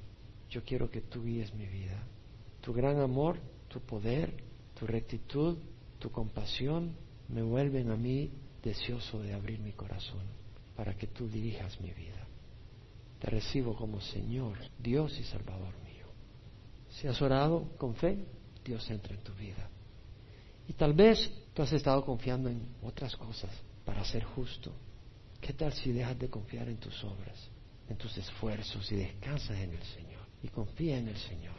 Yo 0.50 0.64
quiero 0.64 0.90
que 0.90 1.00
tú 1.00 1.24
guíes 1.24 1.54
mi 1.54 1.66
vida. 1.66 2.02
Tu 2.60 2.72
gran 2.72 3.00
amor, 3.00 3.38
tu 3.68 3.80
poder, 3.80 4.34
tu 4.78 4.86
rectitud, 4.86 5.56
tu 5.98 6.10
compasión, 6.10 6.94
me 7.28 7.42
vuelven 7.42 7.90
a 7.90 7.96
mí 7.96 8.30
deseoso 8.62 9.22
de 9.22 9.32
abrir 9.32 9.60
mi 9.60 9.72
corazón 9.72 10.22
para 10.76 10.94
que 10.94 11.06
tú 11.06 11.28
dirijas 11.28 11.80
mi 11.80 11.90
vida. 11.92 12.26
te 13.18 13.30
recibo 13.30 13.76
como 13.76 14.00
Señor, 14.00 14.58
Dios 14.80 15.16
y 15.18 15.22
Salvador 15.22 15.72
mío. 15.84 16.06
Si 16.90 17.06
has 17.06 17.22
orado 17.22 17.68
con 17.78 17.94
fe, 17.94 18.18
Dios 18.64 18.90
entra 18.90 19.14
en 19.14 19.22
tu 19.22 19.32
vida. 19.34 19.70
Y 20.68 20.72
tal 20.74 20.92
vez 20.92 21.30
tú 21.54 21.62
has 21.62 21.72
estado 21.72 22.04
confiando 22.04 22.48
en 22.48 22.66
otras 22.82 23.16
cosas 23.16 23.50
para 23.84 24.04
ser 24.04 24.24
justo. 24.24 24.72
¿Qué 25.40 25.52
tal 25.52 25.72
si 25.72 25.92
dejas 25.92 26.18
de 26.18 26.28
confiar 26.28 26.68
en 26.68 26.76
tus 26.76 27.02
obras, 27.02 27.48
en 27.88 27.96
tus 27.96 28.16
esfuerzos 28.16 28.90
y 28.92 28.96
descansas 28.96 29.58
en 29.58 29.72
el 29.72 29.82
Señor? 29.82 30.22
Y 30.42 30.48
confía 30.48 30.98
en 30.98 31.08
el 31.08 31.16
Señor. 31.16 31.54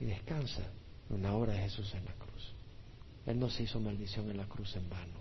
Y 0.00 0.06
descansa 0.06 0.62
en 1.10 1.22
la 1.22 1.34
obra 1.34 1.52
de 1.52 1.60
Jesús 1.60 1.92
en 1.94 2.04
la 2.04 2.12
cruz. 2.14 2.54
Él 3.26 3.38
no 3.38 3.50
se 3.50 3.64
hizo 3.64 3.78
maldición 3.78 4.30
en 4.30 4.38
la 4.38 4.46
cruz 4.46 4.74
en 4.76 4.88
vano. 4.88 5.20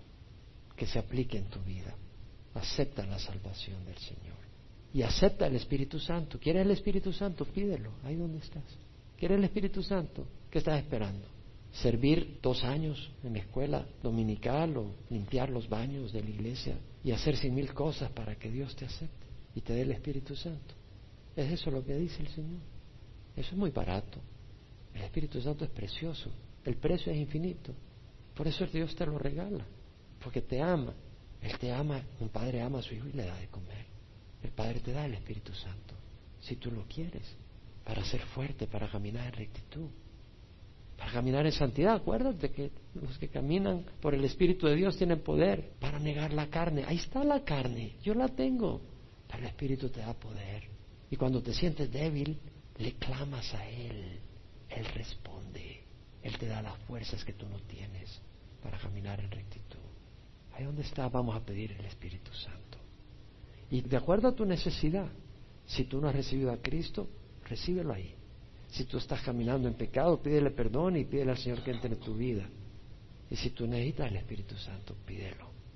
Que 0.76 0.88
se 0.88 1.00
aplique 1.00 1.38
en 1.38 1.50
tu 1.50 1.60
vida. 1.60 1.94
Acepta 2.54 3.06
la 3.06 3.20
salvación 3.20 3.86
del 3.86 3.98
Señor. 3.98 4.38
Y 4.94 5.04
acepta 5.04 5.48
el 5.48 5.56
Espíritu 5.56 6.00
Santo. 6.00 6.40
¿Quieres 6.40 6.66
el 6.66 6.72
Espíritu 6.72 7.14
Santo? 7.14 7.46
Pídelo. 7.46 7.92
Ahí 8.04 8.16
donde 8.16 8.40
estás. 8.40 8.64
¿Quieres 9.18 9.38
el 9.38 9.44
Espíritu 9.44 9.84
Santo? 9.84 10.26
¿Qué 10.50 10.58
estás 10.60 10.80
esperando? 10.80 11.28
Servir 11.72 12.40
dos 12.42 12.64
años 12.64 13.12
en 13.24 13.34
la 13.34 13.40
escuela 13.40 13.86
dominical 14.04 14.76
o 14.78 14.92
limpiar 15.10 15.50
los 15.50 15.70
baños 15.70 16.12
de 16.12 16.22
la 16.22 16.30
iglesia 16.30 16.76
y 17.04 17.12
hacer 17.12 17.38
cien 17.38 17.56
mil 17.56 17.74
cosas 17.74 18.12
para 18.12 18.36
que 18.36 18.52
Dios 18.52 18.76
te 18.76 18.86
acepte 18.86 19.28
y 19.56 19.62
te 19.62 19.74
dé 19.74 19.82
el 19.82 19.92
Espíritu 19.92 20.36
Santo. 20.36 20.74
Es 21.36 21.52
eso 21.52 21.72
lo 21.72 21.84
que 21.84 21.96
dice 21.96 22.22
el 22.22 22.28
Señor. 22.30 22.60
Eso 23.36 23.52
es 23.52 23.58
muy 23.58 23.72
barato. 23.72 24.20
El 24.94 25.04
Espíritu 25.04 25.42
Santo 25.42 25.64
es 25.64 25.72
precioso. 25.72 26.30
El 26.66 26.76
precio 26.76 27.12
es 27.12 27.18
infinito. 27.18 27.74
Por 28.36 28.48
eso 28.48 28.66
Dios 28.68 28.94
te 28.96 29.06
lo 29.06 29.18
regala. 29.18 29.66
Porque 30.22 30.42
te 30.42 30.62
ama. 30.62 30.94
Él 31.42 31.58
te 31.58 31.72
ama. 31.72 32.02
Un 32.20 32.30
padre 32.30 32.62
ama 32.62 32.80
a 32.80 32.82
su 32.82 32.94
hijo 32.94 33.08
y 33.08 33.14
le 33.14 33.26
da 33.26 33.36
de 33.38 33.48
comer. 33.48 33.86
El 34.44 34.50
Padre 34.52 34.80
te 34.80 34.92
da 34.92 35.06
el 35.06 35.14
Espíritu 35.14 35.54
Santo. 35.54 35.94
Si 36.42 36.58
tú 36.58 36.72
lo 36.72 36.84
quieres. 36.88 37.36
Para 37.86 38.04
ser 38.04 38.22
fuerte, 38.22 38.68
para 38.68 38.90
caminar 38.90 39.28
en 39.28 39.34
rectitud 39.34 39.88
para 41.02 41.14
caminar 41.14 41.48
en 41.48 41.52
santidad. 41.52 41.96
Acuérdate 41.96 42.52
que 42.52 42.72
los 42.94 43.18
que 43.18 43.28
caminan 43.28 43.84
por 44.00 44.14
el 44.14 44.24
Espíritu 44.24 44.68
de 44.68 44.76
Dios 44.76 44.96
tienen 44.98 45.22
poder 45.22 45.72
para 45.80 45.98
negar 45.98 46.32
la 46.32 46.48
carne. 46.48 46.84
Ahí 46.86 46.98
está 46.98 47.24
la 47.24 47.44
carne, 47.44 47.96
yo 48.04 48.14
la 48.14 48.28
tengo, 48.28 48.80
pero 49.28 49.40
el 49.40 49.46
Espíritu 49.48 49.90
te 49.90 50.02
da 50.02 50.14
poder. 50.14 50.70
Y 51.10 51.16
cuando 51.16 51.42
te 51.42 51.56
sientes 51.56 51.92
débil, 51.92 52.38
le 52.78 52.94
clamas 52.94 53.52
a 53.56 53.68
Él, 53.68 54.20
Él 54.70 54.86
responde, 54.94 55.82
Él 56.22 56.38
te 56.38 56.46
da 56.46 56.62
las 56.62 56.78
fuerzas 56.84 57.26
que 57.26 57.34
tú 57.34 57.50
no 57.50 57.58
tienes 57.62 58.22
para 58.62 58.78
caminar 58.78 59.20
en 59.22 59.32
rectitud. 59.32 59.80
Ahí 60.54 60.66
donde 60.66 60.84
está, 60.84 61.10
vamos 61.10 61.36
a 61.36 61.44
pedir 61.44 61.72
el 61.72 61.86
Espíritu 61.86 62.32
Santo. 62.32 62.78
Y 63.72 63.82
de 63.82 63.98
acuerdo 63.98 64.28
a 64.28 64.36
tu 64.36 64.46
necesidad, 64.46 65.10
si 65.66 65.86
tú 65.86 66.00
no 66.00 66.10
has 66.10 66.16
recibido 66.16 66.52
a 66.52 66.62
Cristo, 66.62 67.10
recíbelo 67.50 67.92
ahí. 67.92 68.21
Si 68.72 68.86
tú 68.86 68.98
estás 68.98 69.22
caminando 69.22 69.68
en 69.68 69.76
pecado, 69.76 70.22
pídele 70.22 70.52
perdón 70.52 70.96
y 70.96 71.06
pídele 71.06 71.32
al 71.32 71.38
Señor 71.38 71.62
que 71.64 71.72
entre 71.72 71.94
en 71.94 72.00
tu 72.00 72.16
vida. 72.16 72.50
Y 73.30 73.36
si 73.36 73.52
tú 73.52 73.68
necesitas 73.68 74.10
el 74.10 74.18
Espíritu 74.18 74.56
Santo, 74.56 74.96
pídelo. 75.06 75.51